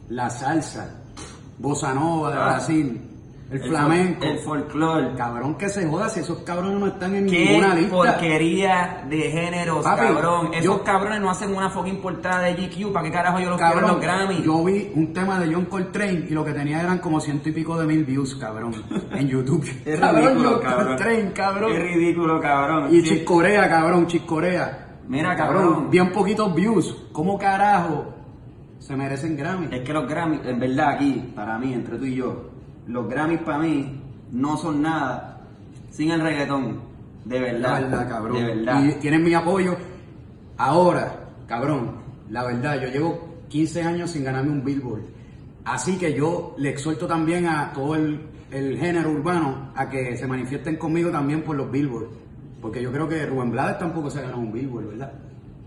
la 0.10 0.30
salsa, 0.30 0.96
bossa 1.58 1.94
nova 1.96 2.30
de 2.30 2.38
Ah. 2.38 2.44
Brasil, 2.46 3.02
el, 3.56 3.62
El 3.62 3.70
flamenco. 3.70 4.26
el 4.26 4.40
folclore. 4.40 5.16
Cabrón 5.16 5.56
que 5.58 5.70
se 5.70 5.88
joda 5.88 6.10
si 6.10 6.22
esos 6.22 6.40
cabrones 6.40 6.80
no 6.80 6.88
están 6.88 7.16
en 7.16 7.28
Qué 7.28 7.46
ninguna 7.46 7.76
lista. 7.76 7.96
porquería 7.96 9.06
de 9.10 9.18
géneros, 9.32 9.84
Papi, 9.84 10.02
cabrón. 10.08 10.48
Esos 10.54 10.64
yo- 10.64 10.84
cabrones 10.84 11.22
no 11.22 11.30
hacen 11.30 11.56
una 11.56 11.70
fucking 11.70 12.02
portada 12.02 12.42
de 12.42 12.54
GQ. 12.56 12.92
¿Para 12.92 13.06
qué 13.06 13.12
carajo 13.12 13.40
yo 13.40 13.50
los 13.52 13.58
quiero 13.58 13.74
en 13.74 13.80
Cabrón, 13.80 13.92
los 13.92 14.02
Grammy? 14.02 14.44
yo 14.44 14.64
vi 14.64 14.92
un 14.96 15.14
tema 15.14 15.40
de 15.40 15.54
John 15.54 15.66
Coltrane 15.66 16.26
y 16.30 16.34
lo 16.34 16.44
que 16.44 16.54
tenía 16.54 16.82
eran 16.82 17.00
como 17.00 17.20
ciento 17.20 17.50
y 17.50 17.52
pico 17.52 17.78
de 17.80 17.86
mil 17.86 18.04
views, 18.04 18.36
cabrón, 18.36 18.74
en 19.12 19.28
YouTube. 19.28 19.64
Es 19.86 20.00
cabrón, 20.00 20.26
ridículo, 20.26 20.50
John 20.54 20.62
cabrón. 20.62 20.88
Coltrane, 20.88 21.32
cabrón. 21.34 21.72
Es 21.74 21.80
ridículo, 21.84 22.42
cabrón. 22.42 22.88
Y 22.94 23.02
Sí. 23.02 23.10
Chick 23.10 23.24
Corea, 23.26 23.70
cabrón, 23.70 24.08
Chick 24.08 24.26
Corea. 24.26 24.80
Mira, 25.08 25.36
cabrón. 25.36 25.90
Bien 25.90 26.12
poquitos 26.12 26.56
views. 26.56 26.96
¿Cómo 27.12 27.38
carajo 27.38 28.14
se 28.80 28.96
merecen 28.96 29.36
Grammy? 29.38 29.68
Es 29.72 29.82
que 29.82 29.94
los 29.94 30.08
Grammy, 30.08 30.40
en 30.46 30.60
verdad, 30.60 30.90
aquí, 30.92 31.32
para 31.36 31.58
mí, 31.60 31.74
entre 31.74 31.98
tú 31.98 32.06
y 32.06 32.16
yo, 32.16 32.50
los 32.88 33.08
Grammys 33.08 33.40
para 33.42 33.60
mí 33.60 34.02
no 34.32 34.58
son 34.58 34.82
nada 34.82 35.42
sin 35.90 36.12
el 36.12 36.22
reggaetón. 36.22 36.82
De 37.26 37.40
La 37.40 37.46
verdad. 37.46 37.82
verdad, 37.82 38.10
cabrón. 38.10 38.38
De 38.38 38.44
verdad. 38.44 38.84
Y 38.84 38.92
tienen 39.00 39.24
mi 39.24 39.34
apoyo. 39.34 39.76
Ahora, 40.58 41.30
cabrón, 41.48 41.92
la 42.30 42.44
verdad, 42.44 42.82
yo 42.82 42.90
llevo 42.90 43.30
15 43.50 43.84
años 43.84 44.12
sin 44.12 44.24
ganarme 44.24 44.52
un 44.52 44.64
Billboard. 44.64 45.02
Así 45.66 45.98
que 45.98 46.14
yo 46.14 46.56
le 46.58 46.70
exhorto 46.70 47.08
también 47.08 47.46
a 47.48 47.72
todo 47.74 47.96
el, 47.96 48.20
el 48.52 48.78
género 48.78 49.12
urbano 49.12 49.72
a 49.76 49.90
que 49.90 50.18
se 50.18 50.28
manifiesten 50.28 50.76
conmigo 50.76 51.10
también 51.12 51.44
por 51.44 51.56
los 51.56 51.72
Billboard. 51.72 52.08
Porque 52.62 52.82
yo 52.82 52.92
creo 52.92 53.08
que 53.08 53.26
Rubén 53.26 53.52
Blades 53.52 53.78
tampoco 53.80 54.10
se 54.10 54.20
ha 54.20 54.24
ganado 54.24 54.40
un 54.42 54.52
Billboard, 54.52 54.88
¿verdad? 54.90 55.14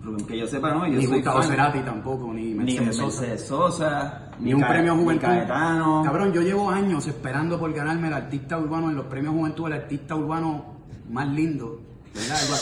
Rubén, 0.02 0.26
Que 0.26 0.38
yo 0.38 0.46
sepa, 0.46 0.70
no, 0.72 0.86
yo 0.86 0.98
Ni 0.98 1.04
soy 1.06 1.16
Gustavo 1.16 1.40
fan. 1.40 1.50
Cerati 1.50 1.78
tampoco, 1.80 2.32
ni 2.32 2.52
Ni 2.52 2.54
Mercedes 2.54 2.96
Sosa. 2.96 3.20
Mercedes 3.20 3.46
Sosa, 3.46 4.25
Ni 4.40 4.54
un 4.54 4.60
premio 4.62 4.94
Juventud. 4.96 5.26
Cabrón, 5.48 6.32
yo 6.32 6.42
llevo 6.42 6.70
años 6.70 7.06
esperando 7.06 7.58
por 7.58 7.72
ganarme 7.72 8.08
el 8.08 8.14
artista 8.14 8.58
urbano 8.58 8.90
en 8.90 8.96
los 8.96 9.06
premios 9.06 9.34
Juventud, 9.34 9.66
el 9.66 9.72
artista 9.74 10.14
urbano 10.14 10.76
más 11.10 11.28
lindo. 11.28 11.80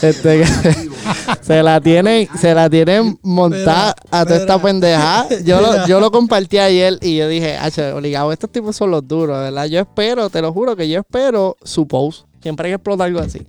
Este, 0.03 0.45
activo. 0.45 0.95
se 1.41 1.63
la 1.63 1.81
tienen, 1.81 2.29
se 2.37 2.55
la 2.55 2.69
tienen 2.69 3.19
montada 3.23 3.95
a 4.11 4.25
toda 4.25 4.37
esta 4.37 4.61
pendeja. 4.61 5.27
Yo 5.45 5.61
lo, 5.61 5.87
yo 5.87 6.01
lo 6.01 6.11
compartí 6.11 6.59
ayer 6.59 6.99
y 7.01 7.19
yo 7.19 7.29
dije, 7.29 7.57
"Acho, 7.57 7.97
obligado, 7.97 8.33
estos 8.33 8.51
tipos 8.51 8.75
son 8.75 8.91
los 8.91 9.07
duros, 9.07 9.39
¿verdad? 9.39 9.67
Yo 9.67 9.81
espero, 9.81 10.29
te 10.29 10.43
lo 10.43 10.53
juro 10.53 10.75
que 10.75 10.89
yo 10.89 11.01
espero 11.01 11.57
su 11.63 11.87
post. 11.87 12.27
Siempre 12.43 12.67
hay 12.67 12.73
que 12.73 12.77
explotar 12.77 13.07
algo 13.07 13.21
así. 13.21 13.47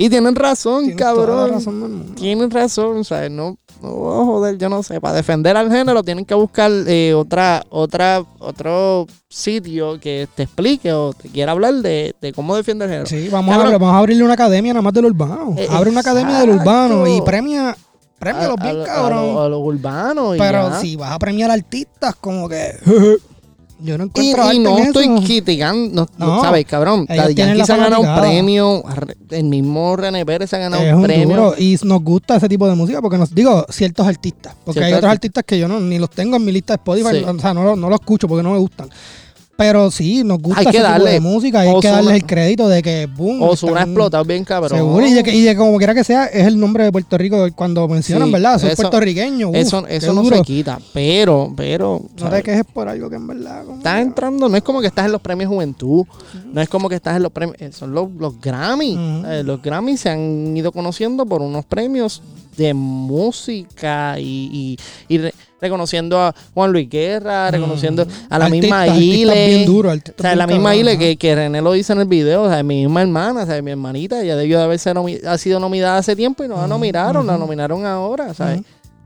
Y 0.00 0.08
tienen 0.08 0.36
razón, 0.36 0.84
Tienes 0.84 0.96
cabrón. 1.04 1.50
razón. 1.50 2.12
Tienen 2.14 2.50
razón, 2.50 3.04
¿sabes? 3.04 3.30
No, 3.32 3.58
no 3.82 3.90
voy 3.90 4.20
a 4.22 4.24
joder, 4.24 4.56
yo 4.58 4.68
no 4.68 4.82
sé. 4.84 5.00
Para 5.00 5.16
defender 5.16 5.56
al 5.56 5.70
género 5.70 6.04
tienen 6.04 6.24
que 6.24 6.34
buscar 6.34 6.70
eh, 6.86 7.14
otra, 7.14 7.64
otra, 7.68 8.22
otro 8.38 9.06
sitio 9.28 9.98
que 9.98 10.28
te 10.36 10.44
explique 10.44 10.92
o 10.92 11.12
te 11.12 11.28
quiera 11.28 11.50
hablar 11.52 11.74
de, 11.74 12.14
de 12.20 12.32
cómo 12.32 12.54
defiende 12.54 12.84
el 12.84 12.90
género. 12.92 13.06
Sí, 13.08 13.28
vamos 13.28 13.50
a, 13.50 13.56
Cabrón, 13.58 13.66
abrir, 13.74 13.80
vamos 13.80 13.94
a 13.94 13.98
abrirle 13.98 14.22
una 14.24 14.34
academia 14.34 14.72
nada 14.72 14.82
más 14.82 14.92
del 14.94 15.06
urbano. 15.06 15.54
Eh, 15.58 15.66
Abre 15.70 15.90
una 15.90 16.00
academia 16.00 16.38
del 16.38 16.50
urbano 16.50 17.06
y 17.08 17.20
premia, 17.22 17.76
premia 18.20 18.44
a- 18.44 18.48
los 18.48 18.56
a 18.60 18.62
bien 18.62 18.80
a 18.82 18.84
cabrón. 18.84 19.36
a 19.38 19.48
los 19.48 19.60
urbanos. 19.60 20.36
y 20.36 20.38
Pero 20.38 20.70
ya. 20.70 20.80
si 20.80 20.94
vas 20.94 21.10
a 21.10 21.18
premiar 21.18 21.50
artistas, 21.50 22.14
como 22.20 22.48
que. 22.48 22.70
Yo 23.80 23.96
no 23.96 24.04
Y, 24.04 24.06
encuentro 24.08 24.42
y 24.44 24.46
arte 24.48 24.58
no 24.58 24.78
en 24.78 24.84
estoy 24.86 25.04
eso. 25.04 25.22
criticando, 25.24 26.08
no, 26.18 26.26
No, 26.26 26.42
¿sabes, 26.42 26.64
cabrón? 26.66 27.06
Daddy 27.08 27.34
Yankee 27.34 27.64
se 27.64 27.72
ha 27.72 27.76
ganado 27.76 28.02
un 28.02 28.20
premio, 28.20 28.82
el 29.30 29.44
mismo 29.44 29.94
René 29.96 30.26
Pérez 30.26 30.50
se 30.50 30.56
ha 30.56 30.58
ganado 30.58 30.82
Es 30.82 30.94
un 30.94 31.02
premio. 31.04 31.28
duro 31.28 31.54
y 31.56 31.78
nos 31.84 32.02
gusta 32.02 32.36
ese 32.36 32.48
tipo 32.48 32.68
de 32.68 32.74
música 32.74 33.00
porque 33.00 33.18
nos 33.18 33.32
digo 33.34 33.64
ciertos 33.68 34.06
artistas, 34.06 34.54
porque 34.64 34.82
hay 34.82 34.92
otros 34.94 35.10
artistas 35.12 35.44
que 35.44 35.58
yo 35.58 35.68
no 35.68 35.78
ni 35.80 35.98
los 35.98 36.10
tengo 36.10 36.36
en 36.36 36.44
mi 36.44 36.50
lista 36.52 36.72
de 36.72 36.76
Spotify, 36.78 37.18
Sí. 37.20 37.24
o 37.24 37.38
sea, 37.38 37.54
no, 37.54 37.76
no 37.76 37.88
los 37.88 38.00
escucho 38.00 38.26
porque 38.26 38.42
no 38.42 38.52
me 38.52 38.58
gustan. 38.58 38.88
Pero 39.58 39.90
sí, 39.90 40.22
nos 40.22 40.38
gusta 40.40 40.60
Hay 40.60 40.66
que 40.66 40.70
ese 40.78 40.78
tipo 40.86 40.88
darle- 40.88 41.10
de 41.10 41.20
música, 41.20 41.60
hay 41.62 41.80
que 41.80 41.88
darles 41.88 42.14
el 42.14 42.24
crédito 42.24 42.68
de 42.68 42.80
que 42.80 43.06
boom, 43.06 43.42
Ozuna 43.42 43.80
ha 43.80 43.82
explotado 43.82 44.24
bien, 44.24 44.44
cabrón. 44.44 44.78
Seguro, 44.78 45.04
y 45.04 45.12
de, 45.12 45.24
que, 45.24 45.34
y 45.34 45.42
de 45.42 45.56
como 45.56 45.76
quiera 45.78 45.94
que 45.96 46.04
sea, 46.04 46.26
es 46.26 46.46
el 46.46 46.60
nombre 46.60 46.84
de 46.84 46.92
Puerto 46.92 47.18
Rico 47.18 47.44
cuando 47.56 47.88
mencionan, 47.88 48.28
Sí, 48.28 48.32
¿verdad? 48.34 48.60
Son 48.60 48.70
puertorriqueños. 48.76 49.50
Eso, 49.54 49.84
eso 49.88 50.12
no 50.12 50.22
duro. 50.22 50.36
se 50.36 50.42
quita, 50.44 50.78
pero, 50.94 51.52
pero, 51.56 52.00
No 52.14 52.20
¿sabes? 52.22 52.44
te 52.44 52.50
quejes 52.52 52.64
por 52.72 52.88
algo 52.88 53.10
que 53.10 53.16
en 53.16 53.26
verdad. 53.26 53.64
estás 53.76 54.00
entrando, 54.00 54.48
no 54.48 54.56
es 54.56 54.62
como 54.62 54.80
que 54.80 54.86
estás 54.86 55.06
en 55.06 55.10
los 55.12 55.20
premios 55.20 55.48
Juventud, 55.50 56.06
no 56.52 56.60
es 56.60 56.68
como 56.68 56.88
que 56.88 56.94
estás 56.94 57.16
en 57.16 57.24
los 57.24 57.32
premios, 57.32 57.56
eh, 57.60 57.72
son 57.72 57.92
los, 57.92 58.12
los 58.16 58.40
Grammy. 58.40 58.96
Eh, 59.26 59.42
los 59.44 59.60
Grammy 59.60 59.96
se 59.96 60.10
han 60.10 60.56
ido 60.56 60.70
conociendo 60.70 61.26
por 61.26 61.42
unos 61.42 61.64
premios 61.64 62.22
de 62.56 62.74
música 62.74 64.20
y, 64.20 64.76
y- 65.08 65.14
y 65.16 65.30
reconociendo 65.60 66.20
a 66.20 66.34
Juan 66.54 66.72
Luis 66.72 66.88
Guerra, 66.88 67.50
reconociendo 67.50 68.06
a 68.30 68.38
la 68.38 68.48
misma 68.48 68.86
Ile. 68.88 69.46
bien 69.48 69.66
duros, 69.66 69.98
o 69.98 70.22
sea, 70.22 70.30
bien 70.30 70.38
la 70.38 70.46
misma 70.46 70.70
cabrones, 70.70 70.80
Ile 70.80 70.98
que, 70.98 71.16
que 71.16 71.34
René 71.34 71.60
lo 71.62 71.72
dice 71.72 71.92
en 71.92 72.00
el 72.00 72.06
video, 72.08 72.42
o 72.44 72.48
sea, 72.48 72.62
mi 72.62 72.82
misma 72.84 73.02
hermana, 73.02 73.42
o 73.42 73.46
sea, 73.46 73.60
mi 73.62 73.70
hermanita, 73.70 74.22
ella 74.22 74.36
debió 74.36 74.58
de 74.58 74.64
haberse 74.64 74.94
nomi- 74.94 75.24
ha 75.24 75.36
sido 75.38 75.58
nominada 75.60 75.98
hace 75.98 76.14
tiempo 76.16 76.44
y 76.44 76.48
no 76.48 76.56
la 76.56 76.66
nominaron, 76.66 77.26
la 77.26 77.36
nominaron 77.38 77.84
ahora, 77.86 78.34
¿sabes? 78.34 78.62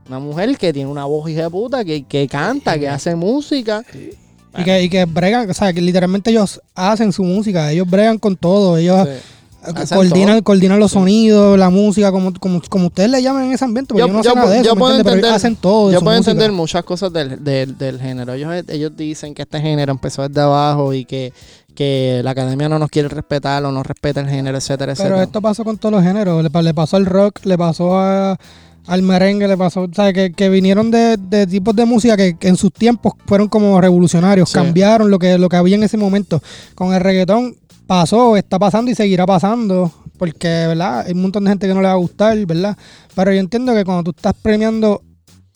Una 0.07 0.19
mujer 0.19 0.57
que 0.57 0.73
tiene 0.73 0.89
una 0.89 1.05
voz 1.05 1.29
hija 1.29 1.43
de 1.43 1.49
puta, 1.49 1.83
que, 1.85 2.03
que 2.03 2.27
canta, 2.27 2.77
que 2.77 2.89
hace 2.89 3.15
música. 3.15 3.83
Y 4.55 4.63
que, 4.63 4.83
y 4.83 4.89
que 4.89 5.05
bregan, 5.05 5.49
o 5.49 5.53
sea, 5.53 5.73
que 5.73 5.81
literalmente 5.81 6.29
ellos 6.29 6.61
hacen 6.75 7.11
su 7.11 7.23
música, 7.23 7.71
ellos 7.71 7.89
bregan 7.89 8.19
con 8.19 8.35
todo, 8.35 8.77
ellos 8.77 9.07
Sí. 9.07 9.13
Todo. 9.71 10.43
coordinan 10.43 10.79
los 10.79 10.91
sonidos, 10.91 11.57
la 11.57 11.69
música, 11.69 12.11
como, 12.11 12.33
como, 12.39 12.61
como 12.69 12.87
ustedes 12.87 13.09
le 13.09 13.21
llaman 13.21 13.45
en 13.45 13.53
ese 13.53 13.65
ambiente, 13.65 13.93
porque 13.93 14.07
yo, 14.07 14.13
no 14.13 14.23
sé 14.23 14.33
nada 14.35 14.49
de 14.49 14.55
eso, 14.57 14.65
yo 14.65 14.75
¿me 14.75 14.79
puedo? 14.79 14.97
Pero 14.97 15.09
entender, 15.09 15.31
hacen 15.33 15.55
todo. 15.55 15.91
yo 15.91 15.99
puedo 16.01 16.17
música. 16.17 16.31
entender 16.31 16.51
muchas 16.51 16.83
cosas 16.83 17.11
del, 17.13 17.43
del, 17.43 17.77
del 17.77 17.99
género. 17.99 18.33
Ellos, 18.33 18.51
ellos 18.67 18.91
dicen 18.95 19.33
que 19.33 19.43
este 19.43 19.59
género 19.61 19.91
empezó 19.91 20.27
desde 20.27 20.41
abajo 20.41 20.93
y 20.93 21.05
que, 21.05 21.33
que 21.75 22.21
la 22.23 22.31
academia 22.31 22.69
no 22.69 22.77
nos 22.79 22.89
quiere 22.89 23.07
respetar 23.09 23.63
o 23.65 23.71
no 23.71 23.83
respeta 23.83 24.19
el 24.21 24.29
género, 24.29 24.57
etcétera, 24.57 24.93
Pero 24.93 25.03
etcétera. 25.05 25.23
esto 25.23 25.41
pasó 25.41 25.63
con 25.63 25.77
todos 25.77 25.93
los 25.93 26.03
géneros. 26.03 26.43
Le, 26.43 26.49
pa- 26.49 26.61
le 26.61 26.73
pasó 26.73 26.97
al 26.97 27.05
rock, 27.05 27.39
le 27.45 27.57
pasó 27.57 27.97
a- 27.99 28.37
al 28.85 29.01
merengue, 29.01 29.47
le 29.47 29.55
pasó. 29.55 29.83
O 29.83 29.89
sea, 29.93 30.11
que, 30.11 30.33
que 30.33 30.49
vinieron 30.49 30.91
de, 30.91 31.15
de 31.17 31.47
tipos 31.47 31.73
de 31.73 31.85
música 31.85 32.17
que, 32.17 32.37
que 32.37 32.49
en 32.49 32.57
sus 32.57 32.71
tiempos 32.73 33.13
fueron 33.25 33.47
como 33.47 33.79
revolucionarios. 33.79 34.49
Sí. 34.49 34.55
Cambiaron 34.55 35.09
lo 35.09 35.19
que, 35.19 35.37
lo 35.37 35.47
que 35.47 35.55
había 35.55 35.75
en 35.77 35.83
ese 35.83 35.95
momento. 35.95 36.41
Con 36.75 36.93
el 36.93 36.99
reggaetón 36.99 37.55
pasó, 37.87 38.37
está 38.37 38.59
pasando 38.59 38.91
y 38.91 38.95
seguirá 38.95 39.25
pasando. 39.25 39.91
Porque, 40.17 40.47
¿verdad? 40.47 41.05
Hay 41.07 41.13
un 41.13 41.21
montón 41.21 41.43
de 41.43 41.51
gente 41.51 41.67
que 41.67 41.73
no 41.73 41.81
le 41.81 41.87
va 41.87 41.93
a 41.93 41.97
gustar, 41.97 42.37
¿verdad? 42.45 42.77
Pero 43.15 43.33
yo 43.33 43.39
entiendo 43.39 43.73
que 43.73 43.83
cuando 43.83 44.03
tú 44.03 44.11
estás 44.15 44.33
premiando 44.41 45.01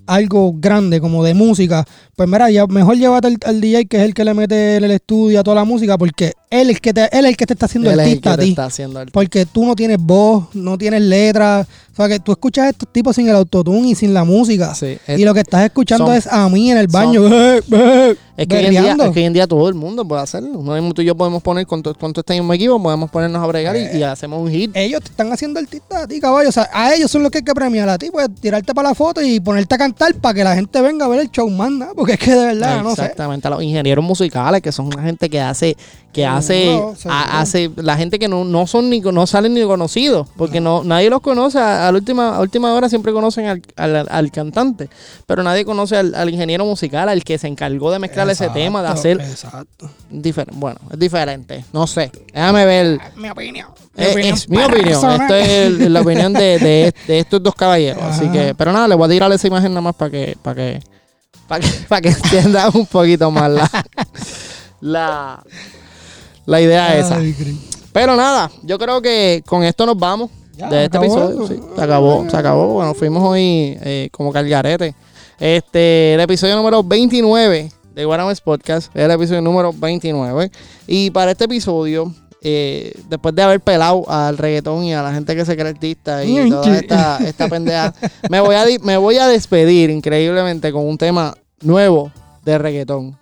algo 0.08 0.54
grande 0.56 1.00
como 1.00 1.24
de 1.24 1.34
música, 1.34 1.86
pues 2.18 2.28
mira, 2.28 2.50
ya 2.50 2.66
mejor 2.68 2.98
llévate 2.98 3.28
al, 3.28 3.38
al 3.46 3.62
DJ 3.62 3.86
que 3.86 3.98
es 3.98 4.04
el 4.04 4.14
que 4.14 4.26
le 4.26 4.34
mete 4.34 4.78
el 4.78 4.92
estudio 4.92 5.40
a 5.40 5.44
toda 5.44 5.56
la 5.56 5.64
música 5.66 5.98
porque 5.98 6.34
él 6.50 6.70
es 6.70 6.76
el 6.78 6.82
que 6.82 6.94
te, 6.94 7.02
él 7.18 7.26
es 7.26 7.30
el 7.32 7.38
que 7.38 7.46
te 7.46 7.54
está 7.54 7.68
haciendo 7.68 7.92
Él 7.92 8.00
es 8.00 8.06
el 8.06 8.12
artista 8.12 8.30
que 8.30 8.34
a 8.34 8.38
te 8.38 8.44
ti. 8.44 8.50
está 8.50 8.66
haciendo 8.66 9.02
el- 9.02 9.12
Porque 9.12 9.46
tú 9.46 9.66
no 9.66 9.76
tienes 9.76 9.98
voz, 10.00 10.46
no 10.56 10.78
tienes 10.78 11.02
letra. 11.02 11.68
O 11.94 11.96
sea, 11.98 12.08
que 12.08 12.20
tú 12.20 12.32
escuchas 12.32 12.66
a 12.66 12.70
estos 12.70 12.88
tipos 12.94 13.16
sin 13.16 13.28
el 13.28 13.36
autotune 13.36 13.90
y 13.90 13.96
sin 13.96 14.14
la 14.14 14.24
música. 14.24 14.74
Sí, 14.76 14.98
y 15.08 15.26
lo 15.26 15.34
que 15.34 15.40
estás 15.42 15.64
escuchando 15.66 16.06
son- 16.08 16.16
es 16.16 16.28
a 16.28 16.48
mí 16.50 16.72
en 16.72 16.78
el 16.78 16.88
baño. 16.88 17.22
Es 18.38 18.46
que, 18.48 18.56
hoy 18.56 18.66
en 18.66 18.70
día, 18.70 18.82
es 19.08 19.12
que 19.14 19.20
hoy 19.22 19.26
en 19.26 19.34
día 19.34 19.48
todo 19.48 19.68
el 19.68 19.74
mundo 19.74 20.08
puede 20.08 20.22
hacerlo. 20.22 20.62
No 20.62 20.74
mismo 20.76 20.94
tú 20.94 21.02
y 21.02 21.06
yo 21.06 21.16
podemos 21.18 21.42
poner 21.42 21.66
con, 21.66 21.82
to- 21.82 21.96
con 21.96 22.14
todo 22.14 22.22
este 22.22 22.34
mismo 22.36 22.54
equipo, 22.54 22.80
podemos 22.82 23.10
ponernos 23.10 23.42
a 23.44 23.48
bregar 23.48 23.76
y, 23.76 23.98
y 23.98 24.04
hacemos 24.04 24.40
un 24.40 24.52
hit. 24.52 24.70
Ellos 24.76 25.02
te 25.02 25.10
están 25.10 25.32
haciendo 25.34 25.60
artistas 25.60 26.04
a 26.04 26.08
ti, 26.08 26.20
caballo. 26.20 26.48
O 26.50 26.52
sea, 26.52 26.70
a 26.72 26.94
ellos 26.94 27.10
son 27.10 27.24
los 27.24 27.32
que 27.32 27.40
hay 27.40 27.44
que 27.44 27.56
premiar. 27.56 27.90
A 27.90 27.98
ti, 27.98 28.10
pues 28.12 28.28
tirarte 28.40 28.76
para 28.76 28.90
la 28.90 28.94
foto 28.96 29.24
y 29.24 29.40
ponerte 29.40 29.74
a 29.74 29.80
cantar 29.80 30.14
para 30.14 30.36
que 30.36 30.44
la 30.44 30.54
gente 30.54 30.80
venga 30.82 31.06
a 31.06 31.08
ver 31.08 31.22
el 31.22 31.32
show, 31.32 31.50
manda. 31.50 31.90
Porque 32.08 32.14
es 32.14 32.20
que 32.20 32.36
de 32.36 32.46
verdad, 32.48 32.84
no 32.84 32.96
sé. 32.96 33.02
Exactamente, 33.02 33.48
a 33.48 33.52
los 33.52 33.62
ingenieros 33.64 34.04
musicales, 34.04 34.62
que 34.62 34.72
son 34.72 34.88
una 34.88 35.04
gente 35.04 35.30
que 35.30 35.42
hace, 35.42 35.76
que 36.14 36.26
hace, 36.26 36.82
a- 37.06 37.40
hace, 37.42 37.70
la 37.76 37.96
gente 37.98 38.18
que 38.18 38.28
no, 38.28 38.44
no 38.44 38.66
son 38.66 38.90
ni 38.90 39.02
no 39.02 39.28
salen 39.28 39.54
ni 39.54 39.64
conocidos, 39.64 40.28
porque 40.38 40.60
no, 40.62 40.84
nadie 40.84 41.10
los 41.10 41.22
conoce, 41.22 41.60
a, 41.60 41.88
a 41.88 41.92
la 41.92 41.98
última, 41.98 42.36
a 42.36 42.40
última 42.40 42.74
hora 42.74 42.90
siempre 42.90 43.12
conocen 43.14 43.46
al, 43.48 43.62
al- 43.76 44.08
al 44.10 44.32
cantante, 44.32 44.90
pero 45.26 45.44
nadie 45.44 45.66
conoce 45.66 45.98
al, 45.98 46.16
al 46.16 46.30
ingeniero 46.30 46.66
musical, 46.66 47.10
al 47.10 47.24
que 47.24 47.38
se 47.38 47.48
encargó 47.48 47.92
de 47.92 48.00
mezclar 48.00 48.30
ese 48.30 48.50
tema, 48.50 48.82
de 48.82 48.88
hacer 48.88 49.22
Exacto. 49.22 49.90
bueno, 50.54 50.80
es 50.92 51.00
diferente, 51.00 51.66
no 51.74 51.86
sé, 51.88 52.12
déjame 52.34 52.66
ver, 52.66 53.00
Mi 53.16 53.30
opinión. 53.30 53.68
Eh, 53.96 54.14
es 54.20 54.48
mi 54.50 54.62
opinión, 54.64 55.12
esto 55.22 55.36
es 55.36 55.50
el- 55.50 55.94
la 55.94 56.02
opinión 56.02 56.32
de, 56.34 56.60
de- 56.60 56.94
de 57.08 57.20
estos 57.20 57.42
dos 57.44 57.54
caballeros, 57.56 58.02
así 58.04 58.28
que, 58.30 58.54
pero 58.56 58.72
nada, 58.72 58.88
le 58.88 58.96
voy 58.96 59.06
a 59.08 59.10
tirar 59.12 59.32
esa 59.32 59.48
imagen 59.48 59.72
nada 59.72 59.82
más 59.82 59.96
para 59.96 60.12
que, 60.12 60.38
para 60.42 60.56
que, 60.56 60.80
para 61.48 61.62
que, 61.62 61.68
para 61.88 62.02
que 62.02 62.10
entiendan 62.10 62.72
un 62.74 62.86
poquito 62.86 63.30
más 63.32 63.50
la, 63.52 63.70
la, 64.82 65.44
la 66.46 66.62
idea 66.62 66.98
esa. 66.98 67.18
Ay. 67.18 67.36
Pero 67.92 68.16
nada, 68.16 68.52
yo 68.64 68.78
creo 68.78 69.02
que 69.02 69.44
con 69.46 69.64
esto 69.64 69.86
nos 69.86 69.98
vamos 69.98 70.30
Ya, 70.56 70.70
de 70.70 70.86
este 70.86 70.98
acabó. 70.98 71.06
episodio. 71.30 71.48
Sí, 71.48 71.60
se 71.76 71.82
acabó, 71.82 72.30
se 72.30 72.38
acabó. 72.38 72.68
Bueno, 72.74 72.94
fuimos 72.94 73.24
hoy 73.24 73.78
eh, 73.82 74.10
como 74.12 74.32
calgarete. 74.32 74.94
Este, 75.40 76.14
el 76.16 76.20
episodio 76.20 76.56
número 76.56 76.84
29 76.84 77.72
de 77.96 78.06
Guarames 78.06 78.42
Podcast, 78.42 78.96
es 78.96 79.04
el 79.04 79.12
episodio 79.12 79.42
número 79.42 79.74
29. 79.74 80.52
Y 80.88 81.10
para 81.12 81.32
este 81.32 81.46
episodio, 81.46 82.14
eh, 82.50 82.94
después 83.10 83.36
de 83.36 83.42
haber 83.44 83.60
pelado 83.60 84.10
al 84.10 84.38
reggaetón 84.38 84.86
y 84.86 84.94
a 84.94 85.02
la 85.02 85.12
gente 85.12 85.36
que 85.36 85.44
se 85.44 85.58
cree 85.58 85.68
artista 85.68 86.24
y 86.24 86.50
toda 86.50 86.78
esta, 86.78 87.18
esta 87.18 87.50
pendeja, 87.50 87.94
me 88.30 88.40
voy, 88.40 88.56
a 88.56 88.64
me 88.84 88.96
voy 88.96 89.18
a 89.18 89.28
despedir 89.28 89.90
increíblemente 89.90 90.72
con 90.72 90.88
un 90.88 90.98
tema 90.98 91.36
nuevo 91.60 92.10
de 92.46 92.58
reggaetón. 92.58 93.20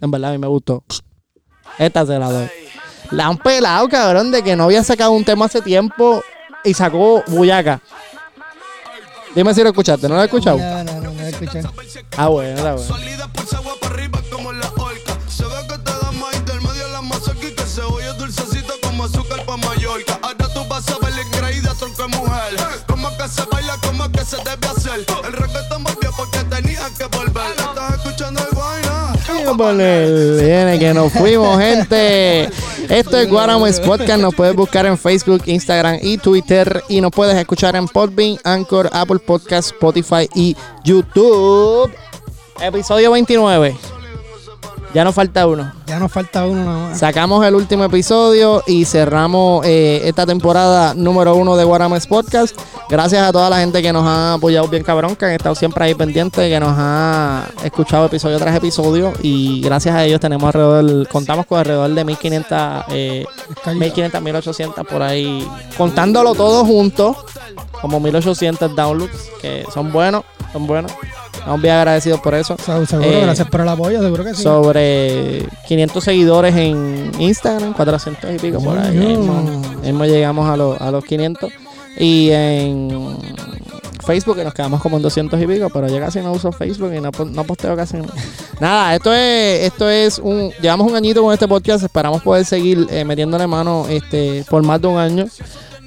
En 0.00 0.10
verdad, 0.12 0.30
a 0.30 0.32
mí 0.34 0.38
me 0.38 0.46
gustó. 0.46 0.84
Esta 1.76 2.06
se 2.06 2.20
la 2.20 2.30
doy. 2.30 2.48
La 3.10 3.26
han 3.26 3.36
pelado, 3.36 3.88
cabrón, 3.88 4.30
de 4.30 4.44
que 4.44 4.54
no 4.54 4.64
había 4.64 4.84
sacado 4.84 5.10
un 5.10 5.24
tema 5.24 5.46
hace 5.46 5.60
tiempo 5.60 6.22
y 6.62 6.72
sacó 6.72 7.24
Buyaca. 7.26 7.80
Dime 9.34 9.52
si 9.54 9.62
lo 9.64 9.70
escuchaste, 9.70 10.08
¿no 10.08 10.14
lo 10.14 10.20
has 10.20 10.26
escuchado? 10.26 10.58
No, 10.58 10.84
no, 10.84 11.00
no, 11.00 11.12
no 11.12 11.22
escuché. 11.22 11.62
Ah, 12.16 12.28
bueno, 12.28 12.56
está 12.56 12.74
bueno. 12.74 13.89
Se 23.30 23.42
baila, 23.50 23.76
cómo 23.82 24.10
que 24.10 24.24
se 24.24 24.36
debe 24.36 24.66
hacer. 24.76 25.06
El 25.24 25.32
reggaetón 25.32 25.84
volvió 25.84 26.10
porque 26.16 26.38
tenía 26.44 26.88
que 26.98 27.04
volver. 27.16 27.50
Estás 27.50 27.94
escuchando 27.94 28.40
el 28.40 28.56
vaina. 28.56 28.90
Viene 30.38 30.78
que 30.78 30.94
nos 30.94 31.12
fuimos, 31.12 31.58
gente. 31.58 32.48
Esto 32.88 33.16
es 33.18 33.28
Guaramues 33.28 33.80
Podcast. 33.80 34.20
Nos 34.20 34.34
puedes 34.34 34.54
buscar 34.54 34.86
en 34.86 34.98
Facebook, 34.98 35.42
Instagram 35.46 35.98
y 36.02 36.18
Twitter. 36.18 36.82
Y 36.88 37.00
nos 37.00 37.10
puedes 37.10 37.36
escuchar 37.36 37.76
en 37.76 37.86
Podbean, 37.88 38.38
Anchor, 38.44 38.90
Apple 38.92 39.18
Podcast, 39.18 39.72
Spotify 39.72 40.28
y 40.34 40.56
YouTube. 40.84 41.90
Episodio 42.60 43.12
29. 43.12 43.99
Ya 44.92 45.04
nos 45.04 45.14
falta 45.14 45.46
uno. 45.46 45.72
Ya 45.86 46.00
nos 46.00 46.10
falta 46.10 46.46
uno 46.46 46.64
nada 46.64 46.88
más. 46.88 46.98
Sacamos 46.98 47.46
el 47.46 47.54
último 47.54 47.84
episodio 47.84 48.62
y 48.66 48.84
cerramos 48.84 49.64
eh, 49.64 50.00
esta 50.04 50.26
temporada 50.26 50.94
número 50.94 51.36
uno 51.36 51.56
de 51.56 51.62
Guarames 51.62 52.08
Podcast. 52.08 52.58
Gracias 52.88 53.22
a 53.22 53.30
toda 53.30 53.48
la 53.48 53.58
gente 53.58 53.82
que 53.82 53.92
nos 53.92 54.04
ha 54.04 54.34
apoyado 54.34 54.66
bien 54.66 54.82
cabrón, 54.82 55.14
que 55.14 55.26
han 55.26 55.30
estado 55.30 55.54
siempre 55.54 55.84
ahí 55.84 55.94
pendientes, 55.94 56.48
que 56.48 56.58
nos 56.58 56.74
ha 56.76 57.44
escuchado 57.62 58.06
episodio 58.06 58.38
tras 58.38 58.56
episodio. 58.56 59.12
Y 59.22 59.60
gracias 59.60 59.94
a 59.94 60.04
ellos 60.04 60.18
tenemos 60.18 60.52
alrededor, 60.52 61.06
contamos 61.06 61.46
con 61.46 61.60
alrededor 61.60 61.90
de 61.90 62.04
1500, 62.04 62.58
eh, 62.88 63.24
1500, 63.66 64.20
1800 64.20 64.86
por 64.88 65.02
ahí. 65.02 65.48
Contándolo 65.78 66.34
todo 66.34 66.64
junto, 66.64 67.16
como 67.80 68.00
1800 68.00 68.74
downloads, 68.74 69.30
que 69.40 69.64
son 69.72 69.92
buenos, 69.92 70.24
son 70.52 70.66
buenos. 70.66 70.90
Estamos 71.40 71.62
bien 71.62 71.74
agradecidos 71.74 72.20
por 72.20 72.34
eso. 72.34 72.56
Se- 72.58 72.86
Seguro, 72.86 73.08
Eh, 73.10 73.20
gracias 73.22 73.48
por 73.48 73.60
el 73.62 73.68
apoyo, 73.68 74.00
seguro 74.00 74.24
que 74.24 74.34
sí. 74.34 74.42
sobre 74.42 75.44
500 75.66 76.04
seguidores 76.04 76.54
en 76.56 77.10
Instagram, 77.18 77.72
400 77.74 78.30
y 78.34 78.38
pico 78.38 78.60
por 78.62 78.78
ahí. 78.78 78.96
Mismo 79.82 80.04
llegamos 80.04 80.48
a, 80.48 80.56
los- 80.56 80.80
a 80.80 80.90
los 80.90 81.04
500. 81.04 81.50
Y 81.98 82.30
en 82.30 83.16
Facebook, 84.06 84.36
que 84.36 84.44
nos 84.44 84.54
quedamos 84.54 84.80
como 84.80 84.96
en 84.96 85.02
200 85.02 85.40
y 85.42 85.46
pico, 85.46 85.68
pero 85.70 85.88
yo 85.88 85.98
casi 85.98 86.20
no 86.20 86.32
uso 86.32 86.52
Facebook 86.52 86.92
y 86.94 87.00
no, 87.00 87.10
no 87.32 87.44
posteo 87.44 87.74
casi 87.76 87.96
nada. 87.96 88.14
Nada, 88.60 88.94
esto 88.94 89.12
es, 89.12 89.62
esto 89.64 89.88
es 89.90 90.18
un. 90.18 90.50
Llevamos 90.62 90.88
un 90.90 90.96
añito 90.96 91.22
con 91.22 91.32
este 91.32 91.48
podcast, 91.48 91.82
esperamos 91.84 92.22
poder 92.22 92.44
seguir 92.44 92.86
eh, 92.90 93.04
metiéndole 93.04 93.46
mano 93.46 93.86
este, 93.88 94.44
por 94.48 94.62
más 94.62 94.80
de 94.80 94.86
un 94.88 94.98
año. 94.98 95.26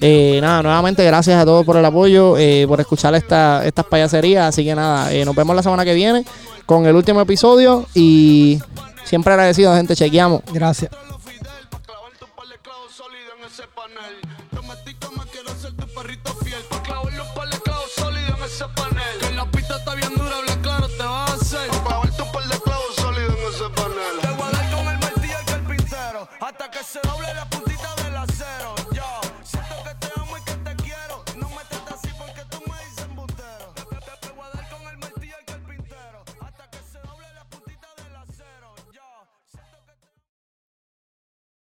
Eh, 0.05 0.39
nada, 0.41 0.61
nuevamente 0.61 1.01
gracias 1.05 1.41
a 1.41 1.45
todos 1.45 1.65
por 1.65 1.77
el 1.77 1.85
apoyo, 1.85 2.37
eh, 2.37 2.65
por 2.67 2.81
escuchar 2.81 3.15
esta, 3.15 3.65
estas 3.65 3.85
payaserías. 3.85 4.49
Así 4.49 4.65
que 4.65 4.75
nada, 4.75 5.13
eh, 5.13 5.23
nos 5.23 5.33
vemos 5.33 5.55
la 5.55 5.63
semana 5.63 5.85
que 5.85 5.93
viene 5.93 6.25
con 6.65 6.85
el 6.85 6.93
último 6.93 7.21
episodio 7.21 7.85
y 7.93 8.59
siempre 9.05 9.31
agradecido, 9.31 9.73
gente. 9.73 9.95
Chequeamos. 9.95 10.41
Gracias. 10.51 10.91